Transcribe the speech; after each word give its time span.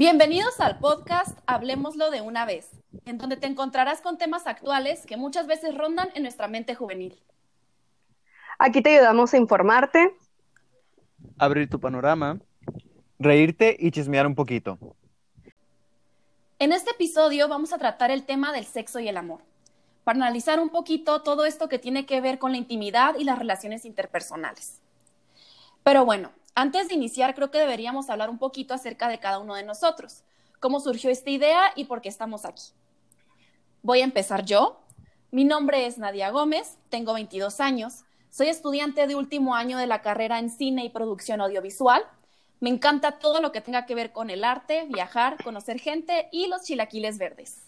Bienvenidos 0.00 0.60
al 0.60 0.78
podcast 0.78 1.36
Hablemoslo 1.44 2.12
de 2.12 2.20
una 2.20 2.46
vez, 2.46 2.70
en 3.04 3.18
donde 3.18 3.36
te 3.36 3.48
encontrarás 3.48 4.00
con 4.00 4.16
temas 4.16 4.46
actuales 4.46 5.04
que 5.04 5.16
muchas 5.16 5.48
veces 5.48 5.76
rondan 5.76 6.08
en 6.14 6.22
nuestra 6.22 6.46
mente 6.46 6.76
juvenil. 6.76 7.20
Aquí 8.60 8.80
te 8.80 8.94
ayudamos 8.94 9.34
a 9.34 9.38
informarte, 9.38 10.16
abrir 11.36 11.68
tu 11.68 11.80
panorama, 11.80 12.38
reírte 13.18 13.76
y 13.76 13.90
chismear 13.90 14.24
un 14.28 14.36
poquito. 14.36 14.78
En 16.60 16.70
este 16.70 16.92
episodio 16.92 17.48
vamos 17.48 17.72
a 17.72 17.78
tratar 17.78 18.12
el 18.12 18.24
tema 18.24 18.52
del 18.52 18.66
sexo 18.66 19.00
y 19.00 19.08
el 19.08 19.16
amor, 19.16 19.40
para 20.04 20.18
analizar 20.18 20.60
un 20.60 20.68
poquito 20.68 21.22
todo 21.22 21.44
esto 21.44 21.68
que 21.68 21.80
tiene 21.80 22.06
que 22.06 22.20
ver 22.20 22.38
con 22.38 22.52
la 22.52 22.58
intimidad 22.58 23.16
y 23.18 23.24
las 23.24 23.40
relaciones 23.40 23.84
interpersonales. 23.84 24.80
Pero 25.82 26.04
bueno, 26.04 26.30
antes 26.58 26.88
de 26.88 26.94
iniciar, 26.94 27.36
creo 27.36 27.52
que 27.52 27.58
deberíamos 27.58 28.10
hablar 28.10 28.28
un 28.28 28.38
poquito 28.38 28.74
acerca 28.74 29.06
de 29.08 29.20
cada 29.20 29.38
uno 29.38 29.54
de 29.54 29.62
nosotros, 29.62 30.24
cómo 30.58 30.80
surgió 30.80 31.08
esta 31.08 31.30
idea 31.30 31.70
y 31.76 31.84
por 31.84 32.00
qué 32.00 32.08
estamos 32.08 32.44
aquí. 32.44 32.72
Voy 33.80 34.00
a 34.00 34.04
empezar 34.04 34.44
yo. 34.44 34.80
Mi 35.30 35.44
nombre 35.44 35.86
es 35.86 35.98
Nadia 35.98 36.30
Gómez, 36.30 36.76
tengo 36.88 37.14
22 37.14 37.60
años, 37.60 38.02
soy 38.28 38.48
estudiante 38.48 39.06
de 39.06 39.14
último 39.14 39.54
año 39.54 39.78
de 39.78 39.86
la 39.86 40.02
carrera 40.02 40.40
en 40.40 40.50
cine 40.50 40.84
y 40.84 40.90
producción 40.90 41.40
audiovisual. 41.40 42.02
Me 42.58 42.70
encanta 42.70 43.20
todo 43.20 43.40
lo 43.40 43.52
que 43.52 43.60
tenga 43.60 43.86
que 43.86 43.94
ver 43.94 44.10
con 44.10 44.28
el 44.28 44.42
arte, 44.42 44.88
viajar, 44.88 45.36
conocer 45.44 45.78
gente 45.78 46.28
y 46.32 46.48
los 46.48 46.62
chilaquiles 46.62 47.18
verdes. 47.18 47.62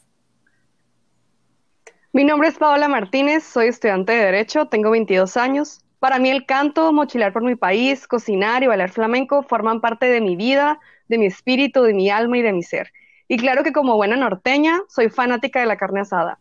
Mi 2.13 2.25
nombre 2.25 2.49
es 2.49 2.59
Paola 2.59 2.89
Martínez, 2.89 3.45
soy 3.45 3.69
estudiante 3.69 4.11
de 4.11 4.25
Derecho, 4.25 4.67
tengo 4.67 4.91
22 4.91 5.37
años. 5.37 5.81
Para 6.01 6.19
mí 6.19 6.31
el 6.31 6.47
canto, 6.47 6.95
mochilar 6.95 7.31
por 7.31 7.45
mi 7.45 7.57
país, 7.57 8.09
cocinar 8.09 8.63
y 8.63 8.67
bailar 8.67 8.91
flamenco 8.91 9.43
forman 9.43 9.83
parte 9.83 10.07
de 10.07 10.23
mi 10.23 10.35
vida, 10.35 10.81
de 11.09 11.19
mi 11.19 11.27
espíritu, 11.27 11.83
de 11.83 11.93
mi 11.93 12.09
alma 12.09 12.39
y 12.39 12.43
de 12.43 12.55
mi 12.55 12.63
ser. 12.63 12.91
Y 13.29 13.37
claro 13.37 13.63
que 13.63 13.73
como 13.73 13.97
buena 13.97 14.17
norteña, 14.17 14.81
soy 14.89 15.11
fanática 15.11 15.61
de 15.61 15.67
la 15.67 15.77
carne 15.77 16.01
asada. 16.01 16.41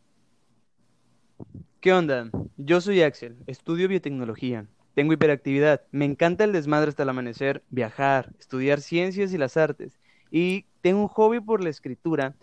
¿Qué 1.81 1.91
onda? 1.91 2.29
Yo 2.55 2.79
soy 2.79 3.01
Axel, 3.01 3.35
estudio 3.47 3.89
biotecnología. 3.89 4.65
Tengo 4.93 5.11
hiperactividad, 5.11 5.81
me 5.91 6.05
encanta 6.05 6.45
el 6.45 6.53
desmadre 6.53 6.89
hasta 6.89 7.03
el 7.03 7.09
amanecer, 7.09 7.61
viajar, 7.69 8.29
estudiar 8.39 8.79
ciencias 8.79 9.33
y 9.33 9.37
las 9.37 9.57
artes. 9.57 9.99
Y 10.31 10.67
tengo 10.79 11.01
un 11.01 11.07
hobby 11.09 11.41
por 11.41 11.61
la 11.61 11.69
escritura 11.69 12.33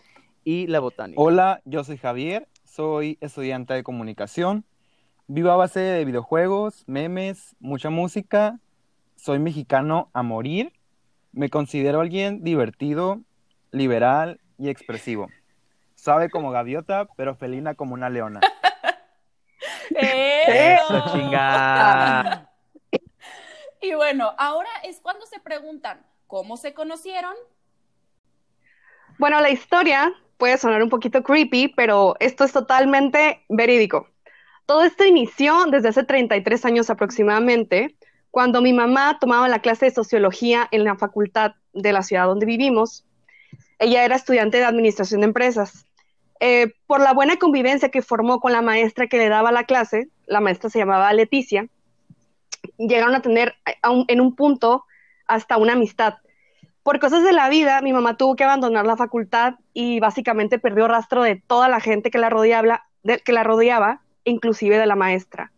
y 0.43 0.67
la 0.67 0.79
botánica. 0.79 1.19
Hola, 1.19 1.61
yo 1.65 1.83
soy 1.83 1.97
Javier, 1.97 2.47
soy 2.63 3.17
estudiante 3.21 3.73
de 3.73 3.81
comunicación 3.81 4.65
Vivo 5.29 5.51
a 5.51 5.57
base 5.57 5.81
de 5.81 6.05
videojuegos, 6.05 6.85
memes, 6.87 7.53
mucha 7.59 7.89
música. 7.89 8.61
Soy 9.17 9.39
mexicano 9.39 10.09
a 10.13 10.23
morir. 10.23 10.71
Me 11.33 11.49
considero 11.49 11.99
alguien 11.99 12.45
divertido, 12.45 13.19
liberal 13.71 14.39
y 14.57 14.69
expresivo. 14.69 15.27
Sabe 15.95 16.29
como 16.29 16.51
gaviota, 16.51 17.09
pero 17.17 17.35
felina 17.35 17.75
como 17.75 17.93
una 17.93 18.09
leona. 18.09 18.39
¡Eso! 19.91 21.03
chinga! 21.11 22.49
Y 23.79 23.93
bueno, 23.93 24.33
ahora 24.39 24.69
es 24.83 24.99
cuando 25.01 25.27
se 25.27 25.39
preguntan, 25.39 26.03
¿cómo 26.25 26.57
se 26.57 26.73
conocieron? 26.73 27.35
Bueno, 29.19 29.39
la 29.39 29.51
historia 29.51 30.11
puede 30.37 30.57
sonar 30.57 30.81
un 30.81 30.89
poquito 30.89 31.21
creepy, 31.21 31.67
pero 31.67 32.15
esto 32.19 32.43
es 32.43 32.51
totalmente 32.51 33.45
verídico. 33.49 34.07
Todo 34.67 34.83
esto 34.83 35.05
inició 35.05 35.65
desde 35.71 35.87
hace 35.87 36.03
33 36.03 36.65
años 36.65 36.89
aproximadamente, 36.89 37.95
cuando 38.31 38.61
mi 38.61 38.73
mamá 38.73 39.17
tomaba 39.17 39.47
la 39.47 39.59
clase 39.59 39.85
de 39.85 39.91
sociología 39.91 40.67
en 40.71 40.83
la 40.83 40.97
facultad 40.97 41.53
de 41.71 41.93
la 41.93 42.03
ciudad 42.03 42.25
donde 42.25 42.45
vivimos. 42.45 43.05
Ella 43.79 44.03
era 44.03 44.17
estudiante 44.17 44.57
de 44.57 44.65
administración 44.65 45.21
de 45.21 45.27
empresas. 45.27 45.85
Eh, 46.41 46.73
por 46.85 46.99
la 46.99 47.13
buena 47.13 47.37
convivencia 47.37 47.87
que 47.87 48.01
formó 48.01 48.41
con 48.41 48.51
la 48.51 48.61
maestra 48.61 49.07
que 49.07 49.17
le 49.17 49.29
daba 49.29 49.53
la 49.53 49.63
clase, 49.63 50.09
la 50.25 50.41
maestra 50.41 50.69
se 50.69 50.79
llamaba 50.79 51.13
Leticia, 51.13 51.69
llegaron 52.77 53.15
a 53.15 53.21
tener 53.21 53.55
en 54.09 54.19
un 54.19 54.35
punto 54.35 54.83
hasta 55.27 55.55
una 55.55 55.73
amistad. 55.73 56.15
Por 56.83 56.99
cosas 56.99 57.23
de 57.23 57.31
la 57.31 57.47
vida, 57.47 57.81
mi 57.81 57.93
mamá 57.93 58.17
tuvo 58.17 58.35
que 58.35 58.43
abandonar 58.43 58.85
la 58.85 58.97
facultad 58.97 59.55
y 59.73 60.01
básicamente 60.01 60.59
perdió 60.59 60.89
rastro 60.89 61.23
de 61.23 61.41
toda 61.47 61.69
la 61.69 61.79
gente 61.79 62.11
que 62.11 62.17
la 62.17 62.29
rodeaba 62.29 64.01
inclusive 64.27 64.77
de 64.77 64.85
la 64.85 64.95
maestra. 64.95 65.51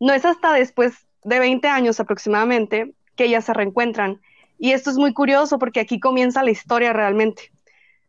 No 0.00 0.12
es 0.12 0.24
hasta 0.24 0.52
después 0.52 1.06
de 1.24 1.38
20 1.38 1.68
años 1.68 2.00
aproximadamente 2.00 2.94
que 3.16 3.24
ellas 3.24 3.44
se 3.44 3.52
reencuentran. 3.52 4.20
Y 4.58 4.72
esto 4.72 4.90
es 4.90 4.96
muy 4.96 5.12
curioso 5.12 5.58
porque 5.58 5.80
aquí 5.80 5.98
comienza 5.98 6.42
la 6.42 6.50
historia 6.50 6.92
realmente. 6.92 7.52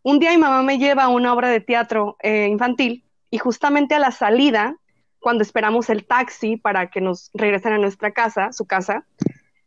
Un 0.03 0.19
día 0.19 0.31
mi 0.31 0.37
mamá 0.37 0.61
me 0.63 0.77
lleva 0.77 1.03
a 1.03 1.09
una 1.09 1.33
obra 1.33 1.49
de 1.49 1.59
teatro 1.59 2.15
eh, 2.21 2.47
infantil 2.47 3.03
y 3.29 3.39
justamente 3.39 3.95
a 3.95 3.99
la 3.99 4.11
salida, 4.11 4.77
cuando 5.19 5.41
esperamos 5.41 5.89
el 5.89 6.05
taxi 6.05 6.55
para 6.55 6.89
que 6.89 7.01
nos 7.01 7.31
regresen 7.33 7.73
a 7.73 7.77
nuestra 7.77 8.11
casa, 8.11 8.53
su 8.53 8.65
casa, 8.65 9.05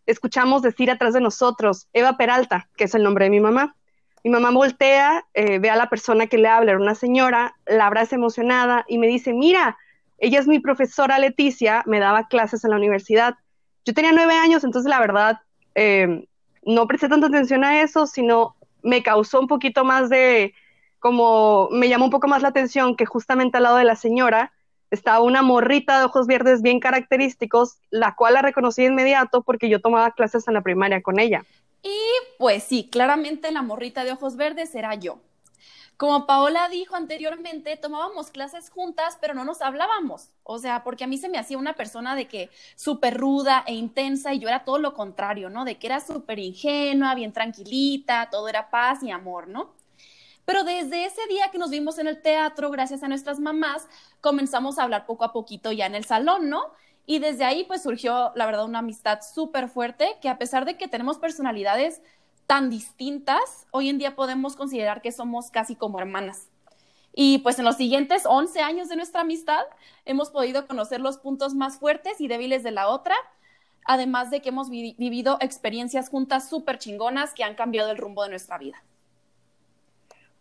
escuchamos 0.06 0.62
decir 0.62 0.90
atrás 0.90 1.12
de 1.12 1.20
nosotros, 1.20 1.88
Eva 1.92 2.16
Peralta, 2.16 2.68
que 2.76 2.84
es 2.84 2.94
el 2.94 3.02
nombre 3.02 3.26
de 3.26 3.30
mi 3.30 3.40
mamá. 3.40 3.76
Mi 4.22 4.30
mamá 4.30 4.50
voltea, 4.50 5.26
eh, 5.34 5.58
ve 5.58 5.70
a 5.70 5.76
la 5.76 5.90
persona 5.90 6.26
que 6.26 6.38
le 6.38 6.48
habla, 6.48 6.72
era 6.72 6.80
una 6.80 6.94
señora, 6.94 7.56
la 7.66 7.86
abraza 7.86 8.16
emocionada 8.16 8.84
y 8.86 8.98
me 8.98 9.08
dice, 9.08 9.32
mira, 9.34 9.76
ella 10.20 10.38
es 10.38 10.46
mi 10.46 10.60
profesora 10.60 11.18
Leticia, 11.18 11.82
me 11.86 11.98
daba 11.98 12.28
clases 12.28 12.62
en 12.64 12.70
la 12.70 12.76
universidad. 12.76 13.34
Yo 13.84 13.94
tenía 13.94 14.12
nueve 14.12 14.34
años, 14.34 14.64
entonces 14.64 14.88
la 14.88 15.00
verdad 15.00 15.40
eh, 15.74 16.26
no 16.62 16.86
presté 16.86 17.08
tanta 17.08 17.28
atención 17.28 17.64
a 17.64 17.80
eso, 17.80 18.06
sino 18.06 18.54
me 18.82 19.02
causó 19.02 19.40
un 19.40 19.48
poquito 19.48 19.84
más 19.84 20.10
de, 20.10 20.54
como 20.98 21.68
me 21.70 21.88
llamó 21.88 22.04
un 22.04 22.10
poco 22.10 22.28
más 22.28 22.42
la 22.42 22.48
atención 22.48 22.96
que 22.96 23.06
justamente 23.06 23.56
al 23.56 23.64
lado 23.64 23.76
de 23.76 23.84
la 23.84 23.96
señora 23.96 24.52
estaba 24.90 25.20
una 25.20 25.42
morrita 25.42 25.98
de 25.98 26.04
ojos 26.04 26.26
verdes 26.26 26.62
bien 26.62 26.80
característicos, 26.80 27.78
la 27.90 28.14
cual 28.14 28.34
la 28.34 28.42
reconocí 28.42 28.82
de 28.82 28.88
inmediato 28.88 29.42
porque 29.42 29.68
yo 29.68 29.80
tomaba 29.80 30.10
clases 30.10 30.46
en 30.48 30.54
la 30.54 30.62
primaria 30.62 31.00
con 31.00 31.18
ella. 31.18 31.44
Y 31.82 31.98
pues 32.38 32.64
sí, 32.64 32.88
claramente 32.90 33.50
la 33.52 33.62
morrita 33.62 34.04
de 34.04 34.12
ojos 34.12 34.36
verdes 34.36 34.74
era 34.74 34.94
yo. 34.96 35.18
Como 36.00 36.24
Paola 36.24 36.70
dijo 36.70 36.96
anteriormente, 36.96 37.76
tomábamos 37.76 38.30
clases 38.30 38.70
juntas, 38.70 39.18
pero 39.20 39.34
no 39.34 39.44
nos 39.44 39.60
hablábamos. 39.60 40.30
O 40.44 40.58
sea, 40.58 40.82
porque 40.82 41.04
a 41.04 41.06
mí 41.06 41.18
se 41.18 41.28
me 41.28 41.36
hacía 41.36 41.58
una 41.58 41.74
persona 41.74 42.16
de 42.16 42.26
que 42.26 42.48
súper 42.74 43.18
ruda 43.18 43.64
e 43.66 43.74
intensa 43.74 44.32
y 44.32 44.38
yo 44.38 44.48
era 44.48 44.64
todo 44.64 44.78
lo 44.78 44.94
contrario, 44.94 45.50
¿no? 45.50 45.66
De 45.66 45.76
que 45.76 45.88
era 45.88 46.00
súper 46.00 46.38
ingenua, 46.38 47.14
bien 47.14 47.34
tranquilita, 47.34 48.30
todo 48.30 48.48
era 48.48 48.70
paz 48.70 49.02
y 49.02 49.10
amor, 49.10 49.48
¿no? 49.48 49.74
Pero 50.46 50.64
desde 50.64 51.04
ese 51.04 51.20
día 51.28 51.50
que 51.50 51.58
nos 51.58 51.68
vimos 51.68 51.98
en 51.98 52.06
el 52.06 52.22
teatro, 52.22 52.70
gracias 52.70 53.02
a 53.02 53.08
nuestras 53.08 53.38
mamás, 53.38 53.86
comenzamos 54.22 54.78
a 54.78 54.84
hablar 54.84 55.04
poco 55.04 55.24
a 55.24 55.34
poquito 55.34 55.70
ya 55.70 55.84
en 55.84 55.94
el 55.94 56.06
salón, 56.06 56.48
¿no? 56.48 56.62
Y 57.04 57.18
desde 57.18 57.44
ahí 57.44 57.64
pues 57.64 57.82
surgió, 57.82 58.32
la 58.36 58.46
verdad, 58.46 58.64
una 58.64 58.78
amistad 58.78 59.20
súper 59.20 59.68
fuerte 59.68 60.16
que 60.22 60.30
a 60.30 60.38
pesar 60.38 60.64
de 60.64 60.78
que 60.78 60.88
tenemos 60.88 61.18
personalidades 61.18 62.00
tan 62.50 62.68
distintas, 62.68 63.68
hoy 63.70 63.90
en 63.90 63.98
día 63.98 64.16
podemos 64.16 64.56
considerar 64.56 65.02
que 65.02 65.12
somos 65.12 65.52
casi 65.52 65.76
como 65.76 66.00
hermanas. 66.00 66.48
Y 67.14 67.38
pues 67.38 67.60
en 67.60 67.64
los 67.64 67.76
siguientes 67.76 68.24
11 68.26 68.58
años 68.60 68.88
de 68.88 68.96
nuestra 68.96 69.20
amistad 69.20 69.62
hemos 70.04 70.30
podido 70.30 70.66
conocer 70.66 71.00
los 71.00 71.18
puntos 71.18 71.54
más 71.54 71.78
fuertes 71.78 72.20
y 72.20 72.26
débiles 72.26 72.64
de 72.64 72.72
la 72.72 72.88
otra, 72.88 73.14
además 73.84 74.32
de 74.32 74.42
que 74.42 74.48
hemos 74.48 74.68
vivido 74.68 75.38
experiencias 75.40 76.08
juntas 76.08 76.48
súper 76.48 76.78
chingonas 76.78 77.34
que 77.34 77.44
han 77.44 77.54
cambiado 77.54 77.92
el 77.92 77.98
rumbo 77.98 78.24
de 78.24 78.30
nuestra 78.30 78.58
vida. 78.58 78.82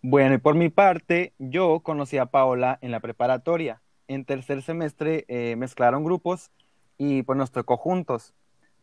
Bueno, 0.01 0.33
y 0.33 0.39
por 0.39 0.55
mi 0.55 0.69
parte, 0.69 1.33
yo 1.37 1.81
conocí 1.81 2.17
a 2.17 2.25
Paola 2.25 2.79
en 2.81 2.89
la 2.89 3.01
preparatoria. 3.01 3.83
En 4.07 4.25
tercer 4.25 4.63
semestre 4.63 5.25
eh, 5.27 5.55
mezclaron 5.57 6.03
grupos 6.03 6.49
y 6.97 7.21
pues 7.21 7.37
nos 7.37 7.51
tocó 7.51 7.77
juntos. 7.77 8.33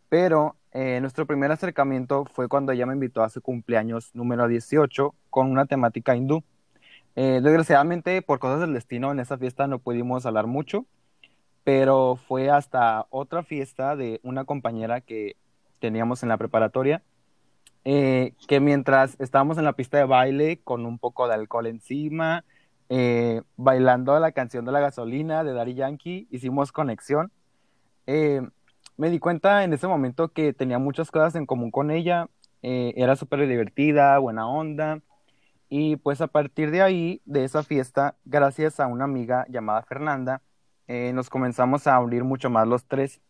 Pero 0.08 0.54
eh, 0.78 1.00
nuestro 1.00 1.24
primer 1.24 1.50
acercamiento 1.50 2.26
fue 2.26 2.48
cuando 2.48 2.70
ella 2.70 2.84
me 2.84 2.92
invitó 2.92 3.22
a 3.22 3.30
su 3.30 3.40
cumpleaños 3.40 4.14
número 4.14 4.46
18 4.46 5.14
con 5.30 5.50
una 5.50 5.64
temática 5.64 6.14
hindú. 6.14 6.44
Eh, 7.14 7.40
desgraciadamente, 7.42 8.20
por 8.20 8.38
cosas 8.38 8.60
del 8.60 8.74
destino, 8.74 9.10
en 9.10 9.18
esa 9.18 9.38
fiesta 9.38 9.66
no 9.68 9.78
pudimos 9.78 10.26
hablar 10.26 10.46
mucho, 10.46 10.84
pero 11.64 12.16
fue 12.28 12.50
hasta 12.50 13.06
otra 13.08 13.42
fiesta 13.42 13.96
de 13.96 14.20
una 14.22 14.44
compañera 14.44 15.00
que 15.00 15.36
teníamos 15.78 16.22
en 16.22 16.28
la 16.28 16.36
preparatoria, 16.36 17.02
eh, 17.86 18.34
que 18.46 18.60
mientras 18.60 19.18
estábamos 19.18 19.56
en 19.56 19.64
la 19.64 19.72
pista 19.72 19.96
de 19.96 20.04
baile 20.04 20.60
con 20.62 20.84
un 20.84 20.98
poco 20.98 21.26
de 21.26 21.36
alcohol 21.36 21.68
encima, 21.68 22.44
bailando 23.56 24.20
la 24.20 24.32
canción 24.32 24.66
de 24.66 24.72
la 24.72 24.80
gasolina 24.80 25.42
de 25.42 25.54
Daddy 25.54 25.72
Yankee, 25.72 26.28
hicimos 26.30 26.70
conexión 26.70 27.32
me 28.96 29.10
di 29.10 29.18
cuenta 29.18 29.64
en 29.64 29.72
ese 29.72 29.86
momento 29.86 30.32
que 30.32 30.52
tenía 30.52 30.78
muchas 30.78 31.10
cosas 31.10 31.34
en 31.34 31.46
común 31.46 31.70
con 31.70 31.90
ella, 31.90 32.28
eh, 32.62 32.94
era 32.96 33.16
súper 33.16 33.46
divertida, 33.46 34.18
buena 34.18 34.48
onda, 34.48 35.00
y 35.68 35.96
pues 35.96 36.20
a 36.20 36.28
partir 36.28 36.70
de 36.70 36.82
ahí, 36.82 37.20
de 37.24 37.44
esa 37.44 37.62
fiesta, 37.62 38.16
gracias 38.24 38.80
a 38.80 38.86
una 38.86 39.04
amiga 39.04 39.46
llamada 39.48 39.82
Fernanda, 39.82 40.42
eh, 40.88 41.12
nos 41.12 41.28
comenzamos 41.28 41.86
a 41.86 41.98
unir 42.00 42.24
mucho 42.24 42.50
más 42.50 42.66
los 42.68 42.86
tres. 42.86 43.20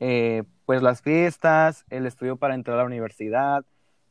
Eh, 0.00 0.44
pues 0.64 0.82
las 0.82 1.02
fiestas, 1.02 1.84
el 1.90 2.06
estudio 2.06 2.36
para 2.36 2.54
entrar 2.54 2.76
a 2.76 2.80
la 2.80 2.86
universidad 2.86 3.66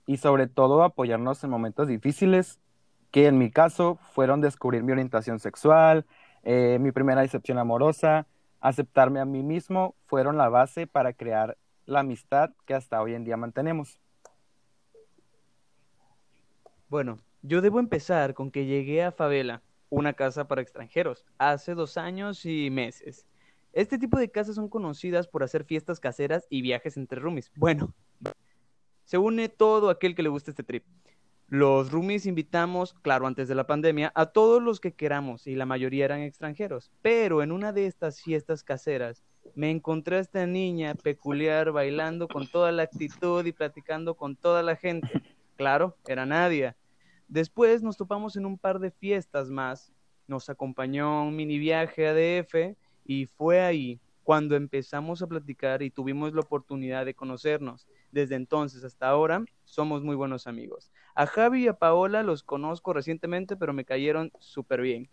y 0.05 0.17
sobre 0.17 0.45
todo 0.47 0.83
apoyarnos 0.83 1.43
en 1.43 1.49
momentos 1.49 1.87
difíciles, 1.87 2.59
que 3.11 3.27
en 3.27 3.39
mi 3.39 3.49
caso 3.49 3.97
fueron 4.13 4.41
descubrir 4.41 4.83
mi 4.83 4.91
orientación 4.91 5.39
sexual, 5.39 6.05
mi 6.43 6.91
primera 6.91 7.21
decepción 7.21 7.57
amorosa, 7.57 8.27
aceptarme 8.59 9.19
a 9.19 9.25
mí 9.25 9.43
mismo, 9.43 9.95
fueron 10.05 10.37
la 10.37 10.49
base 10.49 10.87
para 10.87 11.13
crear 11.13 11.57
la 11.85 12.01
amistad 12.01 12.51
que 12.65 12.73
hasta 12.73 13.01
hoy 13.01 13.13
en 13.13 13.23
día 13.23 13.37
mantenemos. 13.37 13.99
Bueno, 16.89 17.19
yo 17.41 17.61
debo 17.61 17.79
empezar 17.79 18.33
con 18.33 18.51
que 18.51 18.65
llegué 18.65 19.03
a 19.03 19.11
Favela, 19.11 19.61
una 19.89 20.13
casa 20.13 20.47
para 20.47 20.61
extranjeros, 20.61 21.25
hace 21.37 21.73
dos 21.73 21.97
años 21.97 22.45
y 22.45 22.69
meses. 22.69 23.25
Este 23.73 23.97
tipo 23.97 24.17
de 24.17 24.31
casas 24.31 24.55
son 24.55 24.69
conocidas 24.69 25.27
por 25.27 25.43
hacer 25.43 25.63
fiestas 25.63 25.99
caseras 25.99 26.47
y 26.49 26.61
viajes 26.61 26.97
entre 26.97 27.19
roomies. 27.19 27.51
Bueno, 27.55 27.93
se 29.03 29.17
une 29.17 29.49
todo 29.49 29.89
aquel 29.89 30.15
que 30.15 30.23
le 30.23 30.29
gusta 30.29 30.51
este 30.51 30.63
trip. 30.63 30.83
Los 31.49 31.91
roomies 31.91 32.27
invitamos, 32.27 32.93
claro, 33.01 33.25
antes 33.25 33.47
de 33.47 33.55
la 33.55 33.65
pandemia, 33.65 34.11
a 34.13 34.27
todos 34.27 34.61
los 34.61 34.79
que 34.79 34.93
queramos 34.93 35.47
y 35.47 35.55
la 35.55 35.65
mayoría 35.65 36.05
eran 36.05 36.21
extranjeros. 36.21 36.91
Pero 37.01 37.41
en 37.41 37.51
una 37.51 37.73
de 37.73 37.87
estas 37.87 38.21
fiestas 38.21 38.63
caseras 38.63 39.23
me 39.55 39.71
encontré 39.71 40.17
a 40.17 40.19
esta 40.19 40.45
niña 40.45 40.93
peculiar 40.93 41.71
bailando 41.71 42.27
con 42.27 42.47
toda 42.47 42.71
la 42.71 42.83
actitud 42.83 43.43
y 43.47 43.51
platicando 43.51 44.13
con 44.13 44.35
toda 44.35 44.61
la 44.61 44.75
gente. 44.75 45.09
Claro, 45.55 45.97
era 46.07 46.23
Nadia. 46.27 46.77
Después 47.27 47.81
nos 47.81 47.97
topamos 47.97 48.35
en 48.35 48.45
un 48.45 48.59
par 48.59 48.77
de 48.77 48.91
fiestas 48.91 49.49
más. 49.49 49.91
Nos 50.27 50.49
acompañó 50.51 51.23
un 51.23 51.35
mini 51.35 51.57
viaje 51.57 52.07
a 52.07 52.13
DF 52.13 52.77
y 53.05 53.25
fue 53.25 53.61
ahí 53.61 53.99
cuando 54.23 54.55
empezamos 54.55 55.23
a 55.23 55.27
platicar 55.27 55.81
y 55.81 55.89
tuvimos 55.89 56.31
la 56.31 56.41
oportunidad 56.41 57.05
de 57.05 57.15
conocernos. 57.15 57.87
Desde 58.11 58.35
entonces 58.35 58.83
hasta 58.83 59.07
ahora 59.07 59.43
somos 59.65 60.03
muy 60.03 60.15
buenos 60.15 60.47
amigos. 60.47 60.91
A 61.15 61.25
Javi 61.25 61.65
y 61.65 61.67
a 61.67 61.73
Paola 61.73 62.23
los 62.23 62.43
conozco 62.43 62.93
recientemente, 62.93 63.55
pero 63.55 63.73
me 63.73 63.85
cayeron 63.85 64.31
súper 64.39 64.81
bien. 64.81 65.09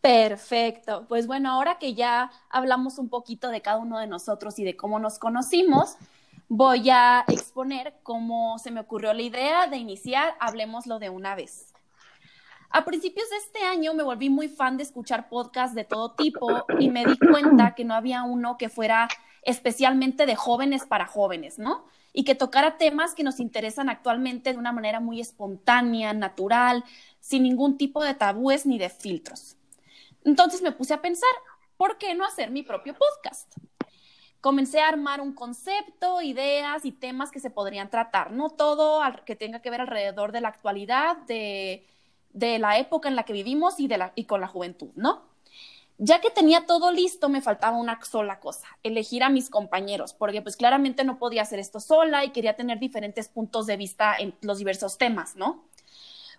Perfecto. 0.00 1.06
Pues 1.08 1.26
bueno, 1.26 1.50
ahora 1.50 1.78
que 1.78 1.94
ya 1.94 2.30
hablamos 2.48 2.98
un 2.98 3.08
poquito 3.08 3.48
de 3.48 3.62
cada 3.62 3.78
uno 3.78 3.98
de 3.98 4.06
nosotros 4.06 4.58
y 4.58 4.64
de 4.64 4.76
cómo 4.76 4.98
nos 4.98 5.18
conocimos, 5.18 5.96
voy 6.48 6.90
a 6.90 7.24
exponer 7.28 7.94
cómo 8.02 8.58
se 8.58 8.70
me 8.70 8.80
ocurrió 8.80 9.12
la 9.12 9.22
idea 9.22 9.66
de 9.66 9.78
iniciar 9.78 10.34
Hablemoslo 10.38 10.98
de 10.98 11.10
una 11.10 11.34
vez. 11.34 11.72
A 12.70 12.84
principios 12.84 13.28
de 13.30 13.36
este 13.36 13.64
año 13.64 13.94
me 13.94 14.02
volví 14.02 14.28
muy 14.28 14.48
fan 14.48 14.76
de 14.76 14.82
escuchar 14.82 15.28
podcasts 15.28 15.74
de 15.74 15.84
todo 15.84 16.12
tipo 16.12 16.66
y 16.78 16.88
me 16.90 17.04
di 17.04 17.16
cuenta 17.18 17.74
que 17.74 17.84
no 17.84 17.94
había 17.94 18.22
uno 18.22 18.56
que 18.58 18.68
fuera 18.68 19.08
especialmente 19.46 20.26
de 20.26 20.36
jóvenes 20.36 20.84
para 20.84 21.06
jóvenes, 21.06 21.58
¿no? 21.58 21.86
Y 22.12 22.24
que 22.24 22.34
tocara 22.34 22.76
temas 22.76 23.14
que 23.14 23.22
nos 23.22 23.40
interesan 23.40 23.88
actualmente 23.88 24.52
de 24.52 24.58
una 24.58 24.72
manera 24.72 25.00
muy 25.00 25.20
espontánea, 25.20 26.12
natural, 26.12 26.84
sin 27.20 27.44
ningún 27.44 27.78
tipo 27.78 28.04
de 28.04 28.14
tabúes 28.14 28.66
ni 28.66 28.78
de 28.78 28.90
filtros. 28.90 29.56
Entonces 30.24 30.60
me 30.60 30.72
puse 30.72 30.92
a 30.92 31.00
pensar, 31.00 31.30
¿por 31.78 31.96
qué 31.96 32.14
no 32.14 32.26
hacer 32.26 32.50
mi 32.50 32.62
propio 32.62 32.94
podcast? 32.94 33.54
comencé 34.46 34.78
a 34.78 34.86
armar 34.86 35.20
un 35.20 35.32
concepto, 35.32 36.22
ideas 36.22 36.84
y 36.84 36.92
temas 36.92 37.32
que 37.32 37.40
se 37.40 37.50
podrían 37.50 37.90
tratar, 37.90 38.30
no 38.30 38.48
todo 38.48 39.02
que 39.24 39.34
tenga 39.34 39.60
que 39.60 39.70
ver 39.70 39.80
alrededor 39.80 40.30
de 40.30 40.40
la 40.40 40.46
actualidad, 40.46 41.16
de, 41.26 41.84
la 42.32 42.78
época 42.78 43.08
en 43.08 43.16
la 43.16 43.24
que 43.24 43.32
vivimos 43.32 43.80
y, 43.80 43.88
de 43.88 44.12
y 44.14 44.26
con 44.26 44.40
la 44.40 44.46
juventud, 44.46 44.90
¿no? 44.94 45.24
Ya 45.98 46.20
que 46.20 46.30
tenía 46.30 46.66
todo 46.66 46.92
listo, 46.92 47.30
me 47.30 47.40
faltaba 47.40 47.78
una 47.78 47.98
sola 48.04 48.38
cosa, 48.38 48.66
elegir 48.82 49.22
a 49.22 49.30
mis 49.30 49.48
compañeros, 49.48 50.12
porque 50.12 50.42
pues 50.42 50.56
claramente 50.56 51.04
no 51.04 51.18
podía 51.18 51.42
hacer 51.42 51.58
esto 51.58 51.80
sola 51.80 52.24
y 52.24 52.30
quería 52.30 52.54
tener 52.54 52.78
diferentes 52.78 53.28
puntos 53.28 53.66
de 53.66 53.78
vista 53.78 54.14
en 54.18 54.34
los 54.42 54.58
diversos 54.58 54.98
temas, 54.98 55.36
¿no? 55.36 55.64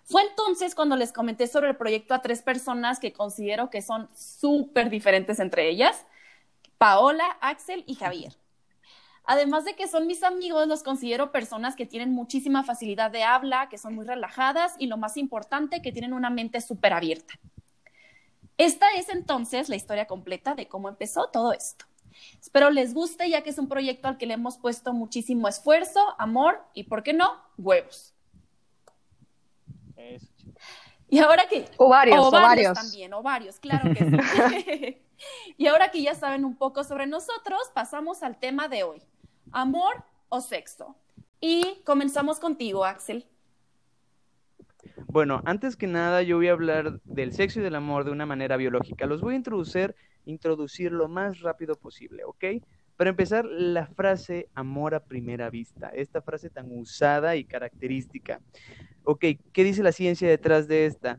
Fue 0.04 0.22
entonces 0.22 0.76
cuando 0.76 0.94
les 0.94 1.12
comenté 1.12 1.48
sobre 1.48 1.70
el 1.70 1.76
proyecto 1.76 2.14
a 2.14 2.22
tres 2.22 2.40
personas 2.40 3.00
que 3.00 3.12
considero 3.12 3.68
que 3.68 3.82
son 3.82 4.08
súper 4.16 4.90
diferentes 4.90 5.40
entre 5.40 5.68
ellas, 5.68 6.06
Paola, 6.78 7.24
Axel 7.40 7.82
y 7.86 7.96
Javier. 7.96 8.34
Además 9.24 9.64
de 9.64 9.74
que 9.74 9.88
son 9.88 10.06
mis 10.06 10.22
amigos, 10.22 10.68
los 10.68 10.82
considero 10.84 11.32
personas 11.32 11.76
que 11.76 11.84
tienen 11.84 12.12
muchísima 12.12 12.62
facilidad 12.62 13.10
de 13.10 13.24
habla, 13.24 13.68
que 13.68 13.76
son 13.76 13.94
muy 13.94 14.06
relajadas 14.06 14.76
y 14.78 14.86
lo 14.86 14.96
más 14.96 15.16
importante, 15.16 15.82
que 15.82 15.92
tienen 15.92 16.14
una 16.14 16.30
mente 16.30 16.60
súper 16.60 16.92
abierta. 16.94 17.34
Esta 18.58 18.90
es 18.96 19.08
entonces 19.08 19.68
la 19.68 19.76
historia 19.76 20.06
completa 20.06 20.54
de 20.54 20.66
cómo 20.68 20.88
empezó 20.88 21.28
todo 21.28 21.52
esto. 21.52 21.86
Espero 22.40 22.70
les 22.70 22.92
guste 22.92 23.30
ya 23.30 23.42
que 23.42 23.50
es 23.50 23.58
un 23.58 23.68
proyecto 23.68 24.08
al 24.08 24.18
que 24.18 24.26
le 24.26 24.34
hemos 24.34 24.58
puesto 24.58 24.92
muchísimo 24.92 25.46
esfuerzo, 25.46 26.00
amor 26.18 26.62
y, 26.74 26.84
¿por 26.84 27.02
qué 27.02 27.12
no?, 27.12 27.40
huevos. 27.56 28.14
Y 31.08 31.20
ahora 31.20 31.46
que... 31.48 31.66
Ovarios, 31.78 32.26
ovarios. 32.26 32.74
También, 32.74 33.14
ovarios, 33.14 33.58
claro 33.58 33.94
que 33.94 34.04
sí. 34.04 35.02
y 35.56 35.66
ahora 35.66 35.90
que 35.90 36.02
ya 36.02 36.14
saben 36.14 36.44
un 36.44 36.56
poco 36.56 36.84
sobre 36.84 37.06
nosotros, 37.06 37.60
pasamos 37.74 38.22
al 38.22 38.38
tema 38.38 38.68
de 38.68 38.82
hoy. 38.82 39.02
Amor 39.52 40.04
o 40.28 40.40
sexo. 40.40 40.96
Y 41.40 41.80
comenzamos 41.84 42.40
contigo, 42.40 42.84
Axel. 42.84 43.26
Bueno, 45.10 45.40
antes 45.46 45.74
que 45.74 45.86
nada 45.86 46.22
yo 46.22 46.36
voy 46.36 46.48
a 46.48 46.52
hablar 46.52 47.00
del 47.06 47.32
sexo 47.32 47.60
y 47.60 47.62
del 47.62 47.76
amor 47.76 48.04
de 48.04 48.10
una 48.10 48.26
manera 48.26 48.58
biológica. 48.58 49.06
Los 49.06 49.22
voy 49.22 49.32
a 49.34 49.36
introducir, 49.38 49.94
introducir 50.26 50.92
lo 50.92 51.08
más 51.08 51.40
rápido 51.40 51.76
posible, 51.76 52.24
¿ok? 52.24 52.44
Para 52.94 53.10
empezar, 53.10 53.46
la 53.46 53.86
frase 53.86 54.50
amor 54.54 54.94
a 54.94 55.02
primera 55.02 55.48
vista, 55.48 55.88
esta 55.88 56.20
frase 56.20 56.50
tan 56.50 56.66
usada 56.70 57.36
y 57.36 57.44
característica. 57.44 58.42
Ok, 59.04 59.24
¿qué 59.54 59.64
dice 59.64 59.82
la 59.82 59.92
ciencia 59.92 60.28
detrás 60.28 60.68
de 60.68 60.84
esta? 60.84 61.18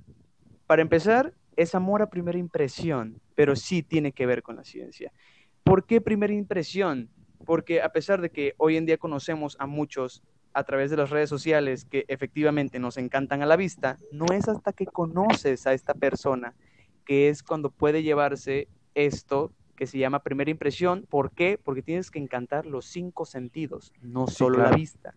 Para 0.68 0.83
empezar, 0.83 1.33
es 1.56 1.74
amor 1.74 2.03
a 2.03 2.12
primera 2.12 2.38
impresión, 2.38 3.19
pero 3.33 3.56
sí 3.56 3.81
tiene 3.81 4.12
que 4.12 4.27
ver 4.27 4.44
con 4.44 4.56
la 4.56 4.63
ciencia. 4.63 5.12
¿Por 5.63 5.88
qué 5.88 6.00
primera 6.00 6.33
impresión? 6.33 7.09
Porque 7.44 7.81
a 7.81 7.89
pesar 7.89 8.21
de 8.21 8.30
que 8.30 8.53
hoy 8.57 8.77
en 8.77 8.85
día 8.85 9.00
conocemos 9.00 9.57
a 9.59 9.65
muchos 9.65 10.21
a 10.53 10.63
través 10.63 10.91
de 10.91 10.97
las 10.97 11.09
redes 11.09 11.29
sociales 11.29 11.85
que 11.85 12.05
efectivamente 12.07 12.79
nos 12.79 12.97
encantan 12.97 13.41
a 13.41 13.45
la 13.45 13.55
vista, 13.55 13.99
no 14.11 14.25
es 14.33 14.47
hasta 14.47 14.73
que 14.73 14.85
conoces 14.85 15.67
a 15.67 15.73
esta 15.73 15.93
persona 15.93 16.55
que 17.05 17.29
es 17.29 17.43
cuando 17.43 17.71
puede 17.71 18.03
llevarse 18.03 18.67
esto 18.93 19.51
que 19.75 19.87
se 19.87 19.97
llama 19.97 20.23
primera 20.23 20.51
impresión. 20.51 21.05
¿Por 21.09 21.31
qué? 21.31 21.57
Porque 21.57 21.81
tienes 21.81 22.11
que 22.11 22.19
encantar 22.19 22.65
los 22.65 22.85
cinco 22.85 23.25
sentidos, 23.25 23.93
no 24.01 24.27
solo 24.27 24.59
la 24.59 24.71
vista, 24.71 25.15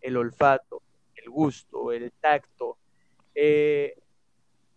el 0.00 0.16
olfato, 0.16 0.82
el 1.16 1.28
gusto, 1.30 1.92
el 1.92 2.12
tacto, 2.12 2.78
eh, 3.34 3.98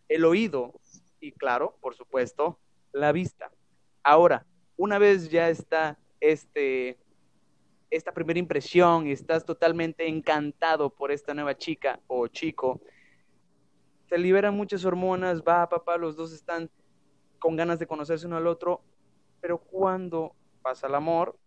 el 0.09 0.25
oído 0.25 0.73
y 1.21 1.31
claro, 1.31 1.77
por 1.81 1.95
supuesto, 1.95 2.59
la 2.91 3.11
vista. 3.11 3.51
Ahora, 4.03 4.45
una 4.75 4.97
vez 4.97 5.29
ya 5.29 5.49
está 5.49 5.97
este, 6.19 6.97
esta 7.89 8.13
primera 8.13 8.39
impresión 8.39 9.07
estás 9.07 9.45
totalmente 9.45 10.07
encantado 10.07 10.89
por 10.89 11.11
esta 11.11 11.33
nueva 11.33 11.57
chica 11.57 11.99
o 12.07 12.27
chico, 12.27 12.81
se 14.07 14.17
liberan 14.17 14.55
muchas 14.55 14.85
hormonas, 14.85 15.41
va, 15.41 15.67
papá, 15.67 15.97
los 15.97 16.15
dos 16.15 16.31
están 16.31 16.69
con 17.39 17.55
ganas 17.55 17.79
de 17.79 17.87
conocerse 17.87 18.25
uno 18.25 18.37
al 18.37 18.47
otro, 18.47 18.81
pero 19.41 19.57
cuando 19.57 20.35
pasa 20.61 20.87
el 20.87 20.95
amor, 20.95 21.37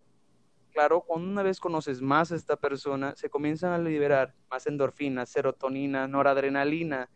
claro, 0.73 1.01
cuando 1.03 1.29
una 1.29 1.43
vez 1.43 1.59
conoces 1.59 2.01
más 2.01 2.33
a 2.33 2.37
esta 2.37 2.57
persona, 2.57 3.15
se 3.17 3.31
comienzan 3.31 3.73
a 3.73 3.79
liberar 3.79 4.35
más 4.51 4.67
endorfinas, 4.67 5.31
serotonina, 5.31 6.07
noradrenalina, 6.07 7.11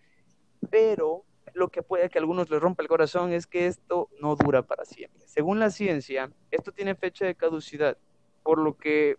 pero 0.71 1.25
lo 1.53 1.69
que 1.69 1.83
puede 1.83 2.09
que 2.09 2.19
a 2.19 2.23
algunos 2.23 2.51
les 2.51 2.61
rompa 2.61 2.83
el 2.83 2.89
corazón 2.89 3.33
es 3.33 3.47
que 3.47 3.67
esto 3.67 4.09
no 4.21 4.35
dura 4.35 4.63
para 4.63 4.85
siempre. 4.85 5.27
Según 5.27 5.61
la 5.61 5.71
ciencia, 5.71 6.33
esto 6.51 6.73
tiene 6.73 6.95
fecha 6.95 7.27
de 7.27 7.35
caducidad, 7.35 7.99
por 8.45 8.59
lo 8.59 8.77
que 8.77 9.17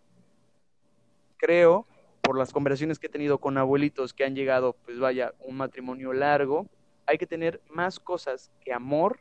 creo, 1.36 1.86
por 2.22 2.38
las 2.38 2.54
conversaciones 2.54 2.98
que 2.98 3.08
he 3.08 3.10
tenido 3.10 3.40
con 3.40 3.58
abuelitos 3.58 4.14
que 4.14 4.24
han 4.24 4.36
llegado, 4.36 4.74
pues 4.86 5.00
vaya, 5.00 5.34
un 5.40 5.58
matrimonio 5.58 6.14
largo, 6.14 6.68
hay 7.06 7.18
que 7.18 7.28
tener 7.28 7.62
más 7.70 8.00
cosas 8.00 8.52
que 8.62 8.72
amor 8.72 9.20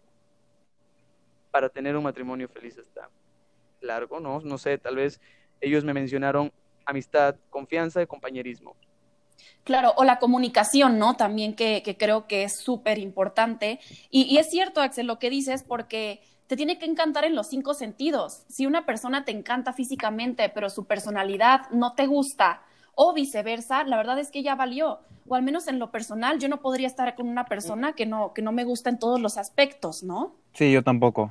para 1.50 1.68
tener 1.68 1.96
un 1.96 2.04
matrimonio 2.04 2.49
feliz 2.49 2.78
hasta 2.78 3.11
largo, 3.80 4.20
¿no? 4.20 4.40
No 4.40 4.58
sé, 4.58 4.78
tal 4.78 4.96
vez 4.96 5.20
ellos 5.61 5.84
me 5.84 5.94
mencionaron 5.94 6.52
amistad, 6.87 7.37
confianza 7.50 8.02
y 8.02 8.06
compañerismo. 8.06 8.76
Claro, 9.64 9.92
o 9.96 10.04
la 10.04 10.18
comunicación, 10.18 10.99
¿no? 10.99 11.16
También 11.16 11.54
que, 11.54 11.82
creo 11.99 12.26
que 12.26 12.44
es 12.44 12.61
súper 12.61 12.99
importante. 12.99 13.80
Y, 14.11 14.23
y, 14.23 14.38
es 14.38 14.50
cierto, 14.50 14.80
Axel, 14.80 15.06
lo 15.06 15.18
que 15.18 15.30
dices, 15.30 15.62
porque 15.62 16.20
te 16.46 16.56
tiene 16.56 16.78
que 16.78 16.86
encantar 16.86 17.24
en 17.24 17.34
los 17.34 17.48
cinco 17.48 17.74
sentidos. 17.74 18.44
Si 18.48 18.66
una 18.66 18.86
persona 18.86 19.24
te 19.24 19.32
encanta 19.32 19.72
físicamente, 19.72 20.48
pero 20.48 20.70
su 20.70 20.84
personalidad 20.84 21.70
no 21.70 21.94
te 21.94 22.06
gusta, 22.06 22.62
o 22.94 23.12
viceversa, 23.12 23.84
la 23.84 23.96
verdad 23.96 24.18
es 24.18 24.30
que 24.30 24.42
ya 24.42 24.54
valió. 24.54 25.00
O 25.26 25.34
al 25.34 25.42
menos 25.42 25.68
en 25.68 25.78
lo 25.78 25.90
personal, 25.90 26.38
yo 26.38 26.48
no 26.48 26.60
podría 26.60 26.86
estar 26.86 27.14
con 27.14 27.28
una 27.28 27.46
persona 27.46 27.94
que 27.94 28.06
no, 28.06 28.32
que 28.34 28.42
no 28.42 28.52
me 28.52 28.64
gusta 28.64 28.90
en 28.90 28.98
todos 28.98 29.20
los 29.20 29.36
aspectos, 29.38 30.02
¿no? 30.02 30.36
Sí, 30.52 30.70
yo 30.70 30.82
tampoco. 30.82 31.30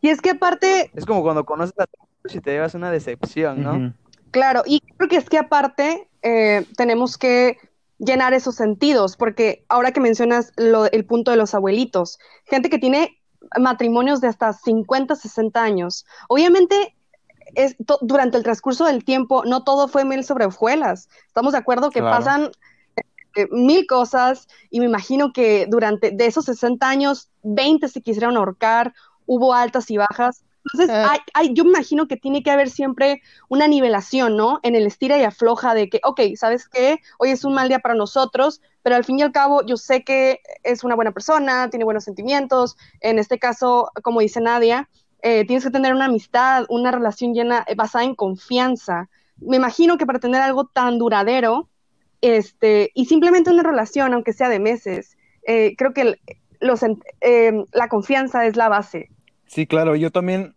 Y 0.00 0.08
es 0.08 0.20
que 0.20 0.30
aparte... 0.30 0.90
Es 0.94 1.06
como 1.06 1.22
cuando 1.22 1.44
conoces 1.44 1.78
a 1.78 1.86
tu 1.86 2.28
si 2.28 2.40
te 2.40 2.50
llevas 2.50 2.74
una 2.74 2.90
decepción, 2.90 3.62
¿no? 3.62 3.94
Claro, 4.30 4.62
y 4.66 4.80
creo 4.96 5.08
que 5.08 5.16
es 5.16 5.28
que 5.28 5.38
aparte 5.38 6.08
eh, 6.22 6.66
tenemos 6.76 7.16
que 7.16 7.56
llenar 7.98 8.34
esos 8.34 8.54
sentidos, 8.54 9.16
porque 9.16 9.64
ahora 9.68 9.92
que 9.92 10.00
mencionas 10.00 10.52
el 10.56 11.04
punto 11.04 11.30
de 11.30 11.36
los 11.36 11.54
abuelitos, 11.54 12.18
gente 12.44 12.70
que 12.70 12.78
tiene 12.78 13.19
matrimonios 13.58 14.20
de 14.20 14.28
hasta 14.28 14.52
50, 14.52 15.16
60 15.16 15.62
años, 15.62 16.06
obviamente 16.28 16.94
es 17.54 17.76
durante 18.00 18.36
el 18.36 18.44
transcurso 18.44 18.84
del 18.84 19.04
tiempo 19.04 19.44
no 19.44 19.64
todo 19.64 19.88
fue 19.88 20.04
mil 20.04 20.24
sobre 20.24 20.46
hojuelas. 20.46 21.08
Estamos 21.26 21.52
de 21.52 21.58
acuerdo 21.58 21.90
que 21.90 22.00
pasan 22.00 22.50
eh, 23.36 23.48
mil 23.50 23.86
cosas 23.86 24.48
y 24.70 24.80
me 24.80 24.86
imagino 24.86 25.32
que 25.32 25.66
durante 25.68 26.10
de 26.10 26.26
esos 26.26 26.44
60 26.44 26.88
años 26.88 27.28
20 27.42 27.88
se 27.88 28.02
quisieron 28.02 28.36
ahorcar, 28.36 28.94
hubo 29.26 29.54
altas 29.54 29.90
y 29.90 29.96
bajas. 29.96 30.44
Entonces, 30.64 30.94
eh. 30.94 31.20
hay, 31.34 31.54
yo 31.54 31.64
me 31.64 31.70
imagino 31.70 32.06
que 32.06 32.16
tiene 32.16 32.42
que 32.42 32.50
haber 32.50 32.70
siempre 32.70 33.22
una 33.48 33.66
nivelación, 33.66 34.36
¿no? 34.36 34.60
En 34.62 34.74
el 34.74 34.86
estira 34.86 35.18
y 35.18 35.24
afloja 35.24 35.74
de 35.74 35.88
que, 35.88 36.00
ok, 36.04 36.20
¿sabes 36.36 36.68
qué? 36.68 37.00
Hoy 37.18 37.30
es 37.30 37.44
un 37.44 37.54
mal 37.54 37.68
día 37.68 37.78
para 37.78 37.94
nosotros, 37.94 38.60
pero 38.82 38.96
al 38.96 39.04
fin 39.04 39.18
y 39.18 39.22
al 39.22 39.32
cabo 39.32 39.64
yo 39.64 39.76
sé 39.76 40.04
que 40.04 40.40
es 40.62 40.84
una 40.84 40.94
buena 40.94 41.12
persona, 41.12 41.70
tiene 41.70 41.84
buenos 41.84 42.04
sentimientos. 42.04 42.76
En 43.00 43.18
este 43.18 43.38
caso, 43.38 43.90
como 44.02 44.20
dice 44.20 44.40
Nadia, 44.40 44.88
eh, 45.22 45.44
tienes 45.46 45.64
que 45.64 45.70
tener 45.70 45.94
una 45.94 46.06
amistad, 46.06 46.64
una 46.68 46.90
relación 46.90 47.34
llena, 47.34 47.64
eh, 47.66 47.74
basada 47.74 48.04
en 48.04 48.14
confianza. 48.14 49.08
Me 49.38 49.56
imagino 49.56 49.98
que 49.98 50.06
para 50.06 50.18
tener 50.18 50.40
algo 50.42 50.66
tan 50.66 50.98
duradero, 50.98 51.68
este, 52.20 52.90
y 52.94 53.06
simplemente 53.06 53.50
una 53.50 53.62
relación, 53.62 54.12
aunque 54.12 54.32
sea 54.32 54.48
de 54.48 54.60
meses, 54.60 55.16
eh, 55.46 55.74
creo 55.76 55.94
que 55.94 56.18
los, 56.60 56.80
la 57.72 57.88
confianza 57.88 58.46
es 58.46 58.56
la 58.56 58.68
base. 58.68 59.08
Sí, 59.50 59.66
claro, 59.66 59.96
yo 59.96 60.12
también. 60.12 60.54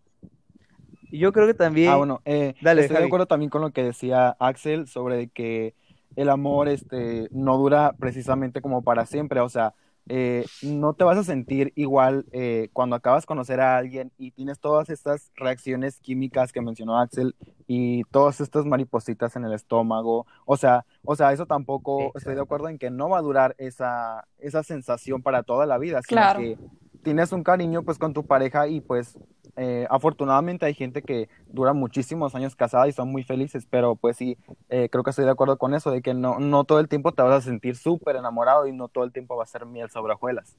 Yo 1.12 1.34
creo 1.34 1.48
que 1.48 1.56
también. 1.56 1.90
Ah, 1.90 1.96
bueno, 1.96 2.22
Dale, 2.62 2.82
estoy 2.82 2.98
de 2.98 3.06
acuerdo 3.06 3.26
también 3.26 3.50
con 3.50 3.62
lo 3.62 3.72
que 3.72 3.84
decía 3.84 4.36
Axel 4.40 4.88
sobre 4.88 5.30
que 5.30 5.74
el 6.16 6.30
amor 6.30 6.68
este, 6.68 7.28
no 7.32 7.58
dura 7.58 7.96
precisamente 7.98 8.62
como 8.62 8.84
para 8.84 9.08
siempre. 9.08 9.40
O 9.40 9.50
sea, 9.50 9.74
eh, 10.10 10.46
no 10.62 10.94
te 10.94 11.04
vas 11.06 11.18
a 11.18 11.24
sentir 11.24 11.74
igual 11.76 12.28
eh, 12.34 12.70
cuando 12.72 12.96
acabas 12.96 13.24
de 13.24 13.28
conocer 13.28 13.62
a 13.62 13.78
alguien 13.78 14.12
y 14.20 14.30
tienes 14.30 14.60
todas 14.60 14.92
estas 14.92 15.32
reacciones 15.36 16.00
químicas 16.00 16.52
que 16.52 16.62
mencionó 16.62 17.00
Axel 17.00 17.36
y 17.66 18.04
todas 18.12 18.42
estas 18.42 18.66
maripositas 18.66 19.36
en 19.36 19.46
el 19.46 19.54
estómago. 19.54 20.28
O 20.46 20.56
sea, 20.56 20.86
o 21.04 21.16
sea, 21.16 21.34
eso 21.34 21.48
tampoco 21.48 22.12
estoy 22.14 22.36
de 22.36 22.42
acuerdo 22.42 22.70
en 22.70 22.78
que 22.78 22.92
no 22.92 23.10
va 23.10 23.18
a 23.18 23.24
durar 23.24 23.56
esa, 23.58 24.28
esa 24.38 24.62
sensación 24.62 25.24
para 25.24 25.42
toda 25.42 25.66
la 25.66 25.80
vida, 25.80 26.02
sino 26.08 26.22
que 26.38 26.58
tienes 27.04 27.32
un 27.32 27.44
cariño 27.44 27.84
pues 27.84 28.00
con 28.00 28.14
tu 28.14 28.26
pareja 28.26 28.68
y 28.68 28.82
pues 28.82 29.18
eh, 29.56 29.86
afortunadamente 29.90 30.66
hay 30.66 30.74
gente 30.74 31.04
que 31.04 31.30
dura 31.48 31.74
muchísimos 31.74 32.34
años 32.34 32.56
casada 32.56 32.88
y 32.88 32.92
son 32.92 33.12
muy 33.12 33.24
felices, 33.24 33.68
pero 33.70 33.96
pues 33.96 34.18
sí, 34.18 34.38
eh, 34.70 34.90
creo 34.92 35.04
que 35.04 35.12
estoy 35.12 35.26
de 35.26 35.32
acuerdo 35.32 35.58
con 35.58 35.76
eso, 35.76 35.92
de 35.92 36.02
que 36.02 36.14
no, 36.14 36.40
no 36.40 36.64
todo 36.64 36.80
el 36.80 36.88
tiempo 36.88 37.12
te 37.12 37.22
vas 37.22 37.34
a 37.34 37.42
sentir 37.42 37.76
súper 37.76 38.16
enamorado 38.16 38.66
y 38.66 38.72
no 38.72 38.88
todo 38.88 39.04
el 39.04 39.12
tiempo 39.12 39.36
va 39.36 39.44
a 39.44 39.48
ser 39.48 39.66
miel 39.66 39.90
sobre 39.90 40.14
hojuelas. 40.14 40.58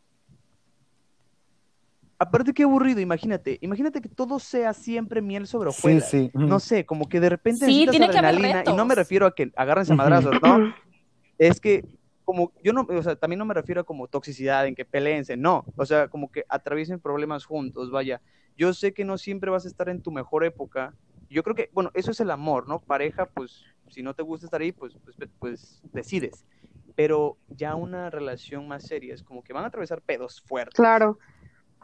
Aparte 2.16 2.52
qué 2.54 2.62
aburrido, 2.62 3.00
imagínate, 3.00 3.58
imagínate 3.60 4.00
que 4.00 4.08
todo 4.08 4.38
sea 4.38 4.72
siempre 4.72 5.20
miel 5.20 5.48
sobre 5.48 5.70
hojuelas. 5.70 6.08
Sí, 6.08 6.30
sí. 6.32 6.38
No 6.38 6.60
sé, 6.60 6.86
como 6.86 7.08
que 7.08 7.18
de 7.18 7.28
repente 7.28 7.66
sí, 7.66 7.86
tiene 7.90 8.06
adrenalina 8.06 8.62
y 8.64 8.72
no 8.72 8.84
me 8.84 8.94
refiero 8.94 9.26
a 9.26 9.34
que 9.34 9.50
agarren 9.56 9.90
a 9.90 9.94
madrazos, 9.96 10.34
¿no? 10.40 10.72
es 11.38 11.60
que 11.60 11.84
como 12.24 12.52
yo 12.62 12.72
no, 12.72 12.86
o 12.88 13.02
sea, 13.02 13.16
también 13.16 13.38
no 13.38 13.44
me 13.44 13.54
refiero 13.54 13.82
a 13.82 13.84
como 13.84 14.08
toxicidad, 14.08 14.66
en 14.66 14.74
que 14.74 14.84
peleense, 14.84 15.36
no, 15.36 15.64
o 15.76 15.86
sea, 15.86 16.08
como 16.08 16.30
que 16.30 16.44
atraviesen 16.48 17.00
problemas 17.00 17.44
juntos, 17.44 17.90
vaya, 17.90 18.20
yo 18.56 18.72
sé 18.72 18.94
que 18.94 19.04
no 19.04 19.18
siempre 19.18 19.50
vas 19.50 19.64
a 19.64 19.68
estar 19.68 19.88
en 19.88 20.00
tu 20.00 20.10
mejor 20.10 20.44
época. 20.44 20.94
Yo 21.28 21.42
creo 21.42 21.56
que, 21.56 21.70
bueno, 21.72 21.90
eso 21.94 22.10
es 22.10 22.20
el 22.20 22.30
amor, 22.30 22.68
¿no? 22.68 22.78
Pareja, 22.78 23.26
pues, 23.26 23.64
si 23.88 24.02
no 24.02 24.14
te 24.14 24.22
gusta 24.22 24.46
estar 24.46 24.60
ahí, 24.60 24.72
pues, 24.72 24.96
pues, 25.04 25.16
pues 25.38 25.82
decides. 25.92 26.46
Pero 26.94 27.36
ya 27.48 27.74
una 27.74 28.10
relación 28.10 28.68
más 28.68 28.84
seria 28.84 29.14
es 29.14 29.22
como 29.22 29.42
que 29.42 29.52
van 29.52 29.64
a 29.64 29.68
atravesar 29.68 30.00
pedos 30.00 30.40
fuertes. 30.42 30.76
Claro. 30.76 31.18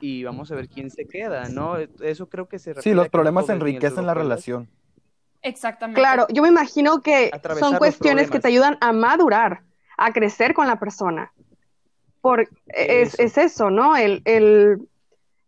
Y 0.01 0.23
vamos 0.23 0.53
a 0.53 0.55
ver 0.55 0.69
quién 0.69 0.91
se 0.91 1.07
queda, 1.07 1.49
¿no? 1.49 1.77
Eso 1.77 2.29
creo 2.29 2.49
que 2.49 2.59
se 2.59 2.81
Sí, 2.81 2.95
los 2.95 3.09
problemas 3.09 3.49
enriquecen 3.49 4.07
la 4.07 4.15
relación. 4.15 4.69
Exactamente. 5.43 6.01
Claro, 6.01 6.27
yo 6.31 6.43
me 6.43 6.49
imagino 6.49 7.03
que 7.03 7.31
son 7.59 7.77
cuestiones 7.79 8.31
que 8.31 8.39
te 8.39 8.49
ayudan 8.49 8.79
a 8.81 8.93
madurar, 8.93 9.63
a 10.01 10.13
crecer 10.13 10.55
con 10.55 10.67
la 10.67 10.81
persona. 10.81 11.31
Por, 12.23 12.49
es, 12.69 13.19
es, 13.19 13.39
eso, 13.39 13.71
¿no? 13.71 13.97
El, 13.97 14.23
el, 14.25 14.89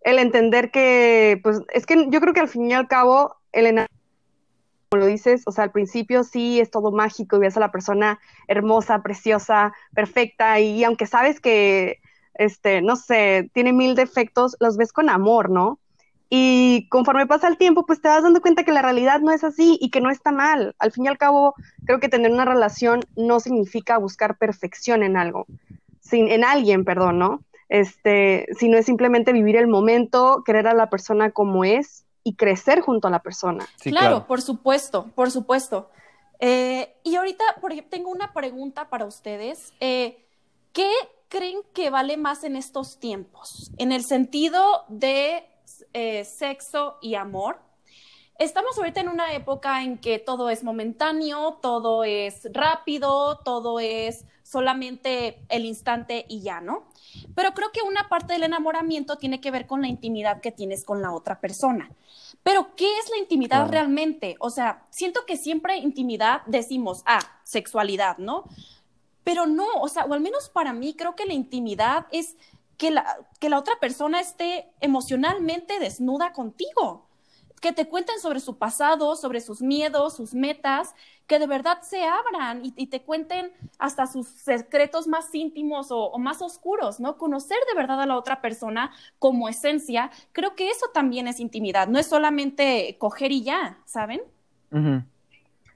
el 0.02 0.18
entender 0.18 0.71
que, 0.71 1.40
pues, 1.42 1.61
es 1.73 1.87
que 1.87 2.06
yo 2.11 2.21
creo 2.21 2.35
que 2.35 2.40
al 2.40 2.49
fin 2.49 2.71
y 2.71 2.75
al 2.75 2.87
cabo, 2.87 3.35
el 3.52 3.87
como 4.90 5.00
lo 5.00 5.06
dices, 5.06 5.42
o 5.47 5.52
sea, 5.52 5.64
al 5.64 5.73
principio 5.73 6.23
sí 6.23 6.61
es 6.61 6.71
todo 6.71 6.92
mágico 6.92 7.37
y 7.37 7.40
ves 7.40 7.56
a 7.56 7.61
la 7.61 7.73
persona 7.73 8.21
hermosa, 8.47 9.02
preciosa, 9.02 9.73
perfecta, 9.94 10.61
y 10.61 10.85
aunque 10.85 11.06
sabes 11.06 11.40
que, 11.40 12.00
este, 12.35 12.82
no 12.82 12.97
sé, 12.97 13.50
tiene 13.54 13.73
mil 13.73 13.94
defectos, 13.94 14.54
los 14.61 14.76
ves 14.76 14.92
con 14.92 15.09
amor, 15.09 15.49
¿no? 15.49 15.78
Y 16.34 16.88
conforme 16.88 17.26
pasa 17.26 17.46
el 17.46 17.58
tiempo, 17.58 17.84
pues 17.84 18.00
te 18.00 18.08
vas 18.08 18.22
dando 18.22 18.40
cuenta 18.40 18.64
que 18.64 18.72
la 18.72 18.80
realidad 18.80 19.20
no 19.20 19.32
es 19.32 19.44
así 19.44 19.76
y 19.82 19.90
que 19.90 20.00
no 20.00 20.10
está 20.10 20.32
mal. 20.32 20.74
Al 20.78 20.90
fin 20.90 21.04
y 21.04 21.08
al 21.08 21.18
cabo, 21.18 21.54
creo 21.84 22.00
que 22.00 22.08
tener 22.08 22.32
una 22.32 22.46
relación 22.46 23.04
no 23.16 23.38
significa 23.38 23.98
buscar 23.98 24.38
perfección 24.38 25.02
en 25.02 25.18
algo, 25.18 25.44
sin, 26.00 26.28
en 26.28 26.42
alguien, 26.42 26.86
perdón, 26.86 27.18
¿no? 27.18 27.40
este, 27.72 28.46
sino 28.58 28.76
es 28.76 28.84
simplemente 28.84 29.32
vivir 29.32 29.56
el 29.56 29.66
momento, 29.66 30.42
querer 30.44 30.68
a 30.68 30.74
la 30.74 30.90
persona 30.90 31.30
como 31.30 31.64
es 31.64 32.04
y 32.22 32.34
crecer 32.34 32.80
junto 32.80 33.08
a 33.08 33.10
la 33.10 33.22
persona. 33.22 33.66
claro, 33.80 34.26
por 34.26 34.42
supuesto, 34.42 35.10
por 35.14 35.30
supuesto. 35.30 35.88
Eh, 36.38 36.94
y 37.02 37.16
ahorita 37.16 37.44
tengo 37.88 38.10
una 38.10 38.34
pregunta 38.34 38.90
para 38.90 39.06
ustedes. 39.06 39.72
Eh, 39.80 40.22
¿Qué 40.74 40.90
creen 41.28 41.60
que 41.72 41.88
vale 41.88 42.18
más 42.18 42.44
en 42.44 42.56
estos 42.56 42.98
tiempos? 42.98 43.70
En 43.78 43.90
el 43.90 44.04
sentido 44.04 44.84
de 44.88 45.44
eh, 45.92 46.25
sexo 46.25 46.99
y 47.00 47.14
amor. 47.14 47.61
Estamos 48.38 48.76
ahorita 48.78 49.00
en 49.00 49.08
una 49.08 49.34
época 49.34 49.82
en 49.82 49.99
que 49.99 50.18
todo 50.18 50.50
es 50.50 50.64
momentáneo, 50.64 51.58
todo 51.62 52.02
es 52.02 52.49
rápido, 52.52 53.38
todo 53.44 53.78
es 53.78 54.25
solamente 54.42 55.44
el 55.49 55.64
instante 55.64 56.26
y 56.28 56.40
ya, 56.40 56.61
¿no? 56.61 56.84
Pero 57.34 57.52
creo 57.54 57.70
que 57.72 57.82
una 57.82 58.08
parte 58.08 58.32
del 58.34 58.42
enamoramiento 58.42 59.16
tiene 59.16 59.40
que 59.40 59.50
ver 59.50 59.66
con 59.66 59.80
la 59.80 59.88
intimidad 59.88 60.40
que 60.40 60.52
tienes 60.52 60.84
con 60.84 61.02
la 61.02 61.12
otra 61.12 61.40
persona. 61.40 61.90
Pero, 62.42 62.75
¿qué 62.75 62.87
es 62.99 63.11
la 63.11 63.18
intimidad 63.18 63.70
realmente? 63.70 64.37
O 64.40 64.50
sea, 64.50 64.84
siento 64.90 65.25
que 65.26 65.37
siempre 65.37 65.76
intimidad 65.76 66.42
decimos, 66.46 67.02
ah, 67.06 67.20
sexualidad, 67.44 68.18
¿no? 68.18 68.44
Pero 69.22 69.46
no, 69.46 69.68
o 69.80 69.88
sea, 69.88 70.04
o 70.04 70.12
al 70.12 70.20
menos 70.20 70.49
para 70.49 70.72
mí 70.72 70.94
creo 70.94 71.14
que 71.14 71.26
la 71.26 71.34
intimidad 71.34 72.06
es 72.11 72.37
que 72.82 72.90
la, 72.90 73.16
que 73.38 73.48
la 73.48 73.60
otra 73.60 73.74
persona 73.80 74.18
esté 74.18 74.66
emocionalmente 74.80 75.78
desnuda 75.78 76.32
contigo 76.32 77.06
que 77.60 77.72
te 77.72 77.86
cuenten 77.86 78.18
sobre 78.18 78.40
su 78.40 78.58
pasado, 78.58 79.14
sobre 79.14 79.40
sus 79.40 79.62
miedos, 79.62 80.16
sus 80.16 80.34
metas, 80.34 80.96
que 81.28 81.38
de 81.38 81.46
verdad 81.46 81.80
se 81.82 82.02
abran 82.04 82.60
y, 82.64 82.88
te 82.88 83.02
cuenten 83.02 83.52
hasta 83.78 84.08
sus 84.08 84.26
secretos 84.26 85.06
más 85.06 85.32
íntimos 85.32 85.92
o, 85.92 86.18
más 86.18 86.42
oscuros, 86.42 86.98
¿no? 86.98 87.18
Conocer 87.18 87.58
de 87.72 87.80
verdad 87.80 88.02
a 88.02 88.06
la 88.06 88.16
otra 88.16 88.40
persona 88.40 88.90
como 89.20 89.48
esencia, 89.48 90.10
creo 90.32 90.56
que 90.56 90.68
eso 90.68 90.86
también 90.92 91.28
es 91.28 91.38
intimidad, 91.38 91.86
no 91.86 92.00
es 92.00 92.08
solamente 92.08 92.96
coger 92.98 93.30
y 93.30 93.44
ya, 93.44 93.78
¿saben? 93.84 94.22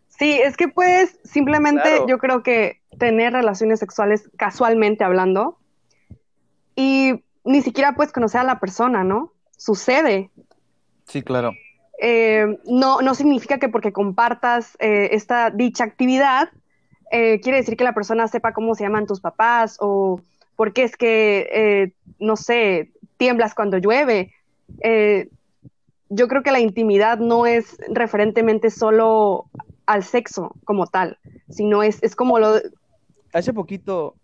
Sí, 0.09 0.33
es 0.33 0.57
que 0.57 0.67
puedes 0.67 1.21
simplemente, 1.23 2.01
yo 2.09 2.19
creo 2.19 2.43
que 2.43 2.81
tener 2.99 3.33
relaciones 3.33 3.79
sexuales 3.79 4.29
casualmente 4.37 5.05
hablando 5.05 5.61
y 6.77 7.25
ni 7.45 7.63
siquiera 7.63 7.95
puedes 7.95 8.13
conocer 8.13 8.43
a 8.43 8.45
la 8.45 8.61
persona, 8.61 9.03
¿no? 9.03 9.33
Sucede. 9.57 10.31
Sí, 11.07 11.23
claro. 11.23 11.53
Eh, 11.99 12.59
no, 12.67 13.01
no 13.01 13.15
significa 13.15 13.59
que 13.59 13.71
porque 13.71 13.93
compartas 13.93 14.77
eh, 14.81 15.09
esta 15.13 15.51
dicha 15.51 15.85
actividad, 15.85 16.51
eh, 17.11 17.41
quiere 17.41 17.59
decir 17.59 17.77
que 17.77 17.85
la 17.85 17.95
persona 17.95 18.29
sepa 18.29 18.53
cómo 18.53 18.75
se 18.75 18.85
llaman 18.85 19.07
tus 19.07 19.21
papás 19.21 19.79
o 19.81 20.21
por 20.57 20.73
qué 20.73 20.83
es 20.83 20.97
que, 20.97 21.93
no 22.19 22.37
sé, 22.37 22.91
tiemblas 23.17 23.55
cuando 23.55 23.79
llueve. 23.79 24.33
yo 26.09 26.29
creo 26.29 26.43
que 26.43 26.51
la 26.51 26.61
intimidad 26.61 27.19
no 27.19 27.47
es 27.47 27.77
referentemente 27.89 28.71
solo 28.71 29.47
al 29.85 30.03
sexo 30.03 30.55
como 30.65 30.87
tal, 30.87 31.19
sino 31.49 31.83
es, 31.83 32.03
es 32.03 32.17
como 32.17 32.39
lo... 32.39 32.57
Hace 33.33 33.53
poquito... 33.53 34.17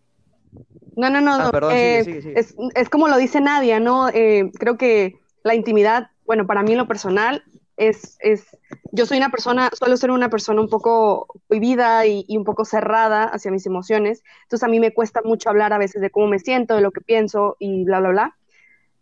No, 0.96 1.11
no, 1.11 1.20
no, 1.20 1.32
ah, 1.32 1.75
Es, 1.75 2.54
es, 2.75 2.88
como 2.90 3.08
lo 3.08 3.16
dice 3.16 3.40
Nadia, 3.40 3.80
¿no? 3.80 4.08
creo 4.12 4.76
que 4.76 5.14
la 5.42 5.54
intimidad, 5.54 6.11
bueno, 6.26 6.46
para 6.46 6.62
mí 6.62 6.72
en 6.72 6.78
lo 6.78 6.87
personal, 6.87 7.42
es, 7.76 8.16
es, 8.20 8.56
yo 8.92 9.06
soy 9.06 9.18
una 9.18 9.30
persona, 9.30 9.70
suelo 9.72 9.96
ser 9.96 10.11
una 10.11 10.28
persona 10.28 10.61
un 10.61 10.68
poco 10.68 11.26
vivida 11.49 12.06
y, 12.06 12.25
un 12.37 12.44
poco 12.44 12.64
cerrada 12.64 13.25
hacia 13.25 13.50
mis 13.50 13.66
emociones, 13.66 14.22
entonces 14.44 14.64
a 14.64 14.68
mí 14.68 14.78
me 14.78 14.92
cuesta 14.92 15.22
mucho 15.25 15.49
hablar 15.49 15.72
a 15.72 15.78
veces 15.78 16.02
de 16.02 16.11
cómo 16.11 16.26
me 16.26 16.38
siento, 16.38 16.76
de 16.76 16.82
lo 16.82 16.90
que 16.90 17.00
pienso 17.00 17.56
y 17.58 17.84
bla, 17.84 18.00
bla, 18.00 18.11
bla. 18.11 18.37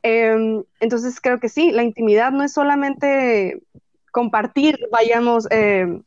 Em, 0.03 0.65
entonces 0.81 1.21
creo 1.21 1.41
que 1.41 1.49
sí, 1.49 1.73
la 1.73 1.83
intimidad 1.83 2.33
no 2.33 2.43
es 2.43 2.53
solamente 2.53 3.63
compartir, 4.13 4.79
vayamos, 4.91 5.47
em, 5.51 6.03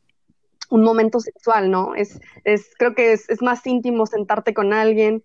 un 0.70 0.84
momento 0.84 1.20
sexual, 1.20 1.70
¿no? 1.70 1.94
Es, 1.94 2.20
es 2.44 2.72
creo 2.80 2.96
que 2.96 3.14
es, 3.14 3.30
es 3.30 3.42
más 3.42 3.66
íntimo 3.68 4.08
sentarte 4.08 4.56
con 4.56 4.74
alguien 4.74 5.24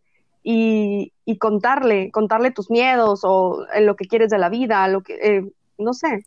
y, 0.50 1.12
y, 1.26 1.36
contarle, 1.36 2.10
contarle 2.10 2.50
tus 2.50 2.70
miedos 2.70 3.20
o 3.22 3.66
en 3.74 3.84
lo 3.84 3.96
que 3.96 4.06
quieres 4.06 4.30
de 4.30 4.38
la 4.38 4.48
vida, 4.48 4.88
lo 4.88 5.02
que, 5.02 5.14
eh, 5.16 5.52
no 5.76 5.92
sé. 5.92 6.24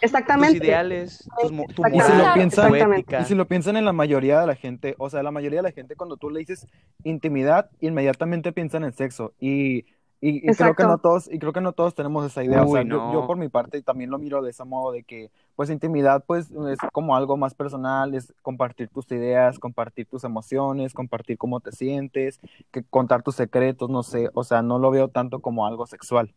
Exactamente. 0.00 0.58
Tus 0.58 0.68
ideales, 0.68 1.28
tus, 1.40 1.50
tu 1.74 1.82
y 1.88 2.00
si, 2.00 2.12
lo 2.12 2.32
piensan, 2.32 2.72
Exactamente. 2.72 3.16
y 3.20 3.24
si 3.24 3.34
lo 3.34 3.48
piensan 3.48 3.76
en 3.76 3.84
la 3.84 3.92
mayoría 3.92 4.40
de 4.40 4.46
la 4.46 4.54
gente, 4.54 4.94
o 4.98 5.10
sea, 5.10 5.24
la 5.24 5.32
mayoría 5.32 5.58
de 5.58 5.62
la 5.64 5.72
gente 5.72 5.96
cuando 5.96 6.16
tú 6.16 6.30
le 6.30 6.38
dices 6.38 6.68
intimidad, 7.02 7.70
inmediatamente 7.80 8.52
piensan 8.52 8.84
en 8.84 8.92
sexo. 8.92 9.32
Y, 9.40 9.86
y, 10.30 10.50
y 10.50 10.54
creo 10.54 10.74
que 10.74 10.84
no 10.84 10.98
todos, 10.98 11.30
y 11.30 11.38
creo 11.38 11.52
que 11.52 11.60
no 11.60 11.72
todos 11.72 11.94
tenemos 11.94 12.24
esa 12.24 12.42
idea. 12.42 12.62
o 12.62 12.68
sea, 12.68 12.82
yo, 12.82 13.26
por 13.26 13.36
mi 13.36 13.48
parte 13.48 13.82
también 13.82 14.10
lo 14.10 14.18
miro 14.18 14.42
de 14.42 14.50
ese 14.50 14.64
modo 14.64 14.92
de 14.92 15.02
que, 15.02 15.30
pues, 15.56 15.70
intimidad, 15.70 16.24
pues, 16.26 16.50
es 16.50 16.78
como 16.92 17.14
algo 17.16 17.36
más 17.36 17.54
personal, 17.54 18.14
es 18.14 18.32
compartir 18.42 18.88
tus 18.88 19.10
ideas, 19.12 19.58
compartir 19.58 20.06
tus 20.06 20.24
emociones, 20.24 20.94
compartir 20.94 21.36
cómo 21.36 21.60
te 21.60 21.72
sientes, 21.72 22.40
que 22.70 22.82
contar 22.84 23.22
tus 23.22 23.34
secretos, 23.34 23.90
no 23.90 24.02
sé, 24.02 24.30
o 24.34 24.44
sea, 24.44 24.62
no 24.62 24.78
lo 24.78 24.90
veo 24.90 25.08
tanto 25.08 25.40
como 25.40 25.66
algo 25.66 25.86
sexual. 25.86 26.34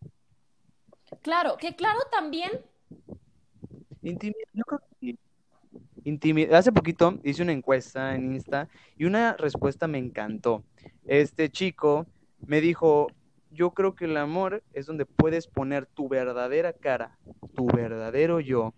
Claro, 1.22 1.56
que 1.58 1.76
claro 1.76 2.00
también, 2.12 2.52
Intimidad, 4.02 4.48
yo 4.54 4.64
creo 4.64 4.80
que 4.80 4.96
sí. 5.00 5.20
Intimi- 6.06 6.52
Hace 6.54 6.72
poquito 6.72 7.16
hice 7.24 7.44
una 7.44 7.52
encuesta 7.52 8.16
en 8.16 8.34
Insta 8.34 8.70
y 8.98 9.06
una 9.06 9.34
respuesta 9.34 9.88
me 9.88 9.98
encantó. 9.98 10.64
Este 11.06 11.50
chico 11.50 12.06
me 12.46 12.62
dijo, 12.62 13.08
yo 13.58 13.72
creo 13.72 13.96
que 13.96 14.06
el 14.06 14.16
amor 14.18 14.64
es 14.72 14.86
donde 14.86 15.08
puedes 15.08 15.48
poner 15.48 15.88
tu 15.88 16.08
verdadera 16.08 16.74
cara, 16.74 17.18
tu 17.56 17.66
verdadero 17.66 18.40
yo 18.40 18.76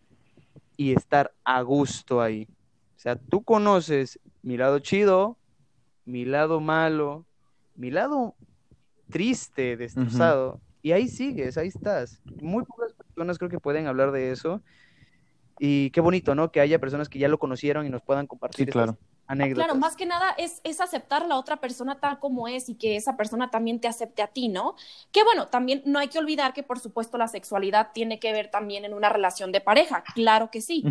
y 0.78 0.94
estar 0.94 1.34
a 1.44 1.62
gusto 1.62 2.22
ahí. 2.22 2.48
O 2.96 3.00
sea, 3.00 3.18
tú 3.18 3.44
conoces 3.44 4.20
mi 4.42 4.56
lado 4.56 4.80
chido, 4.80 5.38
mi 6.06 6.24
lado 6.24 6.62
malo, 6.62 7.26
mi 7.76 7.92
lado 7.92 8.36
triste, 9.10 9.76
destrozado, 9.76 10.62
y 10.82 10.94
ahí 10.94 11.10
sigues, 11.10 11.58
ahí 11.58 11.68
estás. 11.68 12.22
Muy 12.42 12.64
pocas 12.64 12.94
personas 12.94 13.38
creo 13.38 13.50
que 13.50 13.60
pueden 13.60 13.88
hablar 13.88 14.12
de 14.14 14.32
eso. 14.32 14.62
Y 15.60 15.90
qué 15.92 16.00
bonito, 16.00 16.36
¿no? 16.36 16.54
Que 16.54 16.62
haya 16.62 16.80
personas 16.80 17.10
que 17.10 17.20
ya 17.20 17.28
lo 17.28 17.38
conocieron 17.38 17.86
y 17.86 17.90
nos 17.90 18.02
puedan 18.02 18.28
compartir 18.28 18.58
Sí, 18.58 18.70
estas 18.70 18.74
claro. 18.74 18.98
Anécdotas. 19.30 19.66
claro, 19.66 19.80
más 19.80 19.96
que 19.96 20.06
nada 20.06 20.32
es, 20.38 20.60
es 20.66 20.82
aceptar 20.82 21.24
a 21.24 21.28
la 21.28 21.38
otra 21.38 21.58
persona 21.58 22.00
tal 22.02 22.20
como 22.20 22.50
es 22.50 22.68
y 22.68 22.76
que 22.76 22.98
esa 22.98 23.16
persona 23.16 23.50
también 23.50 23.80
te 23.80 23.88
acepte 23.88 24.22
a 24.22 24.28
ti, 24.28 24.50
¿no? 24.50 24.76
Que 25.14 25.24
bueno, 25.24 25.48
también 25.48 25.82
no 25.86 26.00
hay 26.00 26.10
que 26.10 26.20
olvidar 26.20 26.54
que 26.54 26.64
por 26.64 26.80
supuesto 26.80 27.18
la 27.18 27.28
sexualidad 27.30 27.92
tiene 27.94 28.20
que 28.20 28.34
ver 28.34 28.52
también 28.52 28.84
en 28.84 28.94
una 28.94 29.08
relación 29.08 29.54
de 29.54 29.62
pareja, 29.62 30.04
claro 30.14 30.52
que 30.52 30.60
sí. 30.62 30.84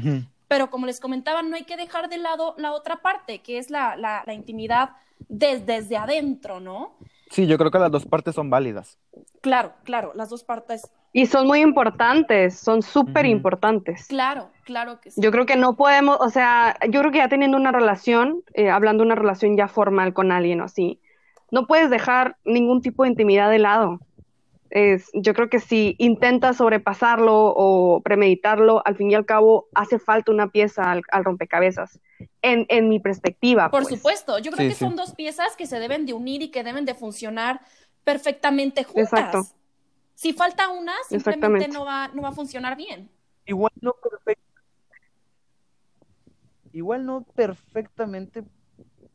Pero 0.49 0.71
como 0.71 0.87
les 0.87 0.99
comentaba, 0.99 1.43
no 1.43 1.57
hay 1.57 1.65
que 1.65 1.77
dejar 1.77 2.09
de 2.09 2.17
lado 2.17 2.55
la 2.57 2.73
otra 2.73 3.03
parte, 3.03 3.41
que 3.41 3.59
es 3.59 3.69
la, 3.69 3.97
la, 3.97 4.23
la 4.27 4.33
intimidad 4.33 4.93
des- 5.29 5.67
desde 5.67 5.99
adentro, 5.99 6.59
¿no? 6.61 6.95
Sí, 7.31 7.47
yo 7.47 7.59
creo 7.59 7.71
que 7.71 7.79
las 7.79 7.91
dos 7.91 8.07
partes 8.07 8.35
son 8.35 8.49
válidas. 8.49 8.97
Claro, 9.43 9.75
claro, 9.85 10.13
las 10.15 10.31
dos 10.31 10.45
partes. 10.45 10.89
Y 11.13 11.27
son 11.27 11.47
muy 11.47 11.61
importantes, 11.61 12.59
son 12.59 12.83
súper 12.83 13.27
importantes. 13.27 14.07
Claro, 14.09 14.51
claro 14.65 15.01
que 15.01 15.11
sí. 15.11 15.21
Yo 15.21 15.31
creo 15.31 15.47
que 15.47 15.57
no 15.57 15.75
podemos, 15.77 16.19
o 16.21 16.29
sea, 16.29 16.77
yo 16.91 17.01
creo 17.01 17.13
que 17.13 17.19
ya 17.19 17.29
teniendo 17.29 17.57
una 17.57 17.73
relación, 17.73 18.43
eh, 18.55 18.71
hablando 18.71 19.03
de 19.03 19.07
una 19.07 19.15
relación 19.15 19.57
ya 19.57 19.69
formal 19.69 20.13
con 20.13 20.33
alguien 20.33 20.61
o 20.61 20.65
así, 20.65 21.01
no 21.51 21.67
puedes 21.67 21.89
dejar 21.91 22.37
ningún 22.45 22.83
tipo 22.83 23.03
de 23.05 23.11
intimidad 23.11 23.51
de 23.51 23.59
lado. 23.59 24.01
Es, 24.71 25.09
yo 25.15 25.33
creo 25.33 25.49
que 25.49 25.61
si 25.61 25.95
intentas 25.99 26.59
sobrepasarlo 26.59 27.35
o 27.57 28.03
premeditarlo, 28.03 28.83
al 28.85 28.97
fin 28.97 29.11
y 29.11 29.15
al 29.15 29.25
cabo 29.25 29.67
hace 29.75 29.99
falta 29.99 30.31
una 30.31 30.49
pieza 30.49 30.91
al, 30.93 31.01
al 31.11 31.25
rompecabezas, 31.25 31.99
en, 32.43 32.67
en 32.69 32.91
mi 32.91 33.01
perspectiva. 33.01 33.71
Por 33.71 33.85
pues. 33.85 33.95
supuesto, 33.97 34.39
yo 34.39 34.53
creo 34.53 34.65
Sí, 34.65 34.69
que 34.69 34.75
sí. 34.75 34.85
son 34.85 34.95
dos 34.95 35.15
piezas 35.15 35.57
que 35.57 35.67
se 35.67 35.79
deben 35.81 36.05
de 36.05 36.13
unir 36.13 36.43
y 36.43 36.51
que 36.51 36.65
deben 36.65 36.85
de 36.85 36.95
funcionar 36.95 37.61
perfectamente 38.05 38.85
juntas. 38.85 39.13
Exacto. 39.13 39.47
Si 40.19 40.33
falta 40.33 40.69
una, 40.69 40.95
simplemente 41.09 41.69
no 41.69 41.85
va, 41.85 42.09
no 42.09 42.23
va 42.23 42.31
a 42.31 42.33
funcionar 42.33 42.77
bien. 42.77 43.09
Igual 43.47 43.71
no 43.81 43.93
perfectamente. 43.93 44.43
Igual 46.73 47.07
no 47.07 47.23
perfectamente, 47.37 48.43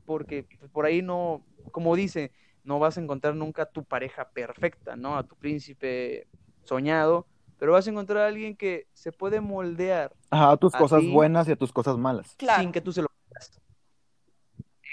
porque 0.05 0.47
por 0.71 0.85
ahí 0.85 1.01
no, 1.01 1.45
como 1.73 1.93
dice, 1.97 2.31
no 2.63 2.79
vas 2.79 2.97
a 2.97 3.01
encontrar 3.01 3.35
nunca 3.35 3.63
a 3.63 3.65
tu 3.65 3.83
pareja 3.83 4.29
perfecta, 4.29 4.95
¿no? 4.95 5.17
A 5.17 5.23
tu 5.27 5.35
príncipe 5.35 6.25
soñado, 6.63 7.27
pero 7.59 7.73
vas 7.73 7.85
a 7.85 7.89
encontrar 7.89 8.19
a 8.23 8.27
alguien 8.27 8.55
que 8.55 8.87
se 8.93 9.11
puede 9.11 9.41
moldear 9.41 10.13
Ajá, 10.29 10.51
a 10.51 10.57
tus 10.57 10.73
A 10.73 10.77
cosas 10.77 11.01
ti. 11.01 11.11
buenas 11.11 11.49
y 11.49 11.51
a 11.51 11.57
tus 11.57 11.73
cosas 11.73 11.97
malas. 11.97 12.33
Claro. 12.37 12.61
sin 12.61 12.71
que 12.71 12.79
tú 12.79 12.93
se 12.93 13.01
lo. 13.01 13.09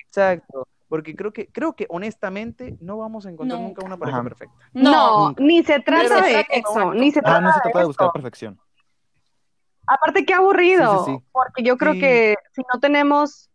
Exacto, 0.08 0.66
porque 0.90 1.14
creo 1.16 1.33
que, 1.33 1.46
creo 1.46 1.72
que 1.74 1.87
honestamente 1.88 2.76
no 2.81 2.98
vamos 2.98 3.24
a 3.24 3.31
encontrar 3.31 3.59
Nunca. 3.61 3.81
nunca 3.81 3.87
una 3.87 3.96
pareja 3.96 4.18
Ajá. 4.18 4.29
perfecta. 4.29 4.55
No, 4.74 5.29
Nunca. 5.29 5.42
ni 5.42 5.62
se 5.62 5.81
trata 5.81 6.20
de 6.20 6.44
eso, 6.50 6.92
ni 6.92 7.11
se 7.12 7.20
Ah, 7.20 7.22
trata 7.22 7.40
no 7.40 7.53
se 7.55 7.61
trata 7.61 7.79
de 7.79 7.85
buscar 7.87 8.12
perfección. 8.12 8.61
Aparte, 9.87 10.24
qué 10.24 10.35
aburrido, 10.35 11.05
Sí, 11.05 11.12
sí, 11.12 11.16
sí. 11.18 11.24
porque 11.33 11.62
yo 11.62 11.76
creo 11.76 11.94
Sí. 11.94 12.00
que 12.00 12.35
si 12.53 12.62
no 12.72 12.79
tenemos 12.81 13.48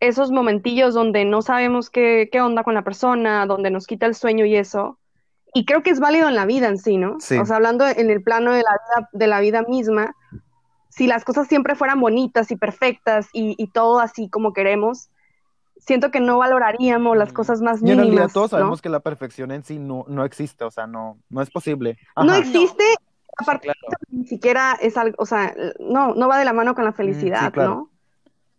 esos 0.00 0.30
momentillos 0.30 0.94
donde 0.94 1.24
no 1.24 1.42
sabemos 1.42 1.90
qué, 1.90 2.28
qué 2.30 2.40
onda 2.40 2.62
con 2.64 2.74
la 2.74 2.82
persona, 2.82 3.46
donde 3.46 3.70
nos 3.70 3.86
quita 3.86 4.06
el 4.06 4.14
sueño 4.14 4.44
y 4.44 4.56
eso, 4.56 4.98
y 5.54 5.64
creo 5.64 5.82
que 5.82 5.90
es 5.90 6.00
válido 6.00 6.28
en 6.28 6.34
la 6.34 6.44
vida 6.46 6.68
en 6.68 6.78
sí, 6.78 6.96
¿no? 6.98 7.16
Sí. 7.20 7.38
O 7.38 7.46
sea, 7.46 7.56
hablando 7.56 7.86
en 7.86 8.10
el 8.10 8.22
plano 8.22 8.52
de 8.52 8.62
la 8.62 8.72
vida, 8.72 9.08
de 9.12 9.26
la 9.28 9.40
vida 9.40 9.62
misma, 9.62 10.14
si 10.90 11.06
las 11.06 11.24
cosas 11.24 11.46
siempre 11.48 11.74
fueran 11.76 12.00
bonitas 12.00 12.50
y 12.50 12.56
perfectas 12.56 13.28
y, 13.32 13.54
y 13.56 13.68
todo 13.68 14.00
así 14.00 14.28
como 14.28 14.52
queremos, 14.52 15.10
siento 15.86 16.10
que 16.10 16.20
no 16.20 16.38
valoraríamos 16.38 17.16
las 17.16 17.30
Mm. 17.30 17.34
cosas 17.34 17.60
más 17.60 17.82
Y 17.82 17.90
en 17.90 17.96
realidad 17.98 18.12
mínimas, 18.12 18.32
todos 18.32 18.52
¿no? 18.52 18.58
sabemos 18.58 18.82
que 18.82 18.88
la 18.88 19.00
perfección 19.00 19.50
en 19.50 19.62
sí 19.64 19.78
no, 19.78 20.04
no 20.08 20.24
existe, 20.24 20.64
o 20.64 20.70
sea, 20.70 20.86
no, 20.86 21.18
no 21.28 21.42
es 21.42 21.50
posible. 21.50 21.98
No 22.16 22.34
existe, 22.34 22.84
aparte 23.36 23.68
Claro. 23.68 23.96
ni 24.10 24.26
siquiera 24.26 24.78
es 24.80 24.96
algo, 24.96 25.16
o 25.18 25.26
sea, 25.26 25.54
no, 25.78 26.14
no 26.14 26.28
va 26.28 26.38
de 26.38 26.44
la 26.44 26.52
mano 26.52 26.74
con 26.74 26.84
la 26.84 26.92
felicidad, 26.92 27.52
claro. 27.52 27.70
¿no? 27.70 27.90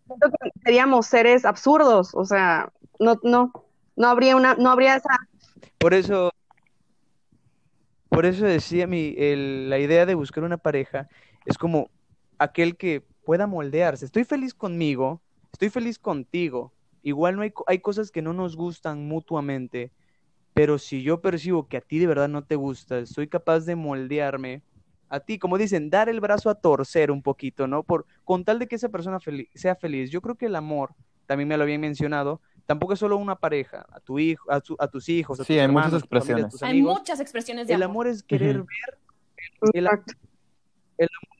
Siento 0.06 0.28
que 0.30 0.50
seríamos 0.64 1.06
seres 1.06 1.44
absurdos, 1.44 2.14
o 2.14 2.24
sea, 2.24 2.70
no, 3.00 3.18
no, 3.24 3.52
no 3.96 4.08
habría 4.08 4.36
una, 4.36 4.54
no 4.54 4.70
habría 4.70 4.96
esa, 4.96 5.08
Por 5.78 5.94
eso, 5.94 6.30
por 8.08 8.24
eso 8.24 8.44
decía 8.46 8.86
mi, 8.86 9.14
el- 9.18 9.68
la 9.68 9.78
idea 9.78 10.06
de 10.06 10.14
buscar 10.14 10.44
una 10.44 10.56
pareja 10.58 11.08
es 11.44 11.58
como 11.58 11.90
aquel 12.38 12.76
que 12.76 13.02
pueda 13.24 13.46
moldearse. 13.46 14.04
Estoy 14.04 14.24
feliz 14.24 14.54
conmigo, 14.54 15.20
estoy 15.52 15.70
feliz 15.70 15.98
contigo. 15.98 16.72
Igual 17.06 17.36
no 17.36 17.42
hay, 17.42 17.52
hay 17.68 17.78
cosas 17.78 18.10
que 18.10 18.20
no 18.20 18.32
nos 18.32 18.56
gustan 18.56 19.06
mutuamente, 19.06 19.92
pero 20.54 20.76
si 20.76 21.04
yo 21.04 21.20
percibo 21.20 21.68
que 21.68 21.76
a 21.76 21.80
ti 21.80 22.00
de 22.00 22.08
verdad 22.08 22.28
no 22.28 22.42
te 22.42 22.56
gusta, 22.56 23.06
soy 23.06 23.28
capaz 23.28 23.60
de 23.60 23.76
moldearme 23.76 24.64
a 25.08 25.20
ti, 25.20 25.38
como 25.38 25.56
dicen, 25.56 25.88
dar 25.88 26.08
el 26.08 26.18
brazo 26.18 26.50
a 26.50 26.56
torcer 26.56 27.12
un 27.12 27.22
poquito, 27.22 27.68
¿no? 27.68 27.84
Por, 27.84 28.06
con 28.24 28.44
tal 28.44 28.58
de 28.58 28.66
que 28.66 28.74
esa 28.74 28.88
persona 28.88 29.20
fel- 29.20 29.48
sea 29.54 29.76
feliz. 29.76 30.10
Yo 30.10 30.20
creo 30.20 30.34
que 30.34 30.46
el 30.46 30.56
amor, 30.56 30.96
también 31.26 31.46
me 31.46 31.56
lo 31.56 31.62
habían 31.62 31.80
mencionado, 31.80 32.40
tampoco 32.66 32.94
es 32.94 32.98
solo 32.98 33.16
una 33.18 33.36
pareja, 33.36 33.86
a 33.92 34.00
tu 34.00 34.18
hijo, 34.18 34.50
a, 34.50 34.60
tu- 34.60 34.74
a 34.80 34.88
tus 34.88 35.08
hijos, 35.08 35.38
a 35.38 35.44
Sí, 35.44 35.52
tus 35.52 35.60
hay 35.62 35.68
muchas 35.68 35.92
hermanos, 35.92 36.02
tu 36.02 36.08
familia, 36.08 36.44
expresiones. 36.46 36.74
Hay 36.74 36.82
muchas 36.82 37.20
expresiones 37.20 37.68
de 37.68 37.74
El 37.74 37.82
amor. 37.84 37.92
amor 37.92 38.06
es 38.08 38.24
querer 38.24 38.56
ver, 38.56 38.98
el, 39.74 39.86
Exacto. 39.86 40.12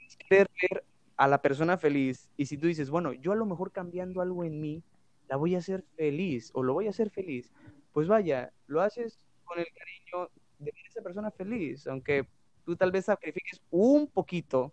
es 0.07 0.17
querer 0.29 0.49
ver 0.63 0.85
a 1.17 1.27
la 1.27 1.43
persona 1.43 1.77
feliz. 1.77 2.31
Y 2.37 2.47
si 2.47 2.57
tú 2.57 2.69
dices, 2.69 2.89
bueno, 2.89 3.13
yo 3.15 3.33
a 3.33 3.37
lo 3.37 3.47
mejor 3.47 3.73
cambiando 3.73 4.21
algo 4.21 4.45
en 4.45 4.61
mí, 4.61 4.85
la 5.29 5.37
voy 5.37 5.55
a 5.55 5.59
hacer 5.59 5.85
feliz 5.97 6.51
o 6.55 6.63
lo 6.63 6.75
voy 6.75 6.87
a 6.87 6.91
hacer 6.91 7.11
feliz, 7.11 7.53
pues 7.93 8.09
vaya, 8.09 8.53
lo 8.67 8.81
haces 8.83 9.19
con 9.45 9.59
el 9.59 9.67
cariño 9.67 10.31
de 10.59 10.67
ver 10.67 10.85
a 10.85 10.89
esa 10.89 11.03
persona 11.03 11.31
feliz, 11.31 11.87
aunque 11.87 12.27
tú 12.65 12.77
tal 12.77 12.91
vez 12.91 13.07
sacrifiques 13.07 13.61
un 13.71 14.09
poquito 14.09 14.73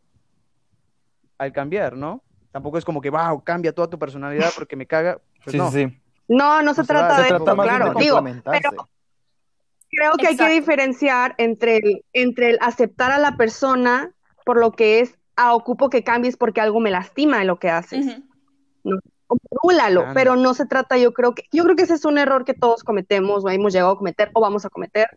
al 1.37 1.51
cambiar, 1.51 1.95
¿no? 1.95 2.23
Tampoco 2.51 2.77
es 2.77 2.85
como 2.85 3.01
que, 3.01 3.09
wow, 3.09 3.43
cambia 3.43 3.73
toda 3.73 3.89
tu 3.89 3.97
personalidad 3.97 4.51
porque 4.55 4.75
me 4.75 4.85
caga. 4.85 5.19
Pues 5.43 5.53
Sí, 5.53 5.57
no. 5.57 5.71
sí, 5.71 5.85
sí. 5.87 5.99
No, 6.27 6.61
no 6.61 6.73
se 6.73 6.81
va, 6.81 6.85
trata 6.87 7.15
se 7.15 7.21
de 7.23 7.27
trata 7.27 7.55
claro, 7.63 7.93
de 7.93 7.99
digo, 7.99 8.23
pero 8.45 8.89
creo 9.89 10.13
que 10.13 10.27
hay 10.27 10.37
que 10.37 10.49
diferenciar 10.49 11.35
entre 11.37 11.77
el, 11.77 12.05
entre 12.13 12.51
el 12.51 12.57
aceptar 12.61 13.11
a 13.11 13.19
la 13.19 13.35
persona 13.35 14.15
por 14.45 14.57
lo 14.59 14.71
que 14.71 14.99
es, 14.99 15.17
a 15.35 15.53
ocupo 15.53 15.89
que 15.89 16.03
cambies 16.03 16.37
porque 16.37 16.61
algo 16.61 16.79
me 16.79 16.91
lastima 16.91 17.39
de 17.39 17.45
lo 17.45 17.57
que 17.59 17.69
haces. 17.69 18.05
Ujú. 18.05 19.03
Rúlalo, 19.63 20.05
pero 20.13 20.35
no 20.35 20.53
se 20.53 20.65
trata, 20.65 20.97
yo 20.97 21.13
creo 21.13 21.33
que, 21.35 21.43
yo 21.51 21.63
creo 21.63 21.75
que 21.75 21.83
ese 21.83 21.93
es 21.95 22.05
un 22.05 22.17
error 22.17 22.45
que 22.45 22.53
todos 22.53 22.83
cometemos 22.83 23.43
o 23.45 23.49
hemos 23.49 23.73
llegado 23.73 23.91
a 23.91 23.97
cometer 23.97 24.29
o 24.33 24.41
vamos 24.41 24.65
a 24.65 24.69
cometer. 24.69 25.07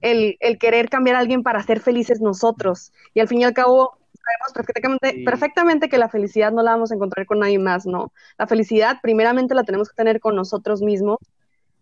El, 0.00 0.36
el 0.40 0.58
querer 0.58 0.88
cambiar 0.90 1.16
a 1.16 1.20
alguien 1.20 1.42
para 1.42 1.62
ser 1.62 1.80
felices 1.80 2.20
nosotros. 2.20 2.92
Y 3.14 3.20
al 3.20 3.28
fin 3.28 3.40
y 3.40 3.44
al 3.44 3.54
cabo, 3.54 3.96
sabemos 4.12 4.52
perfectamente, 4.54 5.10
Sí. 5.12 5.24
perfectamente 5.24 5.88
que 5.88 5.98
la 5.98 6.08
felicidad 6.08 6.52
no 6.52 6.62
la 6.62 6.72
vamos 6.72 6.92
a 6.92 6.94
encontrar 6.94 7.24
con 7.26 7.38
nadie 7.38 7.58
más, 7.58 7.86
¿no? 7.86 8.12
La 8.38 8.46
felicidad 8.46 8.98
primeramente 9.02 9.54
la 9.54 9.64
tenemos 9.64 9.88
que 9.88 9.94
tener 9.96 10.20
con 10.20 10.36
nosotros 10.36 10.82
mismos. 10.82 11.18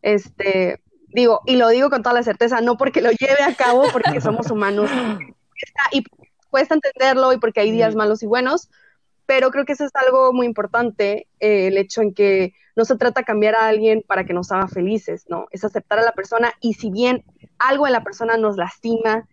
Este, 0.03 0.81
digo, 1.09 1.41
y 1.47 1.57
lo 1.57 1.69
digo 1.69 1.91
con 1.91 2.03
toda 2.03 2.15
la 2.15 2.23
certeza, 2.23 2.61
no 2.61 2.77
porque 2.77 3.01
lo 3.01 3.11
lleve 3.11 3.43
a 3.43 3.55
cabo, 3.55 3.85
porque 3.93 4.21
somos 4.21 4.51
humanos 4.51 4.91
y 5.93 6.05
cuesta- 6.51 6.75
entenderlo 6.75 7.33
y 7.33 7.39
porque 7.39 7.61
hay 7.61 7.71
días 7.73 7.95
malos 7.95 8.23
y 8.23 8.27
buenos, 8.27 8.71
pero 9.27 9.51
creo 9.51 9.65
que 9.65 9.73
eso 9.73 9.85
es 9.85 9.93
algo 9.95 10.33
muy 10.33 10.47
importante, 10.47 11.29
eh, 11.41 11.69
el 11.69 11.79
hecho 11.79 12.03
en 12.03 12.15
que 12.15 12.55
no 12.77 12.85
se 12.85 12.97
trata 12.97 13.21
de 13.21 13.25
cambiar 13.25 13.55
a 13.55 13.69
alguien 13.69 14.05
para 14.07 14.25
que 14.25 14.35
nos 14.35 14.51
haga 14.53 14.69
felices, 14.69 15.27
¿no? 15.29 15.47
Es 15.51 15.65
aceptar 15.65 15.99
a 15.99 16.03
la 16.03 16.13
persona 16.13 16.53
y 16.61 16.75
si 16.75 16.91
bien 16.91 17.25
algo 17.59 17.87
en 17.87 17.93
la 17.93 18.03
persona 18.03 18.37
nos 18.37 18.57
lastima, 18.57 19.29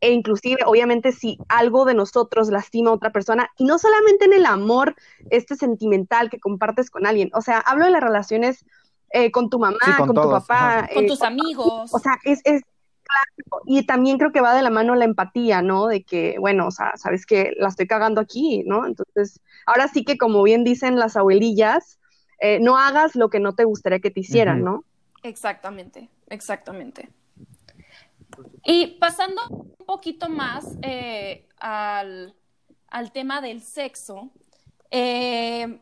e 0.00 0.10
inclusive, 0.10 0.58
obviamente, 0.66 1.12
si 1.12 1.38
algo 1.48 1.84
de 1.84 1.94
nosotros 1.94 2.48
lastima 2.48 2.90
a 2.90 2.94
otra 2.94 3.10
persona, 3.10 3.48
y 3.56 3.64
no 3.64 3.78
solamente 3.78 4.26
en 4.26 4.34
el 4.34 4.44
amor 4.44 4.94
este 5.30 5.56
sentimental 5.56 6.30
que 6.30 6.40
compartes 6.40 6.90
con 6.90 7.06
alguien, 7.06 7.30
o 7.32 7.40
sea, 7.40 7.58
hablo 7.58 7.86
de 7.86 7.90
las 7.90 8.02
relaciones 8.02 8.64
eh, 9.10 9.30
con 9.30 9.48
tu 9.48 9.58
mamá, 9.58 9.78
con, 9.96 10.08
tu 10.08 10.14
papá, 10.14 10.88
con 10.92 11.06
tus 11.06 11.22
amigos. 11.22 11.94
O 11.94 11.98
sea, 11.98 12.18
es, 12.24 12.40
es 12.44 12.62
claro, 13.14 13.62
y 13.66 13.84
también 13.86 14.18
creo 14.18 14.32
que 14.32 14.40
va 14.40 14.54
de 14.54 14.62
la 14.62 14.70
mano 14.70 14.94
la 14.94 15.04
empatía, 15.04 15.62
¿no? 15.62 15.86
De 15.86 16.02
que, 16.04 16.36
bueno, 16.38 16.66
o 16.66 16.70
sea, 16.70 16.96
sabes 16.96 17.26
que 17.26 17.52
la 17.58 17.68
estoy 17.68 17.86
cagando 17.86 18.20
aquí, 18.20 18.62
¿no? 18.66 18.86
Entonces, 18.86 19.40
ahora 19.66 19.88
sí 19.88 20.04
que 20.04 20.18
como 20.18 20.42
bien 20.42 20.64
dicen 20.64 20.98
las 20.98 21.16
abuelillas, 21.16 21.98
eh, 22.40 22.58
no 22.60 22.76
hagas 22.76 23.14
lo 23.14 23.30
que 23.30 23.40
no 23.40 23.54
te 23.54 23.64
gustaría 23.64 24.00
que 24.00 24.10
te 24.10 24.20
hicieran, 24.20 24.62
¿no? 24.62 24.84
Exactamente, 25.22 26.08
exactamente. 26.28 27.08
Y 28.64 28.98
pasando 28.98 29.40
un 29.48 29.86
poquito 29.86 30.28
más 30.28 30.76
eh, 30.82 31.46
al, 31.58 32.34
al, 32.88 33.12
tema 33.12 33.40
del 33.40 33.62
sexo, 33.62 34.30
eh, 34.90 35.80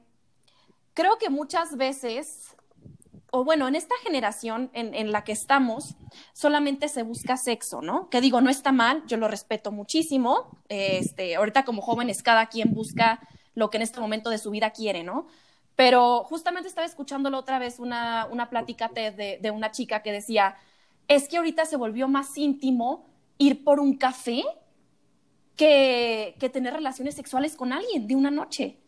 creo 0.95 1.19
que 1.19 1.31
muchas 1.31 1.77
veces 1.77 2.57
o 3.35 3.45
bueno, 3.45 3.67
en 3.67 3.75
esta 3.75 3.95
generación 4.03 4.71
en, 4.75 5.11
la 5.11 5.25
que 5.25 5.33
estamos, 5.33 5.97
solamente 6.35 6.89
se 6.89 7.03
busca 7.03 7.39
sexo, 7.39 7.81
¿no? 7.81 8.11
Que 8.11 8.21
digo, 8.21 8.43
no 8.43 8.51
está 8.51 8.73
mal, 8.73 9.03
yo 9.07 9.17
lo 9.17 9.27
respeto 9.27 9.73
muchísimo. 9.73 10.61
Este, 10.69 11.37
ahorita 11.37 11.65
como 11.65 11.81
jóvenes, 11.81 12.23
cada 12.23 12.47
quien 12.47 12.75
busca 12.75 13.27
lo 13.55 13.71
que 13.71 13.79
en 13.79 13.85
este 13.85 14.01
momento 14.01 14.29
de 14.29 14.37
su 14.37 14.51
vida 14.51 14.73
quiere, 14.73 15.03
¿no? 15.03 15.29
Pero 15.77 16.25
justamente 16.25 16.69
estaba 16.69 16.87
escuchándolo 16.87 17.39
otra 17.39 17.59
vez 17.59 17.79
una, 17.79 18.29
una 18.31 18.51
plática 18.51 18.89
de, 18.89 19.39
de 19.41 19.51
una 19.51 19.71
chica 19.71 20.03
que 20.03 20.13
decía, 20.13 20.57
es 21.09 21.27
que 21.27 21.39
ahorita 21.39 21.65
se 21.65 21.79
volvió 21.79 22.09
más 22.09 22.37
íntimo 22.37 23.07
ir 23.39 23.65
por 23.65 23.81
un 23.81 23.97
café 23.97 24.45
que, 25.57 26.37
que 26.39 26.51
tener 26.51 26.75
relaciones 26.75 27.15
sexuales 27.15 27.57
con 27.57 27.73
alguien 27.73 28.07
de 28.07 28.15
una 28.15 28.31
noche. 28.31 28.79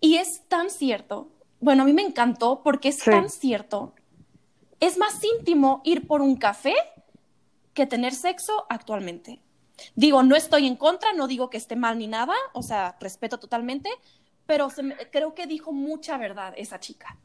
Y 0.00 0.18
es 0.18 0.46
tan 0.46 0.70
cierto, 0.70 1.35
bueno, 1.60 1.82
a 1.82 1.86
mí 1.86 1.92
me 1.92 2.02
encantó 2.02 2.62
porque 2.62 2.88
es 2.88 2.98
tan 2.98 3.28
cierto. 3.30 3.94
Es 4.80 4.98
más 4.98 5.20
íntimo 5.38 5.80
ir 5.84 6.06
por 6.06 6.20
un 6.20 6.36
café 6.36 6.74
que 7.74 7.86
tener 7.86 8.14
sexo 8.14 8.66
actualmente. 8.68 9.40
Digo, 9.94 10.22
no 10.22 10.36
estoy 10.36 10.66
en 10.66 10.76
contra, 10.76 11.12
no 11.12 11.26
digo 11.28 11.50
que 11.50 11.58
esté 11.58 11.76
mal 11.76 11.98
ni 11.98 12.06
nada, 12.06 12.34
o 12.54 12.62
sea, 12.62 12.96
respeto 13.00 13.38
totalmente, 13.38 13.90
pero 14.46 14.68
creo 15.12 15.34
que 15.34 15.46
dijo 15.46 15.72
mucha 15.72 16.16
verdad 16.16 16.54
esa 16.56 16.80
chica. 16.80 17.18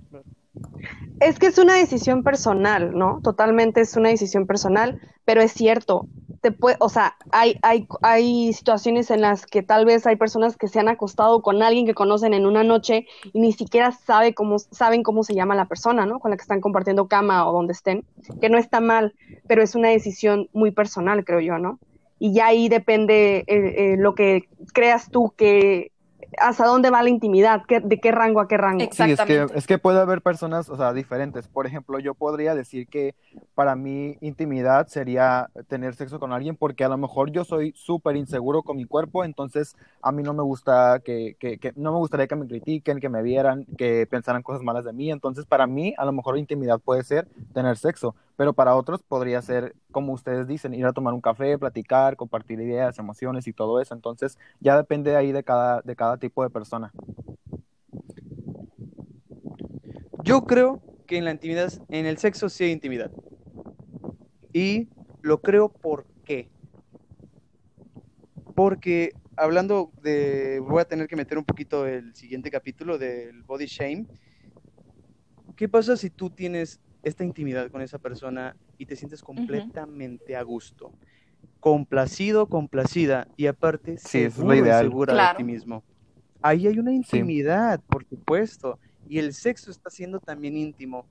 Es 1.19 1.39
que 1.39 1.47
es 1.47 1.57
una 1.57 1.75
decisión 1.75 2.23
personal, 2.23 2.97
¿no? 2.97 3.21
Totalmente 3.23 3.81
es 3.81 3.95
una 3.95 4.09
decisión 4.09 4.47
personal, 4.47 4.99
pero 5.23 5.41
es 5.41 5.53
cierto, 5.53 6.07
te 6.41 6.51
puede, 6.51 6.75
o 6.79 6.89
sea, 6.89 7.15
hay, 7.31 7.57
hay, 7.61 7.87
hay 8.01 8.51
situaciones 8.53 9.11
en 9.11 9.21
las 9.21 9.45
que 9.45 9.61
tal 9.61 9.85
vez 9.85 10.07
hay 10.07 10.15
personas 10.15 10.57
que 10.57 10.67
se 10.67 10.79
han 10.79 10.89
acostado 10.89 11.43
con 11.43 11.61
alguien 11.61 11.85
que 11.85 11.93
conocen 11.93 12.33
en 12.33 12.47
una 12.47 12.63
noche 12.63 13.05
y 13.31 13.39
ni 13.39 13.53
siquiera 13.53 13.91
sabe 13.91 14.33
cómo, 14.33 14.57
saben 14.57 15.03
cómo 15.03 15.23
se 15.23 15.35
llama 15.35 15.55
la 15.55 15.65
persona, 15.65 16.05
¿no? 16.07 16.19
Con 16.19 16.31
la 16.31 16.37
que 16.37 16.41
están 16.41 16.59
compartiendo 16.59 17.07
cama 17.07 17.47
o 17.47 17.53
donde 17.53 17.73
estén, 17.73 18.05
que 18.41 18.49
no 18.49 18.57
está 18.57 18.81
mal, 18.81 19.13
pero 19.47 19.61
es 19.61 19.75
una 19.75 19.89
decisión 19.89 20.49
muy 20.51 20.71
personal, 20.71 21.23
creo 21.23 21.39
yo, 21.39 21.59
¿no? 21.59 21.79
Y 22.17 22.33
ya 22.33 22.47
ahí 22.47 22.69
depende 22.69 23.43
eh, 23.45 23.45
eh, 23.47 23.95
lo 23.97 24.15
que 24.15 24.47
creas 24.73 25.09
tú 25.11 25.33
que 25.37 25.91
hasta 26.37 26.65
dónde 26.65 26.89
va 26.89 27.03
la 27.03 27.09
intimidad, 27.09 27.63
de 27.67 27.99
qué 27.99 28.11
rango 28.11 28.39
a 28.39 28.47
qué 28.47 28.57
rango. 28.57 28.85
Sí, 28.91 29.03
es 29.11 29.21
que, 29.21 29.47
es 29.53 29.67
que 29.67 29.77
puede 29.77 29.99
haber 29.99 30.21
personas, 30.21 30.69
o 30.69 30.77
sea, 30.77 30.93
diferentes. 30.93 31.47
Por 31.47 31.65
ejemplo, 31.65 31.99
yo 31.99 32.13
podría 32.13 32.55
decir 32.55 32.87
que 32.87 33.15
para 33.55 33.75
mí 33.75 34.17
intimidad 34.21 34.87
sería 34.87 35.49
tener 35.67 35.95
sexo 35.95 36.19
con 36.19 36.33
alguien 36.33 36.55
porque 36.55 36.83
a 36.83 36.89
lo 36.89 36.97
mejor 36.97 37.31
yo 37.31 37.43
soy 37.43 37.73
súper 37.75 38.15
inseguro 38.15 38.63
con 38.63 38.77
mi 38.77 38.85
cuerpo, 38.85 39.23
entonces 39.23 39.75
a 40.01 40.11
mí 40.11 40.23
no 40.23 40.33
me 40.33 40.43
gusta 40.43 41.01
que, 41.03 41.35
que, 41.39 41.57
que, 41.57 41.73
no 41.75 41.91
me 41.91 41.97
gustaría 41.97 42.27
que 42.27 42.35
me 42.35 42.47
critiquen, 42.47 42.99
que 42.99 43.09
me 43.09 43.21
vieran, 43.21 43.65
que 43.77 44.07
pensaran 44.09 44.43
cosas 44.43 44.61
malas 44.63 44.85
de 44.85 44.93
mí. 44.93 45.11
Entonces, 45.11 45.45
para 45.45 45.67
mí, 45.67 45.93
a 45.97 46.05
lo 46.05 46.11
mejor 46.11 46.37
intimidad 46.37 46.79
puede 46.79 47.03
ser 47.03 47.27
tener 47.53 47.77
sexo 47.77 48.15
pero 48.41 48.53
para 48.53 48.75
otros 48.75 49.03
podría 49.03 49.39
ser, 49.43 49.75
como 49.91 50.13
ustedes 50.13 50.47
dicen, 50.47 50.73
ir 50.73 50.87
a 50.87 50.93
tomar 50.93 51.13
un 51.13 51.21
café, 51.21 51.59
platicar, 51.59 52.15
compartir 52.15 52.59
ideas, 52.59 52.97
emociones 52.97 53.45
y 53.45 53.53
todo 53.53 53.79
eso. 53.79 53.93
Entonces, 53.93 54.39
ya 54.59 54.75
depende 54.75 55.15
ahí 55.15 55.31
de 55.31 55.43
cada, 55.43 55.81
de 55.83 55.95
cada 55.95 56.17
tipo 56.17 56.41
de 56.41 56.49
persona. 56.49 56.91
Yo 60.23 60.47
creo 60.47 60.81
que 61.05 61.19
en 61.19 61.25
la 61.25 61.29
intimidad, 61.29 61.71
en 61.89 62.07
el 62.07 62.17
sexo 62.17 62.49
sí 62.49 62.63
hay 62.63 62.71
intimidad. 62.71 63.11
Y 64.51 64.89
lo 65.21 65.43
creo 65.43 65.69
por 65.69 66.07
qué. 66.25 66.49
Porque 68.55 69.11
hablando 69.37 69.91
de, 70.01 70.59
voy 70.67 70.81
a 70.81 70.85
tener 70.85 71.07
que 71.07 71.15
meter 71.15 71.37
un 71.37 71.45
poquito 71.45 71.85
el 71.85 72.15
siguiente 72.15 72.49
capítulo 72.49 72.97
del 72.97 73.43
body 73.43 73.67
shame. 73.67 74.07
¿Qué 75.55 75.69
pasa 75.69 75.95
si 75.95 76.09
tú 76.09 76.31
tienes 76.31 76.81
esta 77.03 77.23
intimidad 77.23 77.69
con 77.71 77.81
esa 77.81 77.97
persona 77.97 78.55
y 78.77 78.85
te 78.85 78.95
sientes 78.95 79.21
completamente 79.21 80.35
a 80.35 80.43
gusto, 80.43 80.91
complacido, 81.59 82.47
complacida 82.47 83.27
y 83.37 83.47
aparte 83.47 83.97
sí, 83.97 84.29
segura 84.29 84.79
de 84.79 85.37
ti 85.37 85.43
mismo. 85.43 85.83
Ahí 86.41 86.67
hay 86.67 86.79
una 86.79 86.91
intimidad, 86.91 87.79
por 87.87 88.05
supuesto, 88.05 88.79
y 89.07 89.19
el 89.19 89.33
sexo 89.33 89.71
está 89.71 89.89
siendo 89.89 90.19
también 90.19 90.57
íntimo. 90.57 91.05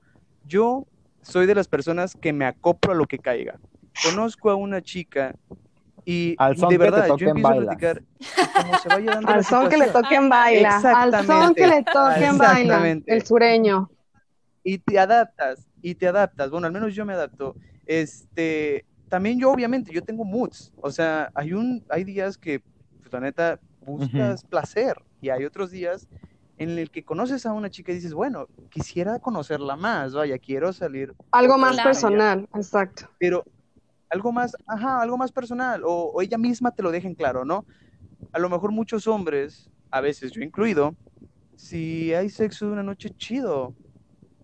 Yo 0.45 0.85
soy 1.21 1.45
de 1.45 1.55
las 1.55 1.67
personas 1.67 2.15
que 2.15 2.33
me 2.33 2.45
acoplo 2.45 2.91
a 2.91 2.95
lo 2.95 3.05
que 3.05 3.19
caiga. 3.19 3.59
Conozco 4.03 4.49
a 4.49 4.55
una 4.55 4.81
chica 4.81 5.35
y 6.03 6.35
de 6.69 6.77
verdad 6.77 7.15
yo 7.17 7.29
empiezo 7.29 7.49
a 7.49 7.55
platicar 7.57 8.03
al 9.27 9.43
son 9.45 9.69
que 9.69 9.77
le 9.77 9.87
toquen 9.87 10.29
baila, 10.29 10.77
al 10.77 11.25
son 11.25 11.53
que 11.53 11.67
le 11.67 11.83
toquen 11.83 12.37
baila, 12.37 13.01
el 13.05 13.25
sureño. 13.25 13.89
Y 14.63 14.77
te 14.77 14.99
adaptas, 14.99 15.67
y 15.81 15.95
te 15.95 16.07
adaptas. 16.07 16.49
Bueno, 16.49 16.67
al 16.67 16.73
menos 16.73 16.93
yo 16.93 17.05
me 17.05 17.13
adapto. 17.13 17.55
Este, 17.85 18.85
también 19.09 19.39
yo 19.39 19.51
obviamente, 19.51 19.91
yo 19.91 20.03
tengo 20.03 20.23
moods. 20.23 20.71
O 20.77 20.91
sea, 20.91 21.31
hay 21.33 21.53
un, 21.53 21.83
hay 21.89 22.03
días 22.03 22.37
que, 22.37 22.61
pues, 23.01 23.11
la 23.11 23.19
neta, 23.19 23.59
buscas 23.85 24.43
placer 24.43 24.95
y 25.21 25.29
hay 25.29 25.45
otros 25.45 25.71
días 25.71 26.07
en 26.57 26.77
el 26.77 26.91
que 26.91 27.03
conoces 27.03 27.45
a 27.45 27.53
una 27.53 27.69
chica 27.69 27.91
y 27.91 27.95
dices, 27.95 28.13
bueno, 28.13 28.47
quisiera 28.69 29.17
conocerla 29.19 29.75
más, 29.75 30.13
vaya, 30.13 30.37
quiero 30.37 30.71
salir. 30.73 31.13
Algo 31.31 31.57
más 31.57 31.81
personal, 31.81 32.47
exacto. 32.53 33.09
Pero 33.17 33.43
algo 34.09 34.31
más, 34.31 34.55
ajá, 34.67 35.01
algo 35.01 35.17
más 35.17 35.31
personal, 35.31 35.83
o, 35.83 36.11
o, 36.13 36.21
ella 36.21 36.37
misma 36.37 36.71
te 36.71 36.83
lo 36.83 36.91
dejen 36.91 37.15
claro, 37.15 37.45
¿no? 37.45 37.65
A 38.31 38.39
lo 38.39 38.49
mejor 38.49 38.71
muchos 38.71 39.07
hombres, 39.07 39.71
a 39.89 40.01
veces 40.01 40.31
yo 40.31 40.41
incluido, 40.41 40.95
si 41.55 42.13
hay 42.13 42.29
sexo 42.29 42.67
de 42.67 42.73
una 42.73 42.83
noche 42.83 43.09
chido, 43.09 43.73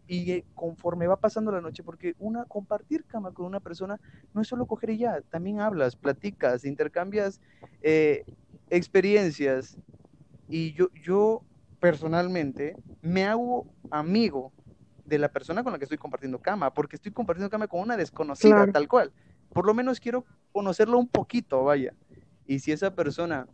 y 0.08 0.32
eh, 0.32 0.46
conforme 0.54 1.08
va 1.08 1.20
pasando 1.20 1.52
la 1.52 1.62
noche, 1.62 1.84
porque 1.84 2.16
una 2.18 2.46
compartir 2.46 3.06
cama 3.06 3.34
con 3.34 3.46
una 3.46 3.60
persona 3.60 4.00
no 4.34 4.42
es 4.42 4.48
solo 4.48 4.66
coger 4.66 4.92
y 4.92 5.00
ya, 5.00 5.22
también 5.30 5.60
hablas, 5.60 5.96
platicas, 5.96 6.64
intercambias 6.66 7.42
eh, 7.82 8.26
experiencias. 8.70 9.80
Y 10.48 10.74
yo, 10.74 10.90
yo 10.94 11.44
personalmente 11.80 12.80
me 13.02 13.26
hago 13.26 13.68
amigo 13.92 14.54
de 15.06 15.20
la 15.20 15.30
persona 15.30 15.64
con 15.64 15.72
la 15.74 15.80
que 15.80 15.86
estoy 15.86 15.98
compartiendo 15.98 16.40
cama, 16.40 16.74
porque 16.74 16.96
estoy 16.98 17.12
compartiendo 17.12 17.50
cama 17.50 17.68
con 17.68 17.82
una 17.82 17.98
desconocida, 17.98 18.68
tal 18.68 18.88
cual. 18.88 19.14
Por 19.54 19.66
lo 19.66 19.74
menos 19.74 20.00
quiero 20.00 20.26
conocerlo 20.52 20.98
un 21.00 21.10
poquito, 21.10 21.64
vaya. 21.64 21.94
Y 22.46 22.60
si 22.60 22.72
esa 22.72 22.96
persona 22.96 23.48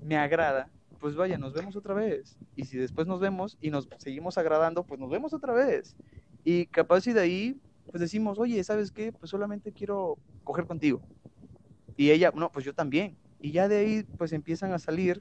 me 0.00 0.16
agrada, 0.16 0.72
pues 1.02 1.16
vaya, 1.16 1.36
nos 1.36 1.52
vemos 1.52 1.74
otra 1.74 1.94
vez. 1.94 2.38
Y 2.54 2.64
si 2.64 2.78
después 2.78 3.08
nos 3.08 3.18
vemos 3.18 3.58
y 3.60 3.70
nos 3.70 3.88
seguimos 3.98 4.38
agradando, 4.38 4.84
pues 4.84 5.00
nos 5.00 5.10
vemos 5.10 5.34
otra 5.34 5.52
vez. 5.52 5.96
Y 6.44 6.66
capaz 6.66 7.08
y 7.08 7.12
de 7.12 7.20
ahí, 7.20 7.60
pues 7.90 8.00
decimos, 8.00 8.38
oye, 8.38 8.62
¿sabes 8.62 8.92
qué? 8.92 9.12
Pues 9.12 9.28
solamente 9.28 9.72
quiero 9.72 10.16
coger 10.44 10.64
contigo. 10.64 11.00
Y 11.96 12.12
ella, 12.12 12.32
no, 12.32 12.52
pues 12.52 12.64
yo 12.64 12.72
también. 12.72 13.16
Y 13.40 13.50
ya 13.50 13.66
de 13.66 13.78
ahí, 13.78 14.02
pues 14.16 14.32
empiezan 14.32 14.72
a 14.72 14.78
salir. 14.78 15.20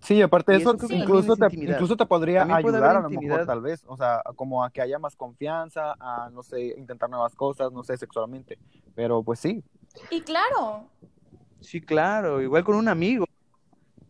Sí, 0.00 0.20
aparte 0.20 0.52
de 0.52 0.58
eso, 0.58 0.76
incluso, 0.90 1.34
te, 1.34 1.46
incluso 1.50 1.96
te 1.96 2.04
podría 2.04 2.42
ayudar 2.42 2.96
a 2.96 3.00
lo 3.00 3.08
mejor, 3.08 3.46
tal 3.46 3.62
vez. 3.62 3.82
O 3.86 3.96
sea, 3.96 4.22
como 4.36 4.62
a 4.62 4.70
que 4.70 4.82
haya 4.82 4.98
más 4.98 5.16
confianza, 5.16 5.94
a, 5.98 6.28
no 6.30 6.42
sé, 6.42 6.74
intentar 6.76 7.08
nuevas 7.08 7.34
cosas, 7.34 7.72
no 7.72 7.82
sé, 7.82 7.96
sexualmente. 7.96 8.58
Pero 8.94 9.22
pues 9.22 9.40
sí. 9.40 9.64
Y 10.10 10.20
claro. 10.20 10.90
Sí, 11.62 11.80
claro, 11.80 12.42
igual 12.42 12.64
con 12.64 12.76
un 12.76 12.88
amigo. 12.88 13.24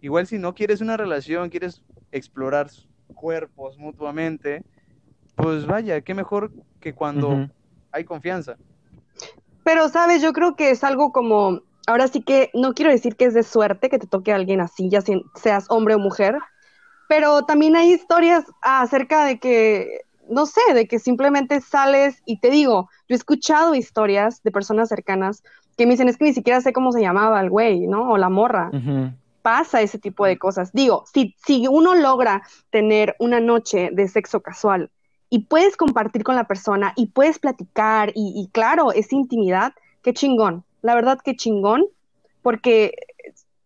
Igual 0.01 0.27
si 0.27 0.39
no 0.39 0.55
quieres 0.55 0.81
una 0.81 0.97
relación, 0.97 1.51
quieres 1.51 1.83
explorar 2.13 2.69
cuerpos 3.15 3.79
mutuamente, 3.79 4.65
pues 5.35 5.67
vaya, 5.67 6.01
qué 6.01 6.15
mejor 6.15 6.53
que 6.81 6.95
cuando 6.95 7.49
hay 7.93 8.05
confianza. 8.05 8.57
Pero, 9.65 9.89
sabes, 9.89 10.23
yo 10.23 10.33
creo 10.33 10.57
que 10.57 10.71
es 10.71 10.85
algo 10.85 11.13
como 11.13 11.61
ahora 11.89 12.07
sí 12.07 12.23
que 12.23 12.51
no 12.55 12.75
quiero 12.75 12.91
decir 12.91 13.17
que 13.17 13.25
es 13.25 13.35
de 13.35 13.43
suerte 13.43 13.89
que 13.89 13.99
te 13.99 14.07
toque 14.07 14.33
a 14.33 14.37
alguien 14.37 14.61
así, 14.61 14.91
ya 14.91 15.01
seas 15.35 15.67
hombre 15.71 15.95
o 15.95 15.99
mujer, 15.99 16.37
pero 17.09 17.43
también 17.43 17.77
hay 17.77 17.93
historias 17.93 18.45
acerca 18.61 19.25
de 19.25 19.39
que, 19.39 20.03
no 20.29 20.45
sé, 20.45 20.61
de 20.75 20.87
que 20.87 20.99
simplemente 20.99 21.63
sales 21.63 22.23
y 22.27 22.41
te 22.41 22.51
digo, 22.51 22.91
yo 23.09 23.15
he 23.15 23.17
escuchado 23.17 23.75
historias 23.75 24.43
de 24.43 24.51
personas 24.51 24.91
cercanas 24.91 25.43
que 25.79 25.87
me 25.87 25.93
dicen, 25.93 26.09
es 26.09 26.19
que 26.19 26.27
ni 26.27 26.35
siquiera 26.35 26.61
sé 26.61 26.75
cómo 26.75 26.93
se 26.93 27.01
llamaba 27.01 27.41
el 27.41 27.49
güey, 27.49 27.87
¿no? 27.87 28.11
O 28.11 28.19
la 28.19 28.29
morra. 28.29 28.71
Pasa 29.49 29.81
ese 29.81 29.99
tipo 29.99 30.27
de 30.27 30.37
cosas. 30.37 30.75
Digo, 30.75 31.05
si, 31.11 31.35
si 31.43 31.67
uno 31.69 31.95
logra 31.95 32.43
tener 32.69 33.17
una 33.19 33.41
noche 33.41 33.89
de 33.91 34.07
sexo 34.07 34.43
casual 34.43 34.91
y 35.31 35.47
puedes 35.47 35.75
compartir 35.79 36.23
con 36.23 36.37
la 36.37 36.45
persona 36.45 36.93
y 36.97 37.07
puedes 37.07 37.39
platicar 37.39 38.13
y, 38.15 38.35
y 38.37 38.49
claro, 38.49 38.93
es 38.93 39.11
intimidad, 39.11 39.73
qué 40.03 40.13
chingón. 40.13 40.65
La 40.83 40.95
verdad, 40.95 41.19
qué 41.25 41.35
chingón, 41.35 41.87
porque 42.43 42.93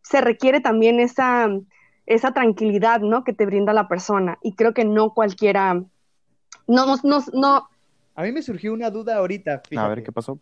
se 0.02 0.20
requiere 0.20 0.60
también 0.60 1.00
esa 1.00 1.48
esa 2.06 2.32
tranquilidad, 2.32 3.00
¿no? 3.00 3.24
Que 3.24 3.32
te 3.32 3.44
brinda 3.44 3.72
la 3.72 3.88
persona. 3.88 4.38
Y 4.40 4.54
creo 4.54 4.74
que 4.74 4.84
no 4.84 5.14
cualquiera, 5.14 5.74
no, 6.68 6.96
no, 7.02 7.24
no. 7.32 7.68
A 8.14 8.22
mí 8.22 8.30
me 8.30 8.42
surgió 8.42 8.72
una 8.72 8.88
duda 8.88 9.16
ahorita. 9.16 9.62
A 9.76 9.88
ver, 9.88 10.04
¿qué 10.04 10.12
pasó? 10.12 10.38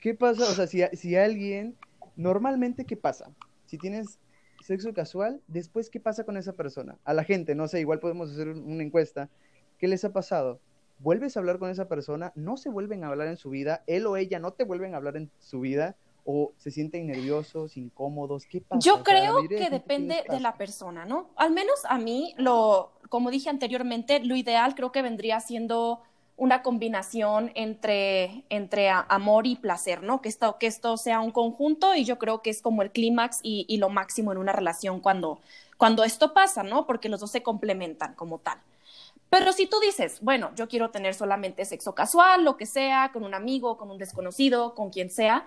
¿Qué 0.00 0.14
pasa? 0.14 0.44
O 0.44 0.54
sea, 0.54 0.68
si, 0.68 0.80
si 0.92 1.16
alguien, 1.16 1.76
normalmente, 2.16 2.84
¿qué 2.84 2.96
pasa? 2.96 3.30
Si 3.66 3.78
tienes 3.78 4.18
sexo 4.62 4.92
casual, 4.92 5.40
después, 5.48 5.90
¿qué 5.90 6.00
pasa 6.00 6.24
con 6.24 6.36
esa 6.36 6.52
persona? 6.52 6.98
A 7.04 7.14
la 7.14 7.24
gente, 7.24 7.54
no 7.54 7.68
sé, 7.68 7.80
igual 7.80 8.00
podemos 8.00 8.30
hacer 8.30 8.48
una 8.48 8.82
encuesta. 8.82 9.28
¿Qué 9.78 9.88
les 9.88 10.04
ha 10.04 10.12
pasado? 10.12 10.60
¿Vuelves 10.98 11.36
a 11.36 11.40
hablar 11.40 11.58
con 11.58 11.70
esa 11.70 11.88
persona? 11.88 12.32
¿No 12.36 12.56
se 12.56 12.68
vuelven 12.70 13.02
a 13.02 13.08
hablar 13.08 13.28
en 13.28 13.36
su 13.36 13.50
vida? 13.50 13.82
¿Él 13.86 14.06
o 14.06 14.16
ella 14.16 14.38
no 14.38 14.52
te 14.52 14.64
vuelven 14.64 14.94
a 14.94 14.98
hablar 14.98 15.16
en 15.16 15.30
su 15.38 15.60
vida? 15.60 15.96
o 16.24 16.52
se 16.56 16.70
sienten 16.70 17.06
nerviosos, 17.06 17.76
incómodos? 17.76 18.46
¿Qué 18.46 18.60
pasa? 18.60 18.80
Yo 18.80 19.02
creo 19.02 19.36
que 19.48 19.70
depende 19.70 20.24
de 20.28 20.40
la 20.40 20.56
persona, 20.56 21.04
¿no? 21.04 21.30
Al 21.36 21.50
menos 21.50 21.84
a 21.88 21.98
mí, 21.98 22.34
lo, 22.38 22.92
como 23.08 23.30
dije 23.30 23.50
anteriormente, 23.50 24.20
lo 24.24 24.36
ideal 24.36 24.74
creo 24.74 24.92
que 24.92 25.02
vendría 25.02 25.40
siendo 25.40 26.02
una 26.42 26.60
combinación 26.60 27.52
entre, 27.54 28.42
entre 28.48 28.90
amor 28.90 29.46
y 29.46 29.54
placer, 29.54 30.02
¿no? 30.02 30.20
Que 30.20 30.28
esto, 30.28 30.58
que 30.58 30.66
esto 30.66 30.96
sea 30.96 31.20
un 31.20 31.30
conjunto 31.30 31.94
y 31.94 32.04
yo 32.04 32.18
creo 32.18 32.42
que 32.42 32.50
es 32.50 32.60
como 32.60 32.82
el 32.82 32.90
clímax 32.90 33.38
y, 33.44 33.64
y, 33.68 33.76
lo 33.76 33.90
máximo 33.90 34.32
en 34.32 34.38
una 34.38 34.52
relación 34.52 34.98
cuando, 34.98 35.38
cuando 35.76 36.02
esto 36.02 36.34
pasa, 36.34 36.64
¿no? 36.64 36.84
Porque 36.84 37.08
los 37.08 37.20
dos 37.20 37.30
se 37.30 37.44
complementan 37.44 38.14
como 38.14 38.40
tal. 38.40 38.58
Pero 39.30 39.52
si 39.52 39.68
tú 39.68 39.78
dices, 39.78 40.18
bueno, 40.20 40.50
yo 40.56 40.66
quiero 40.66 40.90
tener 40.90 41.14
solamente 41.14 41.64
sexo 41.64 41.94
casual, 41.94 42.42
lo 42.42 42.56
que 42.56 42.66
sea, 42.66 43.10
con 43.12 43.22
un 43.22 43.34
amigo, 43.34 43.76
con 43.76 43.92
un 43.92 43.98
desconocido, 43.98 44.74
con 44.74 44.90
quien 44.90 45.10
sea, 45.10 45.46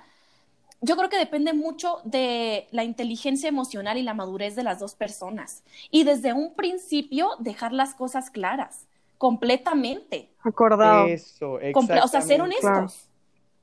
yo 0.79 0.95
creo 0.95 1.10
que 1.10 1.17
depende 1.17 1.51
mucho 1.51 1.99
de 2.05 2.69
la 2.71 2.86
inteligencia 2.86 3.49
emocional 3.49 3.97
y 3.97 4.03
la 4.03 4.13
madurez 4.13 4.55
de 4.55 4.63
las 4.63 4.79
dos 4.79 4.95
personas. 4.95 5.62
Y 5.91 6.05
desde 6.05 6.31
un 6.31 6.53
principio 6.53 7.31
dejar 7.39 7.73
las 7.73 7.95
cosas 7.95 8.29
claras, 8.29 8.86
completamente. 9.17 10.32
Acordado. 10.43 11.08
Eso, 11.08 11.60
exactamente. 11.60 12.06
o 12.06 12.08
sea, 12.08 12.21
ser 12.21 12.41
honestos. 12.41 13.10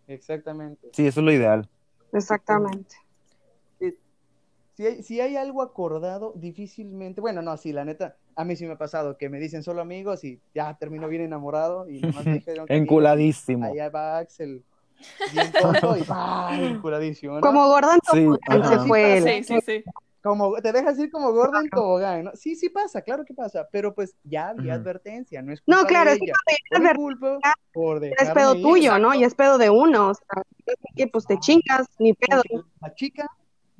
Exactamente. 0.06 0.88
Sí, 0.92 1.06
eso 1.06 1.20
es 1.20 1.24
lo 1.24 1.32
ideal. 1.32 1.68
Exactamente. 2.12 2.96
Si 4.74 4.86
hay, 4.86 5.02
si 5.02 5.20
hay 5.20 5.36
algo 5.36 5.60
acordado, 5.60 6.32
difícilmente, 6.34 7.20
bueno, 7.20 7.42
no, 7.42 7.56
sí, 7.58 7.72
la 7.72 7.84
neta, 7.84 8.16
a 8.34 8.44
mí 8.44 8.56
sí 8.56 8.64
me 8.64 8.72
ha 8.72 8.78
pasado 8.78 9.18
que 9.18 9.28
me 9.28 9.38
dicen 9.38 9.62
solo 9.62 9.82
amigos 9.82 10.24
y 10.24 10.40
ya 10.54 10.74
termino 10.78 11.08
bien 11.08 11.22
enamorado 11.22 11.88
y 11.88 12.00
nomás 12.00 12.24
me 12.24 12.34
dijeron 12.34 12.66
Enculadísimo. 12.68 13.66
Allá 13.66 13.90
va 13.90 14.18
Axel 14.18 14.64
bien 15.32 15.52
tonto 15.52 15.96
y 15.96 16.02
¡pah! 16.04 16.56
curadísimo. 16.80 17.34
¿no? 17.34 17.40
Como 17.40 17.66
Gordon 17.68 17.98
sí, 18.12 18.26
se 18.68 18.78
fue 18.80 19.20
Sí, 19.20 19.44
sí, 19.44 19.60
sí. 19.60 19.84
Como, 20.22 20.54
te 20.54 20.72
dejas 20.72 20.98
ir 20.98 21.10
como 21.10 21.32
Gordon 21.32 21.68
Tobogán, 21.68 22.24
¿no? 22.24 22.30
Sí, 22.34 22.54
sí 22.54 22.68
pasa, 22.68 23.02
claro 23.02 23.24
que 23.24 23.34
pasa, 23.34 23.68
pero 23.72 23.92
pues 23.92 24.14
ya 24.22 24.50
había 24.50 24.74
advertencia, 24.74 25.42
no 25.42 25.52
es 25.52 25.60
culpa 25.60 25.80
No, 25.80 25.86
claro, 25.86 26.10
de 26.10 26.16
es 26.16 26.20
que 26.20 26.32
culpa, 26.94 27.38
por 27.72 28.04
es 28.04 28.30
pedo 28.32 28.54
ir. 28.54 28.62
tuyo, 28.62 28.98
¿no? 28.98 29.14
Y 29.14 29.24
es 29.24 29.34
pedo 29.34 29.58
de 29.58 29.68
uno, 29.70 30.10
o 30.10 30.14
sea, 30.14 30.42
que 30.94 31.08
pues 31.08 31.26
te 31.26 31.38
chingas, 31.38 31.86
ni 31.98 32.12
pedo. 32.12 32.42
La 32.80 32.94
chica, 32.94 33.26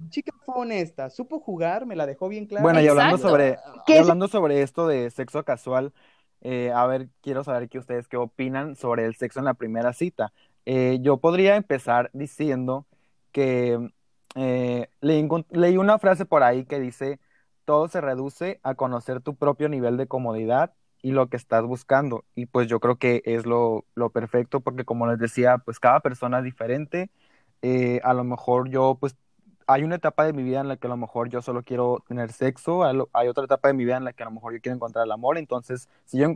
chica 0.08 0.32
fue 0.44 0.56
honesta, 0.56 1.10
supo 1.10 1.38
jugar, 1.38 1.86
me 1.86 1.94
la 1.94 2.06
dejó 2.06 2.28
bien 2.28 2.46
clara. 2.46 2.62
Bueno, 2.64 2.80
y 2.80 2.88
hablando 2.88 3.16
Exacto. 3.16 3.30
sobre, 3.30 3.58
¿Qué 3.86 3.94
y 3.94 3.98
hablando 3.98 4.26
sobre 4.26 4.62
esto 4.62 4.88
de 4.88 5.10
sexo 5.10 5.44
casual, 5.44 5.92
eh, 6.40 6.72
a 6.74 6.86
ver, 6.86 7.08
quiero 7.20 7.44
saber 7.44 7.68
qué 7.68 7.78
ustedes 7.78 8.08
qué 8.08 8.16
opinan 8.16 8.74
sobre 8.74 9.04
el 9.04 9.14
sexo 9.14 9.38
en 9.38 9.44
la 9.44 9.54
primera 9.54 9.92
cita. 9.92 10.32
Eh, 10.66 10.98
yo 11.00 11.18
podría 11.18 11.56
empezar 11.56 12.10
diciendo 12.12 12.86
que 13.30 13.78
eh, 14.34 14.88
leí, 15.00 15.76
una 15.76 15.98
frase 15.98 16.24
por 16.24 16.42
ahí 16.42 16.64
que 16.64 16.80
dice, 16.80 17.20
todo 17.64 17.88
se 17.88 18.00
reduce 18.00 18.60
a 18.62 18.74
conocer 18.74 19.20
tu 19.20 19.36
propio 19.36 19.68
nivel 19.68 19.96
de 19.96 20.06
comodidad 20.06 20.72
y 21.02 21.12
lo 21.12 21.28
que 21.28 21.36
estás 21.36 21.64
buscando. 21.64 22.24
Y 22.34 22.46
pues 22.46 22.68
yo 22.68 22.80
creo 22.80 22.96
que 22.96 23.22
es 23.24 23.46
lo, 23.46 23.84
perfecto 24.12 24.60
porque 24.60 24.84
como 24.84 25.06
les 25.06 25.18
decía, 25.18 25.58
pues 25.58 25.80
cada 25.80 26.00
persona 26.00 26.38
es 26.38 26.44
diferente. 26.44 27.10
Eh, 27.62 28.00
a 28.04 28.14
lo 28.14 28.24
mejor 28.24 28.70
yo 28.70 28.96
pues 29.00 29.16
hay 29.66 29.84
una 29.84 29.96
etapa 29.96 30.24
de 30.24 30.32
mi 30.32 30.42
vida 30.42 30.60
en 30.60 30.68
la 30.68 30.76
que 30.76 30.86
a 30.86 30.90
lo 30.90 30.96
mejor 30.96 31.28
yo 31.28 31.42
solo 31.42 31.62
quiero 31.62 32.02
tener 32.06 32.32
sexo, 32.32 32.84
hay, 32.84 33.28
otra 33.28 33.44
etapa 33.44 33.68
de 33.68 33.74
mi 33.74 33.84
vida 33.84 33.96
en 33.96 34.04
la 34.04 34.12
que 34.12 34.22
a 34.22 34.26
lo 34.26 34.32
mejor 34.32 34.52
yo 34.52 34.60
quiero 34.60 34.76
encontrar 34.76 35.04
el 35.04 35.12
amor, 35.12 35.38
entonces 35.38 35.88
si 36.04 36.18
yo, 36.18 36.28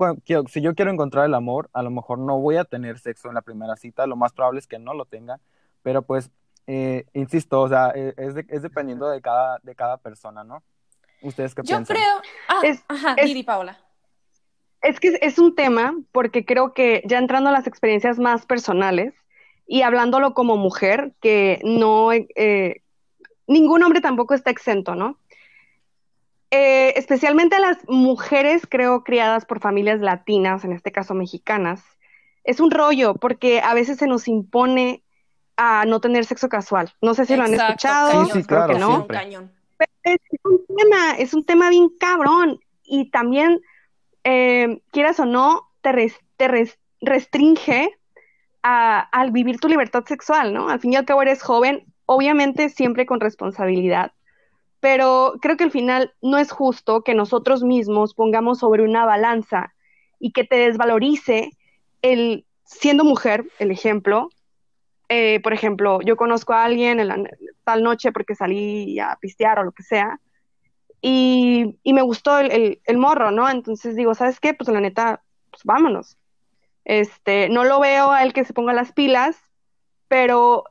si 0.49 0.61
yo 0.61 0.75
quiero 0.75 0.91
encontrar 0.91 1.27
el 1.27 1.35
amor, 1.35 1.69
a 1.73 1.83
lo 1.83 1.91
mejor 1.91 2.19
no 2.19 2.39
voy 2.39 2.57
a 2.57 2.65
tener 2.65 2.99
sexo 2.99 3.29
en 3.29 3.35
la 3.35 3.43
primera 3.43 3.77
cita, 3.77 4.07
lo 4.07 4.17
más 4.17 4.33
probable 4.33 4.61
es 4.61 4.67
que 4.67 4.79
no 4.79 4.95
lo 4.95 5.05
tenga, 5.07 5.41
pero 5.83 6.03
pues, 6.03 6.31
eh, 6.67 7.05
insisto, 7.13 7.61
o 7.61 7.69
sea, 7.69 7.93
eh, 7.95 8.15
es, 8.17 8.35
de- 8.35 8.47
es 8.49 8.63
dependiendo 8.63 9.09
de 9.09 9.21
cada, 9.21 9.59
de 9.63 9.75
cada 9.75 9.97
persona, 9.99 10.45
¿no? 10.45 10.63
¿Ustedes 11.23 11.55
qué 11.55 11.63
Yo 11.63 11.77
piensan? 11.77 11.97
creo. 11.97 12.23
Ah, 12.49 12.61
Es- 12.63 12.85
ajá, 12.89 13.15
es- 13.17 13.27
Didi 13.27 13.43
Paola. 13.43 13.79
Es 14.83 15.01
que 15.01 15.09
es, 15.09 15.19
es 15.23 15.39
un 15.39 15.55
tema, 15.55 15.97
porque 16.13 16.45
creo 16.45 16.73
que 16.75 17.03
ya 17.07 17.19
entrando 17.19 17.49
a 17.51 17.53
las 17.53 17.67
experiencias 17.67 18.19
más 18.19 18.47
personales 18.47 19.15
y 19.67 19.83
hablándolo 19.83 20.35
como 20.35 20.57
mujer, 20.57 21.13
que 21.21 21.61
no, 21.65 22.13
eh, 22.13 22.83
ningún 23.49 23.83
hombre 23.83 24.01
tampoco 24.01 24.35
está 24.35 24.51
exento, 24.51 24.95
¿no? 24.95 25.19
Eh, 26.53 26.93
especialmente 26.97 27.57
a 27.57 27.61
las 27.61 27.79
mujeres, 27.89 28.67
creo, 28.69 29.03
criadas 29.03 29.45
por 29.45 29.61
familias 29.61 30.01
latinas, 30.01 30.65
en 30.65 30.73
este 30.73 30.93
caso 30.93 31.15
mexicanas, 31.15 31.83
es 32.45 32.61
un 32.61 32.71
rollo, 32.71 33.15
porque 33.15 33.61
a 33.61 33.75
veces 33.75 33.99
se 33.99 34.07
nos 34.07 34.29
impone 34.29 35.03
a 35.57 35.85
no 35.87 36.01
tener 36.01 36.25
sexo 36.25 36.49
casual. 36.49 36.93
No 37.01 37.15
sé 37.15 37.25
si 37.25 37.37
lo 37.37 37.45
han 37.45 37.55
escuchado, 37.55 38.11
cañón, 38.11 38.27
Sí, 38.27 38.33
sí, 38.43 38.45
creo 38.45 38.67
que 38.67 38.75
claro, 38.75 38.79
no. 38.79 39.07
cañón, 39.07 39.07
cañón. 39.09 39.53
es 40.05 40.21
un 40.45 40.65
tema, 40.77 41.13
es 41.19 41.35
un 41.35 41.45
tema 41.45 41.71
bien 41.71 41.89
cabrón. 41.99 42.61
Y 42.85 43.11
también, 43.11 43.61
eh, 44.25 44.81
quieras 44.93 45.19
o 45.21 45.25
no, 45.27 45.69
te, 45.81 45.93
res- 45.93 46.21
te 46.37 46.49
res- 46.49 46.79
restringe 47.01 47.91
a- 48.63 49.01
al 49.01 49.31
vivir 49.31 49.59
tu 49.59 49.69
libertad 49.69 50.05
sexual, 50.07 50.53
¿no? 50.53 50.69
Al 50.69 50.81
fin 50.81 50.93
y 50.93 50.97
al 50.97 51.05
cabo 51.05 51.23
eres 51.23 51.43
joven, 51.43 51.85
obviamente 52.05 52.69
siempre 52.69 53.07
con 53.07 53.21
responsabilidad. 53.21 54.13
Pero 54.81 55.35
creo 55.41 55.57
que 55.57 55.65
al 55.65 55.71
final 55.71 56.13
no 56.21 56.39
es 56.39 56.51
justo 56.53 57.03
que 57.03 57.15
nosotros 57.15 57.63
mismos 57.65 58.15
pongamos 58.15 58.59
sobre 58.59 58.83
una 58.85 59.05
balanza 59.05 59.73
y 60.21 60.33
que 60.33 60.45
te 60.45 60.57
desvalorice 60.57 61.51
el, 62.03 62.45
siendo 62.65 63.05
mujer, 63.05 63.47
el 63.59 63.71
ejemplo, 63.71 64.29
eh, 65.09 65.41
por 65.41 65.53
ejemplo, 65.53 66.01
yo 66.03 66.17
conozco 66.17 66.53
a 66.53 66.65
alguien 66.65 67.01
en 67.01 67.09
la 67.09 67.19
tal 67.65 67.83
noche 67.83 68.13
porque 68.13 68.35
salí 68.35 68.99
a 68.99 69.17
pistear 69.21 69.59
o 69.59 69.65
lo 69.65 69.73
que 69.73 69.83
sea, 69.83 70.21
y, 71.01 71.79
y 71.83 71.93
me 71.93 72.03
gustó 72.03 72.39
el, 72.39 72.51
el- 72.51 72.81
el 72.85 72.99
morro, 72.99 73.31
¿no? 73.31 73.49
Entonces 73.49 73.95
digo, 73.97 74.15
¿sabes 74.15 74.41
qué? 74.41 74.55
Pues 74.55 74.69
la 74.69 74.81
neta, 74.81 75.23
pues 75.51 75.63
vámonos. 75.65 76.17
Este, 76.85 77.49
no 77.49 77.65
lo 77.65 77.81
veo 77.81 78.11
a 78.13 78.23
él 78.23 78.33
que 78.33 78.45
se 78.45 78.53
ponga 78.53 78.73
las 78.73 78.93
pilas, 78.93 79.37
pero 80.09 80.65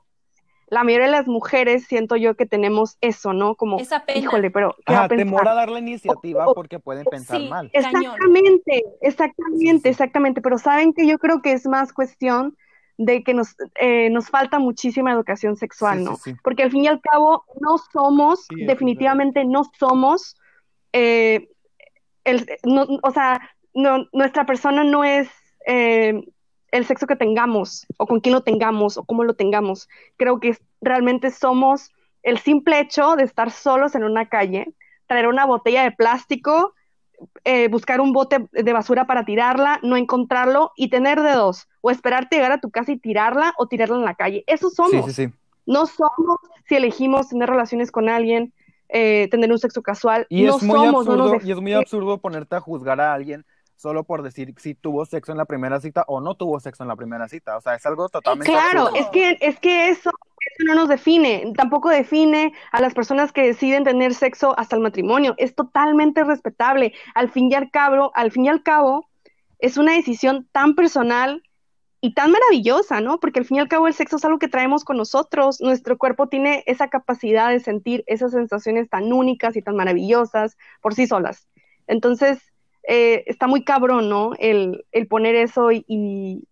la 0.68 0.84
mayoría 0.84 1.06
de 1.06 1.12
las 1.12 1.28
mujeres 1.28 1.86
siento 1.86 2.16
yo 2.16 2.36
que 2.36 2.46
tenemos 2.46 2.98
eso, 3.02 3.34
¿no? 3.34 3.56
Como, 3.56 3.80
Esa 3.80 4.06
pena. 4.06 4.20
híjole, 4.20 4.50
pero 4.50 4.76
¿qué 4.86 4.94
va 4.94 5.00
Ajá, 5.00 5.06
a 5.06 5.10
temor 5.10 5.48
a 5.48 5.54
dar 5.54 5.70
la 5.70 5.80
iniciativa 5.80 6.48
O- 6.48 6.52
o- 6.52 6.54
porque 6.56 6.80
pueden 6.80 7.06
pensar 7.06 7.40
Sí. 7.40 7.48
mal. 7.50 7.70
Exactamente, 7.74 8.84
exactamente, 9.02 9.82
sí. 9.84 9.90
exactamente. 9.90 10.42
Pero 10.42 10.58
saben 10.58 10.94
que 10.94 11.06
yo 11.08 11.20
creo 11.20 11.42
que 11.42 11.52
es 11.52 11.68
más 11.68 11.94
cuestión 11.94 12.58
de 12.98 13.24
que 13.24 13.34
nos, 13.34 13.56
eh, 13.80 14.10
nos 14.10 14.30
falta 14.30 14.58
muchísima 14.60 15.12
educación 15.12 15.56
sexual, 15.56 16.00
Sí, 16.00 16.04
¿no? 16.06 16.16
sí. 16.16 16.36
Porque 16.44 16.64
al 16.64 16.72
fin 16.72 16.84
y 16.84 16.88
al 16.88 17.02
cabo 17.02 17.44
no 17.60 17.78
somos, 17.78 18.46
definitivamente 18.50 19.44
no 19.46 19.64
somos, 19.78 20.38
eh, 20.94 21.50
el, 22.24 22.48
no- 22.64 22.88
o 23.04 23.12
sea, 23.12 23.50
no- 23.74 24.08
nuestra 24.14 24.46
persona 24.46 24.84
no 24.84 25.04
es 25.04 25.30
eh, 25.68 26.24
el 26.72 26.86
sexo 26.86 27.08
que 27.08 27.16
tengamos, 27.16 27.86
o 27.98 28.06
con 28.06 28.20
quién 28.20 28.34
lo 28.34 28.42
tengamos, 28.44 28.98
o 28.98 29.04
cómo 29.04 29.24
lo 29.24 29.34
tengamos. 29.34 29.88
Creo 30.18 30.40
que 30.40 30.58
realmente 30.82 31.32
somos 31.32 31.92
el 32.24 32.38
simple 32.40 32.80
hecho 32.80 33.16
de 33.16 33.24
estar 33.24 33.52
solos 33.52 33.96
en 33.96 34.04
una 34.04 34.28
calle, 34.30 34.68
traer 35.08 35.28
una 35.28 35.46
botella 35.46 35.84
de 35.84 35.92
plástico, 35.92 36.74
eh, 37.44 37.68
buscar 37.68 38.02
un 38.02 38.14
bote 38.14 38.48
de 38.52 38.74
basura 38.74 39.06
para 39.08 39.26
tirarla, 39.26 39.80
no 39.84 39.98
encontrarlo 39.98 40.72
y 40.76 40.90
tener 40.90 41.22
de 41.22 41.32
dos, 41.32 41.68
o 41.82 41.92
esperarte 41.92 42.36
llegar 42.36 42.52
a 42.52 42.60
tu 42.60 42.72
casa 42.72 42.92
y 42.92 42.98
tirarla 42.98 43.54
o 43.58 43.68
tirarla 43.68 43.98
en 43.98 44.06
la 44.06 44.16
calle. 44.16 44.44
Eso 44.48 44.70
somos. 44.70 45.06
sí, 45.06 45.28
sí. 45.28 45.34
No 45.68 45.88
somos 45.88 46.40
si 46.68 46.76
elegimos 46.76 47.30
tener 47.30 47.50
relaciones 47.50 47.92
con 47.92 48.08
alguien, 48.08 48.54
eh, 48.90 49.28
tener 49.32 49.52
un 49.52 49.58
sexo 49.58 49.82
casual. 49.82 50.28
Y, 50.30 50.44
no 50.44 50.58
es 50.58 50.64
muy 50.64 50.76
somos, 50.76 51.06
no 51.06 51.14
absurdo, 51.14 51.34
nos 51.34 51.46
y 51.46 51.52
es 51.52 51.60
muy 51.60 51.74
absurdo 51.74 52.18
ponerte 52.20 52.56
a 52.56 52.60
juzgar 52.60 53.02
a 53.02 53.14
alguien 53.14 53.46
solo 53.76 54.04
por 54.04 54.24
decir 54.24 54.54
si 54.58 54.74
tuvo 54.74 55.06
sexo 55.06 55.32
en 55.32 55.38
la 55.38 55.46
primera 55.46 55.80
cita 55.80 56.06
o 56.08 56.22
no 56.22 56.36
tuvo 56.36 56.60
sexo 56.60 56.84
en 56.84 56.90
la 56.90 56.96
primera 56.96 57.28
cita. 57.28 57.58
O 57.58 57.62
sea, 57.62 57.76
es 57.76 57.86
algo 57.86 58.10
totalmente 58.10 58.52
Claro, 58.52 58.88
absurdo. 58.88 59.00
es 59.00 59.10
que, 59.10 59.38
es 59.42 59.60
que 59.60 59.90
eso, 59.90 60.12
eso 60.54 60.64
no 60.66 60.76
nos 60.76 60.90
define, 60.90 61.54
tampoco 61.56 61.90
define 61.90 62.54
a 62.72 62.82
las 62.82 62.94
personas 62.94 63.32
que 63.32 63.46
deciden 63.46 63.84
tener 63.84 64.14
sexo 64.14 64.58
hasta 64.58 64.76
el 64.76 64.82
matrimonio. 64.82 65.34
Es 65.38 65.56
totalmente 65.56 66.24
respetable. 66.24 66.94
Al 67.14 67.32
fin 67.32 67.52
y 67.52 67.56
al 67.56 67.72
cabo, 67.72 68.12
al 68.16 68.32
fin 68.32 68.46
y 68.46 68.50
al 68.50 68.64
cabo, 68.64 69.10
es 69.60 69.78
una 69.78 69.94
decisión 69.94 70.48
tan 70.52 70.76
personal 70.76 71.44
y 72.02 72.14
tan 72.14 72.32
maravillosa, 72.32 73.02
¿no? 73.02 73.20
Porque 73.20 73.40
al 73.40 73.46
fin 73.46 73.58
y 73.58 73.60
al 73.62 73.68
cabo 73.68 73.88
el 73.88 73.94
sexo 73.94 74.18
es 74.18 74.26
algo 74.26 74.38
que 74.38 74.48
traemos 74.48 74.84
con 74.84 74.98
nosotros. 74.98 75.60
Nuestro 75.60 75.98
cuerpo 75.98 76.28
tiene 76.28 76.64
esa 76.68 76.88
capacidad 76.88 77.50
de 77.50 77.60
sentir 77.60 78.04
esas 78.06 78.32
sensaciones 78.32 78.90
tan 78.90 79.12
únicas 79.12 79.56
y 79.56 79.64
tan 79.64 79.76
maravillosas 79.76 80.56
por 80.82 80.94
sí 80.94 81.08
solas. 81.08 81.48
Entonces, 81.88 82.40
eh, 82.88 83.24
está 83.26 83.48
muy 83.48 83.64
cabrón, 83.64 84.10
¿no? 84.10 84.34
El, 84.38 84.86
el 84.92 85.08
poner 85.08 85.36
eso 85.36 85.72
y, 85.72 85.84
y, 85.88 86.48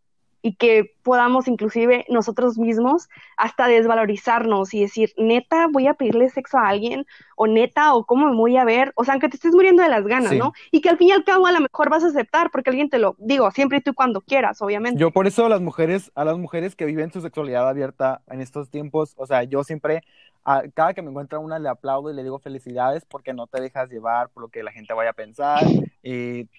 y 0.45 0.55
que 0.57 0.93
podamos 1.03 1.47
inclusive 1.47 2.05
nosotros 2.09 2.57
mismos 2.57 3.07
hasta 3.37 3.67
desvalorizarnos 3.67 4.73
y 4.73 4.81
decir, 4.81 5.13
neta, 5.17 5.67
voy 5.71 5.87
a 5.87 5.93
pedirle 5.93 6.29
sexo 6.29 6.57
a 6.57 6.67
alguien, 6.67 7.05
o 7.37 7.47
neta, 7.47 7.95
o 7.95 8.05
cómo 8.05 8.27
me 8.29 8.35
voy 8.35 8.57
a 8.57 8.65
ver, 8.65 8.91
o 8.95 9.05
sea, 9.05 9.13
aunque 9.13 9.29
te 9.29 9.37
estés 9.37 9.53
muriendo 9.53 9.81
de 9.81 9.89
las 9.89 10.03
ganas, 10.05 10.31
Sí. 10.31 10.37
¿no? 10.37 10.51
Y 10.69 10.81
que 10.81 10.89
al 10.89 10.97
fin 10.97 11.07
y 11.07 11.11
al 11.13 11.23
cabo 11.23 11.47
a 11.47 11.53
lo 11.53 11.61
mejor 11.61 11.89
vas 11.89 12.03
a 12.03 12.07
aceptar, 12.07 12.51
porque 12.51 12.69
alguien 12.69 12.89
te 12.89 12.99
lo, 12.99 13.15
digo, 13.19 13.49
siempre 13.51 13.77
y 13.77 13.81
tú 13.81 13.93
cuando 13.93 14.19
quieras, 14.19 14.61
obviamente. 14.61 14.99
Yo 14.99 15.11
por 15.11 15.27
eso 15.27 15.45
a 15.45 15.49
las 15.49 15.61
mujeres, 15.61 16.11
a 16.13 16.25
las 16.25 16.37
mujeres 16.37 16.75
que 16.75 16.85
viven 16.85 17.11
su 17.11 17.21
sexualidad 17.21 17.67
abierta 17.67 18.21
en 18.29 18.41
estos 18.41 18.69
tiempos, 18.69 19.13
o 19.15 19.25
sea, 19.25 19.43
yo 19.43 19.63
siempre, 19.63 20.01
a 20.43 20.63
cada 20.73 20.93
que 20.93 21.01
me 21.01 21.09
encuentro 21.09 21.39
una 21.39 21.57
le 21.57 21.69
aplaudo 21.69 22.11
y 22.11 22.15
le 22.15 22.23
digo 22.23 22.39
felicidades 22.39 23.05
porque 23.05 23.33
no 23.33 23.47
te 23.47 23.61
dejas 23.61 23.89
llevar 23.89 24.27
por 24.27 24.43
lo 24.43 24.49
que 24.49 24.61
la 24.61 24.73
gente 24.73 24.93
vaya 24.93 25.11
a 25.11 25.13
pensar. 25.13 25.63
Y 26.03 26.49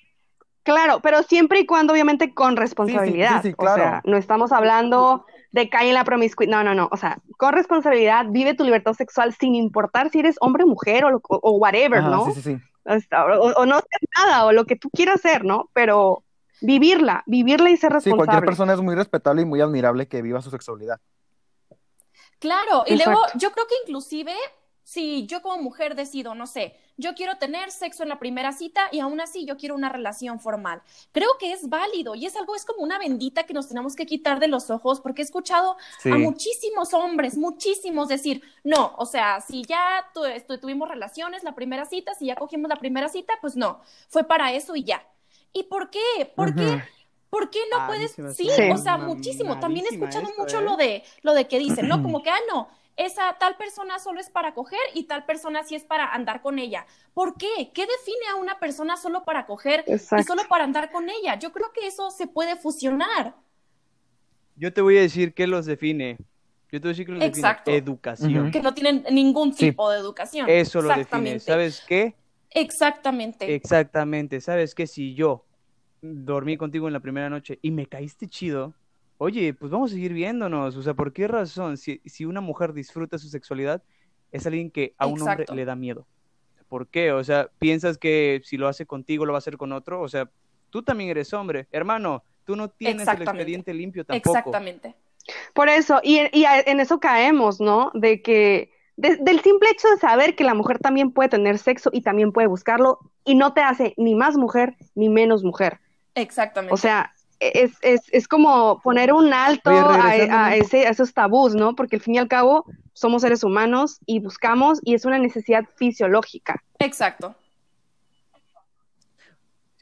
Claro, 0.64 1.00
pero 1.00 1.22
siempre 1.22 1.60
y 1.60 1.66
cuando 1.66 1.92
obviamente 1.92 2.34
con 2.34 2.56
responsabilidad. 2.56 3.42
sí, 3.42 3.50
sí, 3.50 3.54
O 3.56 3.64
sea, 3.64 3.74
claro. 3.76 4.00
no 4.04 4.16
estamos 4.16 4.50
hablando 4.50 5.26
de 5.52 5.68
caer 5.68 5.88
en 5.88 5.94
la 5.94 6.04
promiscuidad. 6.04 6.50
No, 6.50 6.64
no, 6.64 6.74
no. 6.74 6.88
O 6.90 6.96
sea, 6.96 7.18
con 7.36 7.52
responsabilidad, 7.52 8.26
vive 8.30 8.54
tu 8.54 8.64
libertad 8.64 8.94
sexual 8.94 9.32
sin 9.38 9.54
importar 9.54 10.10
si 10.10 10.18
eres 10.20 10.36
hombre, 10.40 10.64
mujer 10.64 11.04
o, 11.04 11.10
lo- 11.10 11.20
o- 11.28 11.40
o 11.42 11.52
whatever, 11.58 12.00
Ajá, 12.00 12.08
¿no? 12.10 12.24
sí, 12.26 12.32
sí, 12.32 12.42
sí. 12.42 12.58
Hasta- 12.84 13.24
o, 13.26 13.52
o 13.52 13.66
no 13.66 13.76
hacer 13.76 14.00
nada, 14.16 14.46
o 14.46 14.52
lo 14.52 14.64
que 14.64 14.76
tú 14.76 14.90
quieras 14.90 15.16
hacer, 15.16 15.44
¿no? 15.44 15.70
Pero 15.74 16.24
vivirla, 16.60 17.22
vivirla 17.26 17.70
y 17.70 17.76
ser 17.76 17.90
Sí, 18.00 18.10
cualquier 18.10 18.16
responsable. 18.16 18.46
persona 18.46 18.72
es 18.74 18.80
muy 18.80 18.94
respetable 18.94 19.42
y 19.42 19.44
muy 19.44 19.60
admirable 19.60 20.08
que 20.08 20.22
viva 20.22 20.40
su 20.40 20.50
sexualidad. 20.50 20.98
Claro, 22.38 22.84
y 22.86 22.96
luego 22.96 23.20
yo 23.36 23.52
creo 23.52 23.66
que 23.66 23.74
inclusive 23.86 24.32
si 24.84 25.26
yo 25.26 25.42
como 25.42 25.60
mujer 25.62 25.94
decido, 25.96 26.34
no 26.34 26.46
sé, 26.46 26.76
yo 26.96 27.14
quiero 27.14 27.36
tener 27.38 27.70
sexo 27.72 28.02
en 28.04 28.08
la 28.10 28.18
primera 28.20 28.52
cita 28.52 28.82
y 28.92 29.00
aún 29.00 29.20
así 29.20 29.44
yo 29.46 29.56
quiero 29.56 29.74
una 29.74 29.88
relación 29.88 30.38
formal, 30.38 30.82
creo 31.10 31.30
que 31.40 31.52
es 31.52 31.68
válido 31.68 32.14
y 32.14 32.26
es 32.26 32.36
algo, 32.36 32.54
es 32.54 32.64
como 32.64 32.82
una 32.84 32.98
bendita 32.98 33.44
que 33.44 33.54
nos 33.54 33.66
tenemos 33.66 33.96
que 33.96 34.06
quitar 34.06 34.38
de 34.38 34.46
los 34.46 34.70
ojos 34.70 35.00
porque 35.00 35.22
he 35.22 35.24
escuchado 35.24 35.76
Sí. 36.00 36.10
a 36.10 36.16
muchísimos 36.16 36.94
hombres, 36.94 37.36
muchísimos 37.36 38.08
decir, 38.08 38.42
no, 38.62 38.94
o 38.98 39.06
sea, 39.06 39.40
si 39.40 39.64
ya 39.64 40.06
tu- 40.14 40.24
estu- 40.24 40.60
tuvimos 40.60 40.88
relaciones 40.88 41.42
la 41.42 41.54
primera 41.54 41.84
cita, 41.86 42.14
si 42.14 42.26
ya 42.26 42.36
cogimos 42.36 42.68
la 42.68 42.76
primera 42.76 43.08
cita, 43.08 43.32
pues 43.40 43.56
no, 43.56 43.80
fue 44.08 44.22
para 44.24 44.52
eso 44.52 44.76
y 44.76 44.84
ya. 44.84 45.04
¿Y 45.52 45.64
por 45.64 45.90
qué? 45.90 46.00
¿Por 46.36 46.54
qué? 46.54 46.82
¿Por 47.30 47.50
qué 47.50 47.58
no 47.72 47.78
Ah, 47.80 47.86
puedes? 47.88 48.12
Sí, 48.36 48.48
o 48.72 48.76
sea, 48.76 48.96
muchísimo. 48.96 49.58
También 49.58 49.86
he 49.90 49.94
escuchado 49.94 50.28
mucho 50.38 50.60
¿eh? 50.60 50.62
lo 50.62 50.76
de 50.76 51.02
lo 51.22 51.32
de 51.34 51.48
que 51.48 51.58
dicen, 51.58 51.88
¿no? 51.88 51.96
Como 52.02 52.22
que, 52.22 52.30
ah, 52.30 52.38
no, 52.52 52.68
esa 52.96 53.36
tal 53.38 53.56
persona 53.56 53.98
solo 53.98 54.20
es 54.20 54.30
para 54.30 54.54
coger 54.54 54.78
y 54.94 55.04
tal 55.04 55.24
persona 55.24 55.64
sí 55.64 55.74
es 55.74 55.84
para 55.84 56.12
andar 56.14 56.42
con 56.42 56.58
ella. 56.58 56.86
¿Por 57.12 57.36
qué? 57.36 57.70
¿Qué 57.74 57.82
define 57.82 58.26
a 58.32 58.36
una 58.36 58.58
persona 58.60 58.96
solo 58.96 59.24
para 59.24 59.46
coger 59.46 59.84
y 59.86 59.98
solo 59.98 60.42
para 60.48 60.64
andar 60.64 60.92
con 60.92 61.08
ella? 61.08 61.38
Yo 61.38 61.52
creo 61.52 61.72
que 61.72 61.86
eso 61.86 62.10
se 62.10 62.26
puede 62.26 62.56
fusionar. 62.56 63.34
Yo 64.56 64.72
te 64.72 64.80
voy 64.80 64.98
a 64.98 65.00
decir 65.00 65.34
qué 65.34 65.46
los 65.46 65.66
define. 65.66 66.18
Yo 66.70 66.80
te 66.80 66.86
voy 66.86 66.88
a 66.88 66.92
decir 66.92 67.06
qué 67.06 67.12
los 67.12 67.22
Exacto. 67.22 67.70
define. 67.70 67.84
Educación. 67.84 68.50
Que 68.50 68.60
no 68.62 68.74
tienen 68.74 69.04
ningún 69.10 69.52
Sí. 69.54 69.66
tipo 69.70 69.90
de 69.90 69.98
educación. 69.98 70.48
Eso 70.48 70.80
lo 70.80 70.88
define. 70.88 71.00
Exactamente. 71.02 71.40
¿Sabes 71.40 71.84
qué? 71.86 72.14
Exactamente. 72.50 73.52
Exactamente. 73.54 74.40
¿Sabes 74.40 74.74
qué? 74.74 74.86
Si 74.86 75.14
yo 75.14 75.44
dormí 76.00 76.56
contigo 76.56 76.86
en 76.86 76.92
la 76.92 77.00
primera 77.00 77.28
noche 77.28 77.58
y 77.62 77.70
me 77.72 77.86
caíste 77.86 78.28
chido, 78.28 78.74
oye, 79.24 79.54
pues 79.54 79.70
vamos 79.72 79.90
a 79.90 79.94
seguir 79.94 80.12
viéndonos. 80.12 80.76
O 80.76 80.82
sea, 80.82 80.94
¿por 80.94 81.12
qué 81.12 81.26
razón? 81.28 81.76
Si, 81.76 82.00
si 82.04 82.24
una 82.24 82.40
mujer 82.40 82.72
disfruta 82.72 83.18
su 83.18 83.28
sexualidad, 83.28 83.82
es 84.30 84.46
alguien 84.46 84.70
que 84.70 84.94
a 84.98 85.06
un 85.06 85.20
hombre 85.22 85.46
le 85.54 85.64
da 85.64 85.74
miedo. 85.76 86.06
¿Por 86.68 86.88
qué? 86.88 87.12
O 87.12 87.22
sea, 87.22 87.48
piensas 87.58 87.98
que 87.98 88.40
si 88.44 88.56
lo 88.56 88.68
hace 88.68 88.86
contigo 88.86 89.26
lo 89.26 89.32
va 89.32 89.38
a 89.38 89.44
hacer 89.44 89.56
con 89.56 89.72
otro. 89.72 90.00
O 90.00 90.08
sea, 90.08 90.30
tú 90.70 90.82
también 90.82 91.10
eres 91.10 91.32
hombre. 91.32 91.68
Hermano, 91.70 92.24
tú 92.44 92.56
no 92.56 92.68
tienes 92.68 93.06
el 93.06 93.22
expediente 93.22 93.72
limpio 93.72 94.04
tampoco. 94.04 94.36
Exactamente. 94.36 94.94
Por 95.54 95.68
eso, 95.68 96.00
y, 96.02 96.20
y 96.32 96.44
a- 96.44 96.60
en 96.60 96.80
eso 96.80 97.00
caemos, 97.00 97.60
¿no? 97.60 97.90
De 97.94 98.20
que, 98.22 98.72
de- 98.96 99.16
del 99.16 99.40
simple 99.40 99.70
hecho 99.70 99.88
de 99.88 99.96
saber 99.96 100.34
que 100.36 100.44
la 100.44 100.54
mujer 100.54 100.78
también 100.80 101.12
puede 101.12 101.28
tener 101.30 101.56
sexo 101.58 101.90
y 101.92 102.02
también 102.02 102.32
puede 102.32 102.46
buscarlo, 102.48 102.98
y 103.24 103.34
no 103.34 103.54
te 103.54 103.62
hace 103.62 103.94
ni 103.96 104.14
más 104.14 104.36
mujer 104.36 104.74
ni 104.94 105.08
menos 105.08 105.42
mujer. 105.42 105.80
Exactamente. 106.14 106.74
O 106.74 106.76
sea, 106.76 107.13
es, 107.40 107.72
es, 107.82 108.00
es 108.12 108.28
como 108.28 108.80
poner 108.82 109.12
un 109.12 109.32
alto 109.32 109.70
Oye, 109.70 110.28
a, 110.30 110.56
ese, 110.56 110.86
a 110.86 110.90
esos 110.90 111.12
tabús, 111.12 111.54
¿no? 111.54 111.74
Porque 111.74 111.96
al 111.96 112.02
fin 112.02 112.14
y 112.14 112.18
al 112.18 112.28
cabo 112.28 112.64
somos 112.92 113.22
seres 113.22 113.42
humanos 113.44 113.98
y 114.06 114.20
buscamos, 114.20 114.80
y 114.84 114.94
es 114.94 115.04
una 115.04 115.18
necesidad 115.18 115.64
fisiológica. 115.76 116.62
Exacto. 116.78 117.34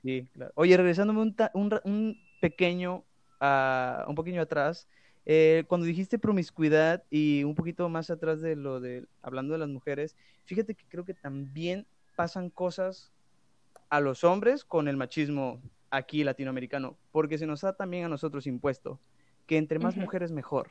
Sí, 0.02 0.28
claro. 0.32 0.52
Oye, 0.56 0.76
regresándome 0.76 1.20
un, 1.20 1.34
ta- 1.34 1.50
un, 1.54 1.70
ra- 1.70 1.82
un 1.84 2.18
pequeño, 2.40 3.04
ah, 3.40 4.04
un 4.08 4.14
pequeño 4.14 4.42
atrás, 4.42 4.88
eh, 5.24 5.64
cuando 5.68 5.86
dijiste 5.86 6.18
promiscuidad 6.18 7.04
y 7.08 7.44
un 7.44 7.54
poquito 7.54 7.88
más 7.88 8.10
atrás 8.10 8.40
de 8.40 8.56
lo 8.56 8.80
de, 8.80 9.06
hablando 9.22 9.52
de 9.52 9.60
las 9.60 9.68
mujeres, 9.68 10.16
fíjate 10.44 10.74
que 10.74 10.84
creo 10.88 11.04
que 11.04 11.14
también 11.14 11.86
pasan 12.16 12.50
cosas 12.50 13.12
a 13.88 14.00
los 14.00 14.24
hombres 14.24 14.64
con 14.64 14.88
el 14.88 14.96
machismo 14.96 15.60
aquí 15.92 16.24
latinoamericano, 16.24 16.96
porque 17.12 17.38
se 17.38 17.46
nos 17.46 17.61
da 17.61 17.74
también 17.74 18.05
a 18.07 18.09
nosotros 18.09 18.46
impuesto 18.48 18.98
que 19.46 19.59
entre 19.59 19.78
más 19.78 19.96
mujeres 19.96 20.33
mejor, 20.33 20.70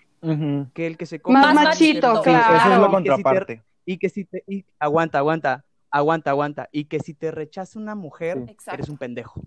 que 0.73 0.87
el 0.87 0.97
que 0.97 1.05
se 1.05 1.21
come 1.21 1.39
Más 1.39 1.53
más 1.53 1.63
machito, 1.65 2.15
Sí, 2.17 2.23
claro. 2.23 2.55
eso 2.55 2.73
es 2.73 2.79
la 2.79 2.87
y 2.87 2.89
que 2.89 2.97
si 2.97 3.03
te- 3.03 3.13
contraparte. 3.13 3.63
y 3.85 3.97
que 3.97 4.09
si 4.09 4.25
te, 4.25 4.43
y- 4.47 4.65
aguanta, 4.79 5.19
aguanta, 5.19 5.65
aguanta, 5.91 6.31
aguanta, 6.31 6.69
y 6.71 6.85
que 6.85 6.99
si 6.99 7.13
te 7.13 7.31
rechaza 7.31 7.77
una 7.79 7.95
mujer, 7.95 8.45
Sí. 8.57 8.69
eres 8.73 8.89
un 8.89 8.97
pendejo. 8.97 9.43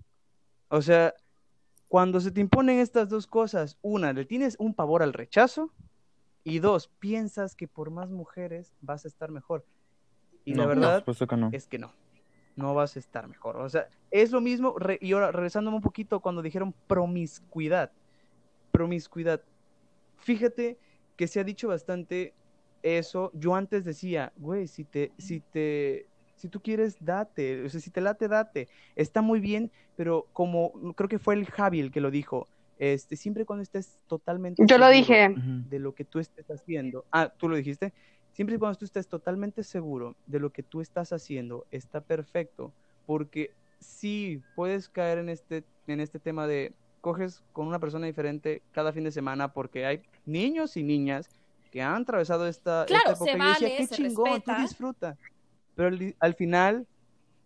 O 0.69 0.81
sea, 0.81 1.13
cuando 1.89 2.19
se 2.21 2.31
te 2.31 2.39
imponen 2.39 2.79
estas 2.79 3.09
dos 3.09 3.27
cosas, 3.27 3.77
una, 3.81 4.13
le 4.13 4.25
tienes 4.25 4.55
un 4.59 4.73
pavor 4.73 5.03
al 5.03 5.11
rechazo, 5.13 5.71
y 6.43 6.59
dos, 6.59 6.87
piensas 6.99 7.55
que 7.55 7.67
por 7.67 7.89
más 7.89 8.11
mujeres 8.11 8.73
vas 8.81 9.03
a 9.05 9.07
estar 9.07 9.31
mejor. 9.31 9.65
Y 10.45 10.53
la 10.53 10.63
No, 10.63 10.69
verdad 10.69 10.99
supuesto 10.99 11.25
que 11.27 11.35
no. 11.37 11.49
es 11.51 11.67
que 11.67 11.79
no, 11.79 11.91
no 12.55 12.73
vas 12.73 12.95
a 12.95 12.99
estar 12.99 13.27
mejor. 13.27 13.57
O 13.57 13.69
sea, 13.69 13.87
es 14.11 14.31
lo 14.31 14.41
mismo, 14.41 14.77
re- 14.77 14.99
y 15.01 15.11
ahora 15.13 15.31
regresándome 15.31 15.77
un 15.77 15.83
poquito 15.83 16.19
cuando 16.19 16.41
dijeron 16.41 16.73
promiscuidad, 16.87 17.91
promiscuidad. 18.71 19.41
Fíjate 20.17 20.77
que 21.15 21.27
se 21.27 21.39
ha 21.39 21.43
dicho 21.43 21.67
bastante 21.67 22.33
eso. 22.83 23.31
Yo 23.33 23.55
antes 23.55 23.83
decía, 23.83 24.31
güey, 24.37 24.67
si 24.67 24.83
te, 24.85 25.11
si 25.17 25.39
te, 25.39 26.07
si 26.35 26.49
tú 26.49 26.61
quieres, 26.61 26.97
date. 26.99 27.63
O 27.63 27.69
sea, 27.69 27.79
si 27.79 27.89
te 27.89 28.01
late, 28.01 28.27
date. 28.27 28.67
Está 28.95 29.21
muy 29.21 29.39
bien, 29.39 29.71
pero 29.95 30.27
como 30.33 30.71
creo 30.95 31.09
que 31.09 31.19
fue 31.19 31.35
el 31.35 31.45
Javi 31.45 31.79
el 31.79 31.91
que 31.91 32.01
lo 32.01 32.11
dijo, 32.11 32.47
este, 32.77 33.15
siempre 33.15 33.45
cuando 33.45 33.63
estés 33.63 33.99
totalmente 34.07 34.61
Yo 34.65 34.77
lo 34.77 34.89
dije. 34.89 35.33
De 35.69 35.79
lo 35.79 35.93
que 35.95 36.03
tú 36.03 36.19
estés 36.19 36.49
haciendo. 36.51 37.05
Ah, 37.11 37.31
tú 37.37 37.47
lo 37.47 37.55
dijiste. 37.55 37.93
Siempre 38.35 38.57
y 38.57 38.59
cuando 38.59 38.77
tú 38.77 38.83
estés 38.83 39.07
totalmente 39.07 39.63
seguro 39.63 40.17
de 40.27 40.41
lo 40.41 40.49
que 40.49 40.61
tú 40.61 40.81
estás 40.81 41.13
haciendo, 41.13 41.65
está 41.71 42.01
perfecto. 42.01 42.73
Porque 43.05 43.51
sí 43.79 44.41
puedes 44.57 44.89
caer 44.89 45.19
en 45.19 45.29
este, 45.29 45.63
en 45.87 46.01
este 46.01 46.19
tema 46.19 46.45
de 46.45 46.73
coges 46.99 47.41
con 47.53 47.65
una 47.65 47.79
persona 47.79 48.07
diferente 48.07 48.61
cada 48.73 48.91
fin 48.91 49.05
de 49.05 49.11
semana 49.11 49.53
porque 49.53 49.85
hay 49.85 50.01
niños 50.25 50.75
y 50.75 50.83
niñas 50.83 51.29
que 51.71 51.81
han 51.81 52.01
atravesado 52.01 52.45
esta, 52.45 52.83
esta 52.83 52.85
Claro, 52.87 53.11
época 53.11 53.31
se 53.31 53.37
y 53.37 53.41
decía, 53.41 53.67
vale, 53.67 53.77
qué 53.77 53.87
se 53.87 53.95
chingón, 53.95 54.25
respeta". 54.25 54.55
tú 54.57 54.61
disfruta. 54.61 55.17
Pero 55.75 55.87
al, 55.87 56.15
al 56.19 56.33
final, 56.33 56.87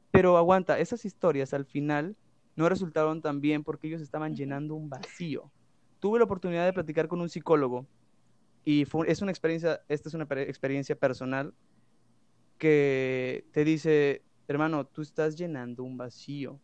pero 0.09 0.37
aguanta, 0.37 0.79
esas 0.79 1.05
historias 1.05 1.53
al 1.53 1.65
final 1.65 2.15
no 2.55 2.67
resultaron 2.67 3.21
tan 3.21 3.41
bien 3.41 3.63
porque 3.63 3.87
ellos 3.87 4.01
estaban 4.01 4.35
llenando 4.35 4.73
un 4.73 4.89
vacío. 4.89 5.51
Tuve 5.99 6.17
la 6.17 6.25
oportunidad 6.25 6.65
de 6.65 6.73
platicar 6.73 7.07
con 7.07 7.21
un 7.21 7.29
psicólogo 7.29 7.85
y 8.71 8.85
fue, 8.85 9.11
es 9.11 9.23
una 9.23 9.31
experiencia, 9.31 9.81
esta 9.89 10.09
es 10.09 10.13
una 10.13 10.27
per- 10.27 10.47
experiencia 10.47 10.95
personal 10.95 11.55
que 12.59 13.45
te 13.51 13.63
dice, 13.63 14.21
hermano, 14.47 14.85
tú 14.85 15.01
estás 15.01 15.35
llenando 15.35 15.83
un 15.83 15.97
vacío 15.97 16.59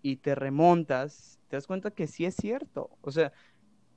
y 0.00 0.18
te 0.18 0.36
remontas, 0.36 1.40
te 1.48 1.56
das 1.56 1.66
cuenta 1.66 1.90
que 1.90 2.06
sí 2.06 2.24
es 2.24 2.36
cierto. 2.36 2.90
O 3.00 3.10
sea, 3.10 3.32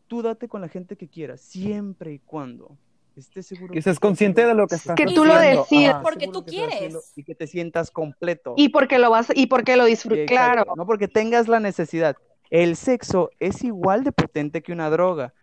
tú 0.08 0.24
date 0.24 0.48
con 0.48 0.62
la 0.62 0.68
gente 0.68 0.96
que 0.96 1.08
quieras, 1.08 1.42
siempre 1.42 2.14
y 2.14 2.20
cuando 2.20 2.76
estés 3.16 3.46
seguro. 3.46 3.72
Que 3.72 3.84
seas 3.84 4.00
consciente 4.00 4.48
de 4.48 4.56
lo 4.56 4.66
que 4.66 4.74
estás 4.74 4.96
Que 4.96 5.06
tú 5.06 5.24
lo 5.24 5.34
haciendo. 5.34 5.98
Ajá. 5.98 6.02
Porque 6.02 6.30
tú 6.30 6.44
quieres. 6.44 7.14
Y 7.16 7.24
que 7.24 7.36
te 7.36 7.46
sientas 7.46 7.92
completo. 7.92 8.56
Y 8.58 8.70
porque 8.70 8.98
lo 8.98 9.12
vas, 9.12 9.28
y 9.36 9.46
porque 9.46 9.78
lo 9.78 9.86
disfrutas, 9.86 10.26
claro. 10.26 10.74
No 10.76 10.88
porque 10.88 11.08
tengas 11.08 11.48
la 11.48 11.60
necesidad. 11.60 12.16
El 12.50 12.78
sexo 12.78 13.30
es 13.40 13.64
igual 13.64 14.04
de 14.04 14.12
potente 14.12 14.64
que 14.64 14.74
una 14.74 14.90
droga. 14.90 15.36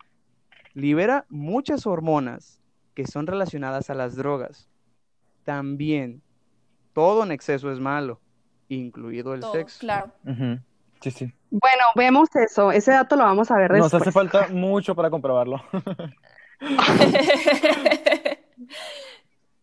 Libera 0.75 1.25
muchas 1.29 1.87
hormonas 1.87 2.61
que 2.95 3.07
son 3.07 3.27
relacionadas 3.27 3.91
a 3.91 3.95
las 3.95 4.17
drogas. 4.17 4.69
También, 5.45 6.23
todo 6.93 7.23
en 7.25 7.33
exceso 7.33 7.71
es 7.73 7.81
malo, 7.81 8.21
incluido 8.69 9.35
el 9.35 9.41
Todo, 9.41 9.53
sexo. 9.53 9.79
claro. 9.81 10.13
Sí, 11.01 11.11
sí. 11.11 11.33
Bueno, 11.51 11.83
vemos 11.97 12.29
eso. 12.37 12.71
Ese 12.73 12.93
dato 12.93 13.17
lo 13.17 13.25
vamos 13.25 13.51
a 13.51 13.57
ver 13.57 13.71
Nos 13.73 13.91
después. 13.91 14.03
hace 14.03 14.13
falta 14.13 14.49
mucho 14.49 14.95
para 14.95 15.09
comprobarlo. 15.11 15.63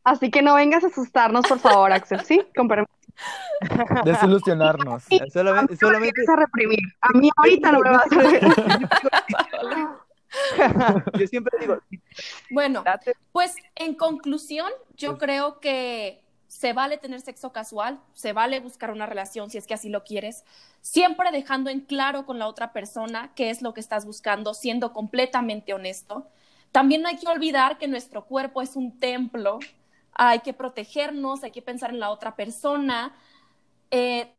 Así 0.03 0.31
que 0.31 0.41
no 0.41 0.55
vengas 0.55 0.83
a 0.83 0.87
asustarnos, 0.87 1.45
por 1.47 1.59
favor, 1.59 1.91
Axel. 1.91 2.21
¿Sí? 2.21 2.41
Con 2.55 2.67
permiso. 2.67 2.91
Desilusionarnos. 4.05 5.03
Solamente, 5.33 5.75
solamente- 5.75 6.21
a 6.31 6.35
reprimir. 6.37 6.79
A 7.01 7.09
mí 7.17 7.29
ahorita 7.35 7.71
no 7.71 7.79
me 7.81 7.89
vas 7.91 8.11
a 8.11 8.15
reprimir. 8.15 8.89
yo 11.19 11.27
siempre 11.27 11.57
digo, 11.59 11.77
Bueno, 12.49 12.83
date 12.83 13.13
pues 13.31 13.55
en 13.75 13.95
conclusión, 13.95 14.71
yo 14.95 15.17
creo 15.17 15.59
que 15.59 16.23
se 16.47 16.73
vale 16.73 16.97
tener 16.97 17.21
sexo 17.21 17.51
casual, 17.51 17.99
se 18.13 18.33
vale 18.33 18.59
buscar 18.59 18.91
una 18.91 19.05
relación 19.05 19.49
si 19.49 19.57
es 19.57 19.67
que 19.67 19.73
así 19.73 19.89
lo 19.89 20.03
quieres, 20.03 20.43
siempre 20.81 21.29
dejando 21.31 21.69
en 21.69 21.81
claro 21.81 22.25
con 22.25 22.39
la 22.39 22.47
otra 22.47 22.73
persona 22.73 23.31
qué 23.35 23.49
es 23.49 23.61
lo 23.61 23.73
que 23.73 23.79
estás 23.79 24.05
buscando, 24.05 24.53
siendo 24.53 24.93
completamente 24.93 25.73
honesto. 25.73 26.27
También 26.71 27.01
no 27.01 27.09
hay 27.09 27.17
que 27.17 27.27
olvidar 27.27 27.77
que 27.77 27.87
nuestro 27.87 28.25
cuerpo 28.25 28.61
es 28.61 28.75
un 28.75 28.99
templo, 28.99 29.59
hay 30.13 30.39
que 30.39 30.53
protegernos, 30.53 31.43
hay 31.43 31.51
que 31.51 31.61
pensar 31.61 31.91
en 31.91 31.99
la 31.99 32.09
otra 32.09 32.35
persona. 32.35 33.15
Eh, 33.91 34.33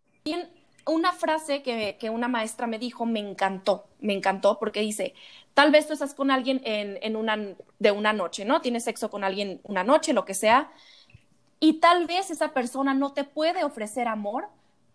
una 0.87 1.13
frase 1.13 1.63
que, 1.63 1.97
que 2.01 2.11
una 2.11 2.29
maestra 2.29 2.67
me 2.67 2.79
dijo 2.79 3.07
me 3.07 3.21
encantó, 3.21 3.87
me 4.01 4.15
encantó 4.15 4.59
porque 4.59 4.81
dice, 4.81 5.15
tal 5.59 5.73
vez 5.73 5.89
tú 5.89 5.93
estás 5.93 6.15
con 6.15 6.31
alguien 6.31 6.61
en, 6.65 7.01
en 7.03 7.17
una, 7.17 7.37
de 7.81 7.91
una 7.91 8.13
noche, 8.13 8.45
¿no? 8.45 8.61
Tienes 8.61 8.85
sexo 8.85 9.11
con 9.11 9.25
alguien 9.25 9.61
una 9.65 9.83
noche, 9.83 10.13
lo 10.13 10.25
que 10.25 10.33
sea, 10.33 10.71
y 11.59 11.81
tal 11.81 12.07
vez 12.07 12.31
esa 12.31 12.53
persona 12.53 12.95
no 12.95 13.13
te 13.13 13.25
puede 13.25 13.65
ofrecer 13.65 14.07
amor, 14.07 14.47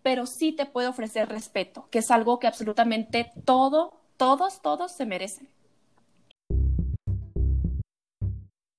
pero 0.03 0.25
sí 0.25 0.53
te 0.53 0.65
puede 0.65 0.87
ofrecer 0.87 1.27
respeto, 1.27 1.89
que 1.91 1.99
es 1.99 2.09
algo 2.11 2.39
que 2.39 2.47
absolutamente 2.47 3.33
todo, 3.43 3.99
todos, 4.15 4.61
todos 4.61 4.93
se 4.93 5.05
merecen. 5.05 5.49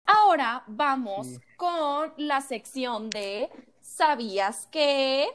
Ahora 0.07 0.65
vamos 0.67 1.27
Sí. 1.27 1.39
con 1.59 2.15
la 2.17 2.41
sección 2.41 3.11
de 3.11 3.51
¿Sabías 3.83 4.69
que? 4.73 5.29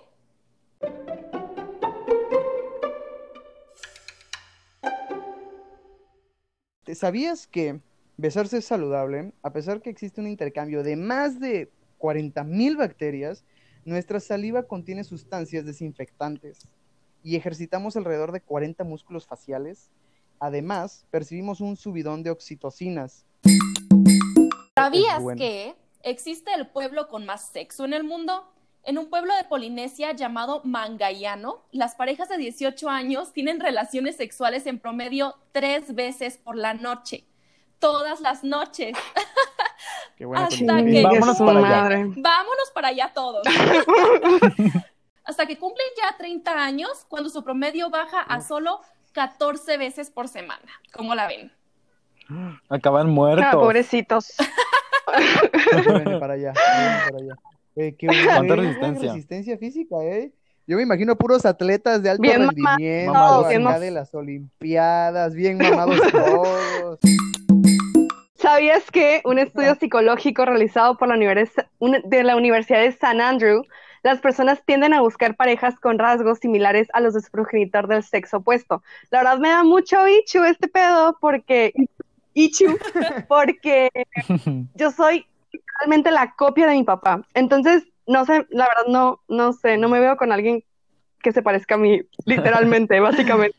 ¿Te 6.90 6.96
¿Sabías 6.96 7.46
que 7.46 7.82
besarse 8.18 8.58
es 8.58 8.66
saludable? 8.66 9.32
A 9.44 9.54
pesar 9.54 9.80
que 9.80 9.92
existe 9.92 10.22
un 10.22 10.28
intercambio 10.28 10.82
de 10.82 10.96
más 10.96 11.40
de 11.40 11.70
40.000 12.00 12.78
bacterias, 12.78 13.44
nuestra 13.86 14.20
saliva 14.20 14.64
contiene 14.64 15.04
sustancias 15.04 15.68
desinfectantes 15.68 16.68
y 17.24 17.36
ejercitamos 17.36 17.96
alrededor 17.96 18.32
de 18.32 18.42
40 18.42 18.84
músculos 18.86 19.28
faciales. 19.28 19.92
Además, 20.40 21.06
percibimos 21.12 21.62
un 21.62 21.78
subidón 21.78 22.24
de 22.24 22.32
oxitocinas. 22.32 23.24
¿Sabías 24.74 25.22
bueno. 25.22 25.38
que 25.38 25.76
existe 26.02 26.52
el 26.56 26.70
pueblo 26.70 27.08
con 27.08 27.24
más 27.24 27.50
sexo 27.50 27.86
en 27.86 27.94
el 27.94 28.04
mundo? 28.04 28.52
En 28.90 28.98
un 28.98 29.08
pueblo 29.08 29.36
de 29.36 29.44
Polinesia 29.44 30.14
llamado 30.14 30.62
Mangayano, 30.64 31.62
las 31.72 31.94
parejas 31.94 32.28
de 32.28 32.38
18 32.38 32.90
años 32.90 33.34
tienen 33.34 33.60
relaciones 33.60 34.18
sexuales 34.18 34.66
en 34.66 34.80
promedio 34.80 35.36
tres 35.52 35.94
veces 35.94 36.40
por 36.40 36.56
la 36.56 36.74
noche. 36.74 37.24
Todas 37.78 38.20
las 38.20 38.44
noches. 38.44 38.98
Qué 40.18 40.26
buena 40.26 40.46
Hasta 40.46 40.84
que 40.84 41.04
Vámonos 41.04 41.38
para 41.38 41.52
allá. 41.52 41.62
madre. 41.70 41.98
Vámonos 42.18 42.72
para 42.74 42.88
allá 42.88 43.12
todos. 43.14 43.44
Hasta 45.24 45.46
que 45.46 45.60
cumplen 45.60 45.88
ya 45.96 46.18
30 46.18 46.52
años, 46.52 47.06
cuando 47.10 47.30
su 47.30 47.44
promedio 47.44 47.92
baja 47.92 48.22
a 48.22 48.42
solo 48.42 48.82
14 49.12 49.78
veces 49.78 50.10
por 50.10 50.28
semana. 50.28 50.66
¿Cómo 50.94 51.14
la 51.14 51.28
ven? 51.28 51.54
Acaban 52.70 53.06
Ah, 53.06 53.12
muertos. 53.12 53.54
pobrecitos. 53.54 54.34
Llévenme 55.86 56.18
para 56.20 56.34
allá, 56.34 56.54
para 56.56 57.18
allá. 57.20 57.36
Eh, 57.82 57.96
qué 57.98 58.08
buena, 58.08 58.34
¿Cuánta 58.36 58.54
eh, 58.54 58.58
buena 58.58 58.62
resistencia? 58.62 59.14
resistencia 59.14 59.58
física, 59.58 59.96
¿eh? 60.04 60.34
Yo 60.68 60.76
me 60.76 60.84
imagino 60.84 61.16
puros 61.16 61.46
atletas 61.46 62.04
de 62.04 62.10
alto 62.10 62.22
Bien 62.22 62.40
rendimiento, 62.42 62.78
bien 62.78 63.06
mamados. 63.06 63.80
de 63.80 63.92
las 63.92 64.14
Olimpiadas, 64.14 65.34
bien 65.34 65.58
mamados 65.62 66.02
todos. 66.12 67.00
¿Sabías 68.36 68.92
que 68.92 69.22
un 69.24 69.40
estudio 69.40 69.76
psicológico 69.76 70.44
realizado 70.44 70.98
por 70.98 71.08
la, 71.08 71.16
univers- 71.16 71.66
un- 71.80 72.02
de 72.04 72.24
la 72.24 72.36
Universidad 72.36 72.82
de 72.82 72.92
San 72.92 73.22
Andrew, 73.22 73.64
las 74.04 74.20
personas 74.20 74.62
tienden 74.66 74.94
a 74.94 75.00
buscar 75.00 75.38
parejas 75.38 75.80
con 75.80 76.00
rasgos 76.00 76.40
similares 76.40 76.90
a 76.92 77.00
los 77.00 77.14
de 77.14 77.22
su 77.22 77.32
progenitor 77.32 77.88
del 77.88 78.04
sexo 78.04 78.38
opuesto? 78.38 78.84
La 79.10 79.20
verdad 79.20 79.40
me 79.40 79.48
da 79.48 79.64
mucho 79.64 80.06
ichu 80.06 80.44
este 80.44 80.68
pedo 80.68 81.18
porque 81.22 81.72
ichu 82.34 82.78
porque 83.30 83.90
yo 84.76 84.92
soy 84.92 85.26
la 86.12 86.34
copia 86.36 86.68
de 86.68 86.76
mi 86.76 86.84
papá. 86.84 87.22
Entonces, 87.34 87.88
no 88.08 88.26
sé, 88.26 88.46
la 88.50 88.68
verdad 88.68 88.86
no 88.88 89.22
no 89.28 89.54
sé, 89.54 89.78
no 89.78 89.90
me 89.90 90.00
veo 90.00 90.18
con 90.18 90.32
alguien 90.32 90.64
que 91.22 91.32
se 91.32 91.42
parezca 91.42 91.76
a 91.76 91.78
mí, 91.78 92.02
literalmente, 92.26 93.00
básicamente. 93.00 93.58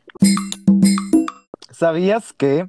¿Sabías 1.71 2.33
que 2.33 2.69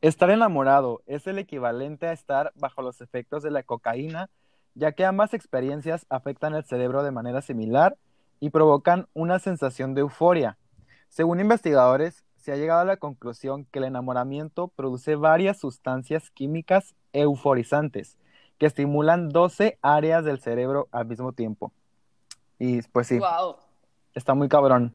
estar 0.00 0.30
enamorado 0.30 1.02
es 1.06 1.26
el 1.26 1.38
equivalente 1.38 2.06
a 2.06 2.12
estar 2.12 2.52
bajo 2.54 2.82
los 2.82 3.00
efectos 3.00 3.42
de 3.42 3.50
la 3.50 3.62
cocaína, 3.62 4.30
ya 4.74 4.92
que 4.92 5.04
ambas 5.04 5.34
experiencias 5.34 6.06
afectan 6.08 6.54
el 6.54 6.64
cerebro 6.64 7.02
de 7.02 7.10
manera 7.10 7.42
similar 7.42 7.96
y 8.38 8.50
provocan 8.50 9.08
una 9.12 9.38
sensación 9.38 9.94
de 9.94 10.02
euforia? 10.02 10.56
Según 11.08 11.40
investigadores, 11.40 12.24
se 12.36 12.52
ha 12.52 12.56
llegado 12.56 12.80
a 12.80 12.86
la 12.86 12.96
conclusión 12.96 13.66
que 13.66 13.80
el 13.80 13.84
enamoramiento 13.86 14.68
produce 14.68 15.16
varias 15.16 15.58
sustancias 15.58 16.30
químicas 16.30 16.94
euforizantes 17.12 18.16
que 18.60 18.66
estimulan 18.66 19.30
12 19.30 19.78
áreas 19.80 20.22
del 20.22 20.38
cerebro 20.38 20.86
al 20.92 21.06
mismo 21.06 21.32
tiempo. 21.32 21.72
Y 22.58 22.82
pues 22.82 23.06
sí, 23.06 23.18
Wow. 23.18 23.56
está 24.14 24.34
muy 24.34 24.50
cabrón. 24.50 24.92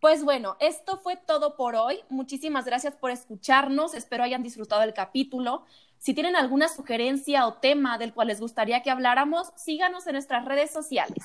Pues 0.00 0.22
bueno, 0.22 0.56
esto 0.60 0.98
fue 0.98 1.16
todo 1.16 1.56
por 1.56 1.74
hoy. 1.74 1.98
Muchísimas 2.08 2.64
gracias 2.64 2.94
por 2.94 3.10
escucharnos. 3.10 3.92
Espero 3.92 4.22
hayan 4.22 4.44
disfrutado 4.44 4.84
el 4.84 4.94
capítulo. 4.94 5.64
Si 5.98 6.14
tienen 6.14 6.36
alguna 6.36 6.68
sugerencia 6.68 7.44
o 7.48 7.54
tema 7.54 7.98
del 7.98 8.14
cual 8.14 8.28
les 8.28 8.38
gustaría 8.40 8.84
que 8.84 8.90
habláramos, 8.92 9.52
síganos 9.56 10.06
en 10.06 10.12
nuestras 10.12 10.44
redes 10.44 10.70
sociales. 10.70 11.24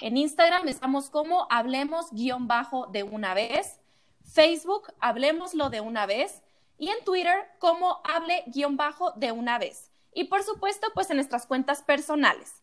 En 0.00 0.16
Instagram 0.16 0.68
estamos 0.68 1.10
como 1.10 1.48
hablemos 1.50 2.12
guion 2.12 2.46
bajo 2.46 2.86
de 2.86 3.02
una 3.02 3.34
vez. 3.34 3.80
Facebook, 4.22 4.92
hablemoslo 5.00 5.70
de 5.70 5.80
una 5.80 6.06
vez. 6.06 6.40
Y 6.78 6.88
en 6.90 7.04
Twitter 7.04 7.34
como 7.58 8.00
hable 8.04 8.44
guion 8.46 8.76
bajo 8.76 9.10
de 9.16 9.32
una 9.32 9.58
vez. 9.58 9.89
Y 10.14 10.24
por 10.24 10.42
supuesto, 10.42 10.88
pues 10.94 11.10
en 11.10 11.16
nuestras 11.16 11.46
cuentas 11.46 11.82
personales. 11.82 12.62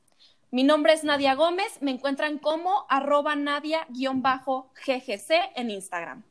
Mi 0.52 0.64
nombre 0.64 0.94
es 0.94 1.04
Nadia 1.04 1.36
Gómez, 1.36 1.82
me 1.82 1.92
encuentran 1.92 2.40
como 2.40 2.86
arroba 2.90 3.36
nadia-ggc 3.36 3.92
en 5.56 5.70
Instagram. 5.70 6.24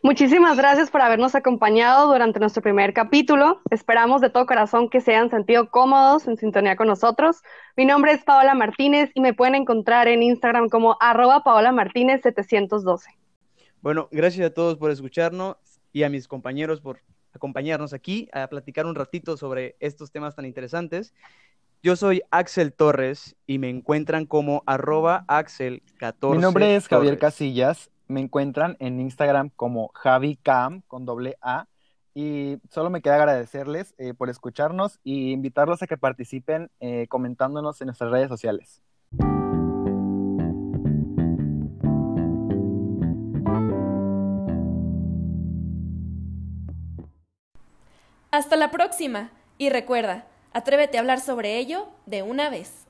Muchísimas 0.00 0.56
gracias 0.56 0.90
por 0.90 1.02
habernos 1.02 1.34
acompañado 1.34 2.06
durante 2.10 2.38
nuestro 2.38 2.62
primer 2.62 2.94
capítulo. 2.94 3.60
Esperamos 3.70 4.20
de 4.20 4.30
todo 4.30 4.46
corazón 4.46 4.88
que 4.88 5.00
se 5.00 5.10
hayan 5.10 5.28
sentido 5.28 5.70
cómodos 5.70 6.28
en 6.28 6.36
sintonía 6.36 6.76
con 6.76 6.86
nosotros. 6.86 7.42
Mi 7.76 7.84
nombre 7.84 8.12
es 8.12 8.22
Paola 8.22 8.54
Martínez 8.54 9.10
y 9.14 9.20
me 9.20 9.34
pueden 9.34 9.56
encontrar 9.56 10.06
en 10.06 10.22
Instagram 10.22 10.68
como 10.68 10.96
arroba 11.00 11.42
Paola 11.42 11.72
Martínez 11.72 12.22
712. 12.22 13.10
Bueno, 13.82 14.08
gracias 14.12 14.46
a 14.46 14.54
todos 14.54 14.76
por 14.78 14.92
escucharnos 14.92 15.56
y 15.92 16.04
a 16.04 16.08
mis 16.08 16.28
compañeros 16.28 16.80
por 16.80 17.00
acompañarnos 17.38 17.92
aquí 17.92 18.28
a 18.32 18.46
platicar 18.48 18.86
un 18.86 18.94
ratito 18.94 19.36
sobre 19.36 19.76
estos 19.80 20.12
temas 20.12 20.36
tan 20.36 20.44
interesantes. 20.44 21.14
Yo 21.82 21.96
soy 21.96 22.22
Axel 22.30 22.72
Torres 22.72 23.36
y 23.46 23.58
me 23.58 23.70
encuentran 23.70 24.26
como 24.26 24.62
arroba 24.66 25.24
Axel14. 25.28 26.32
Mi 26.32 26.38
nombre 26.38 26.74
es 26.76 26.88
Javier 26.88 27.14
Torres. 27.14 27.20
Casillas. 27.20 27.90
Me 28.08 28.20
encuentran 28.20 28.76
en 28.80 29.00
Instagram 29.00 29.50
como 29.54 29.90
JaviCam 29.94 30.82
con 30.88 31.06
doble 31.06 31.36
A. 31.40 31.66
Y 32.14 32.58
solo 32.70 32.90
me 32.90 33.00
queda 33.00 33.14
agradecerles 33.16 33.94
eh, 33.98 34.12
por 34.12 34.28
escucharnos 34.28 34.98
y 35.04 35.30
invitarlos 35.30 35.82
a 35.82 35.86
que 35.86 35.96
participen 35.96 36.68
eh, 36.80 37.06
comentándonos 37.08 37.80
en 37.80 37.86
nuestras 37.86 38.10
redes 38.10 38.28
sociales. 38.28 38.82
Hasta 48.38 48.54
la 48.54 48.70
próxima. 48.70 49.32
Y 49.58 49.68
recuerda, 49.68 50.26
atrévete 50.52 50.96
a 50.96 51.00
hablar 51.00 51.18
sobre 51.18 51.58
ello 51.58 51.88
de 52.06 52.22
una 52.22 52.50
vez. 52.50 52.86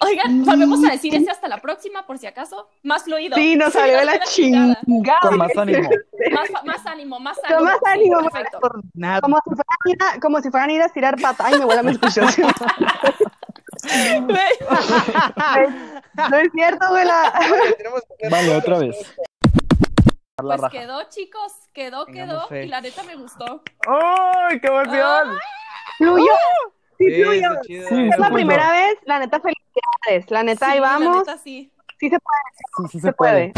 Oigan, 0.00 0.44
volvemos 0.44 0.84
a 0.84 0.92
decir 0.92 1.12
ese 1.16 1.28
hasta 1.28 1.48
la 1.48 1.60
próxima, 1.60 2.06
por 2.06 2.18
si 2.18 2.28
acaso. 2.28 2.68
Más 2.84 3.02
fluido. 3.02 3.34
Sí, 3.34 3.56
nos 3.56 3.72
salió 3.72 3.98
de 3.98 4.04
la 4.04 4.20
chingada. 4.20 4.78
Con 5.22 5.38
más 5.38 5.50
ánimo. 5.56 5.90
Más, 6.32 6.48
fa- 6.50 6.62
más 6.62 6.86
ánimo, 6.86 7.18
más 7.18 7.36
Con 7.40 7.46
ánimo. 7.52 7.64
más 7.64 7.78
sí, 7.82 7.90
ánimo. 7.90 8.20
perfecto. 8.30 8.60
Nada. 8.94 9.20
Como 9.22 9.36
si 9.44 9.50
fueran 9.50 9.66
a 9.84 9.90
ir 9.90 9.98
a, 10.02 10.20
como 10.20 10.40
si 10.40 10.50
fueran 10.50 10.70
a 10.70 10.72
ir 10.72 10.82
a 10.82 10.86
estirar 10.86 11.20
pata. 11.20 11.46
Ay, 11.46 11.58
me 11.58 11.64
huele 11.64 11.80
a 11.80 11.82
mis 11.82 11.98
pichos. 11.98 12.36
Güey, 12.36 12.46
No 16.30 16.36
es 16.36 16.48
cierto, 16.54 16.88
güela. 16.90 17.32
Tenemos 17.76 18.02
que 18.02 18.14
hacer- 18.26 18.30
Vale, 18.30 18.56
otra 18.56 18.78
vez. 18.78 18.96
La 20.42 20.56
Pues 20.56 20.60
raja. 20.62 20.70
quedó, 20.72 21.02
chicos, 21.08 21.52
quedó, 21.72 22.06
quedó. 22.06 22.46
Y 22.54 22.66
la 22.68 22.80
neta 22.80 23.02
me 23.04 23.16
gustó. 23.16 23.62
¡Ay, 23.86 24.60
qué 24.60 24.66
emoción! 24.68 25.38
Fluyó. 25.98 26.32
Sí, 26.98 27.04
Sí, 27.10 27.22
fluyó. 27.22 27.32
está 27.32 27.60
chido. 27.62 27.88
Sí, 27.88 28.08
Es 28.12 28.18
la 28.18 28.30
primera 28.30 28.70
vez, 28.70 28.94
la 29.04 29.18
neta, 29.18 29.40
felicidades. 29.40 30.30
La 30.30 30.42
neta, 30.42 30.66
Sí, 30.66 30.72
ahí 30.72 30.80
la 30.80 30.86
vamos. 30.88 31.16
neta 31.18 31.38
sí. 31.38 31.72
Sí 31.98 32.10
se 32.10 32.18
puede, 32.18 32.42
Sí, 32.88 32.88
sí 32.92 33.00
se 33.00 33.12
puede. 33.12 33.52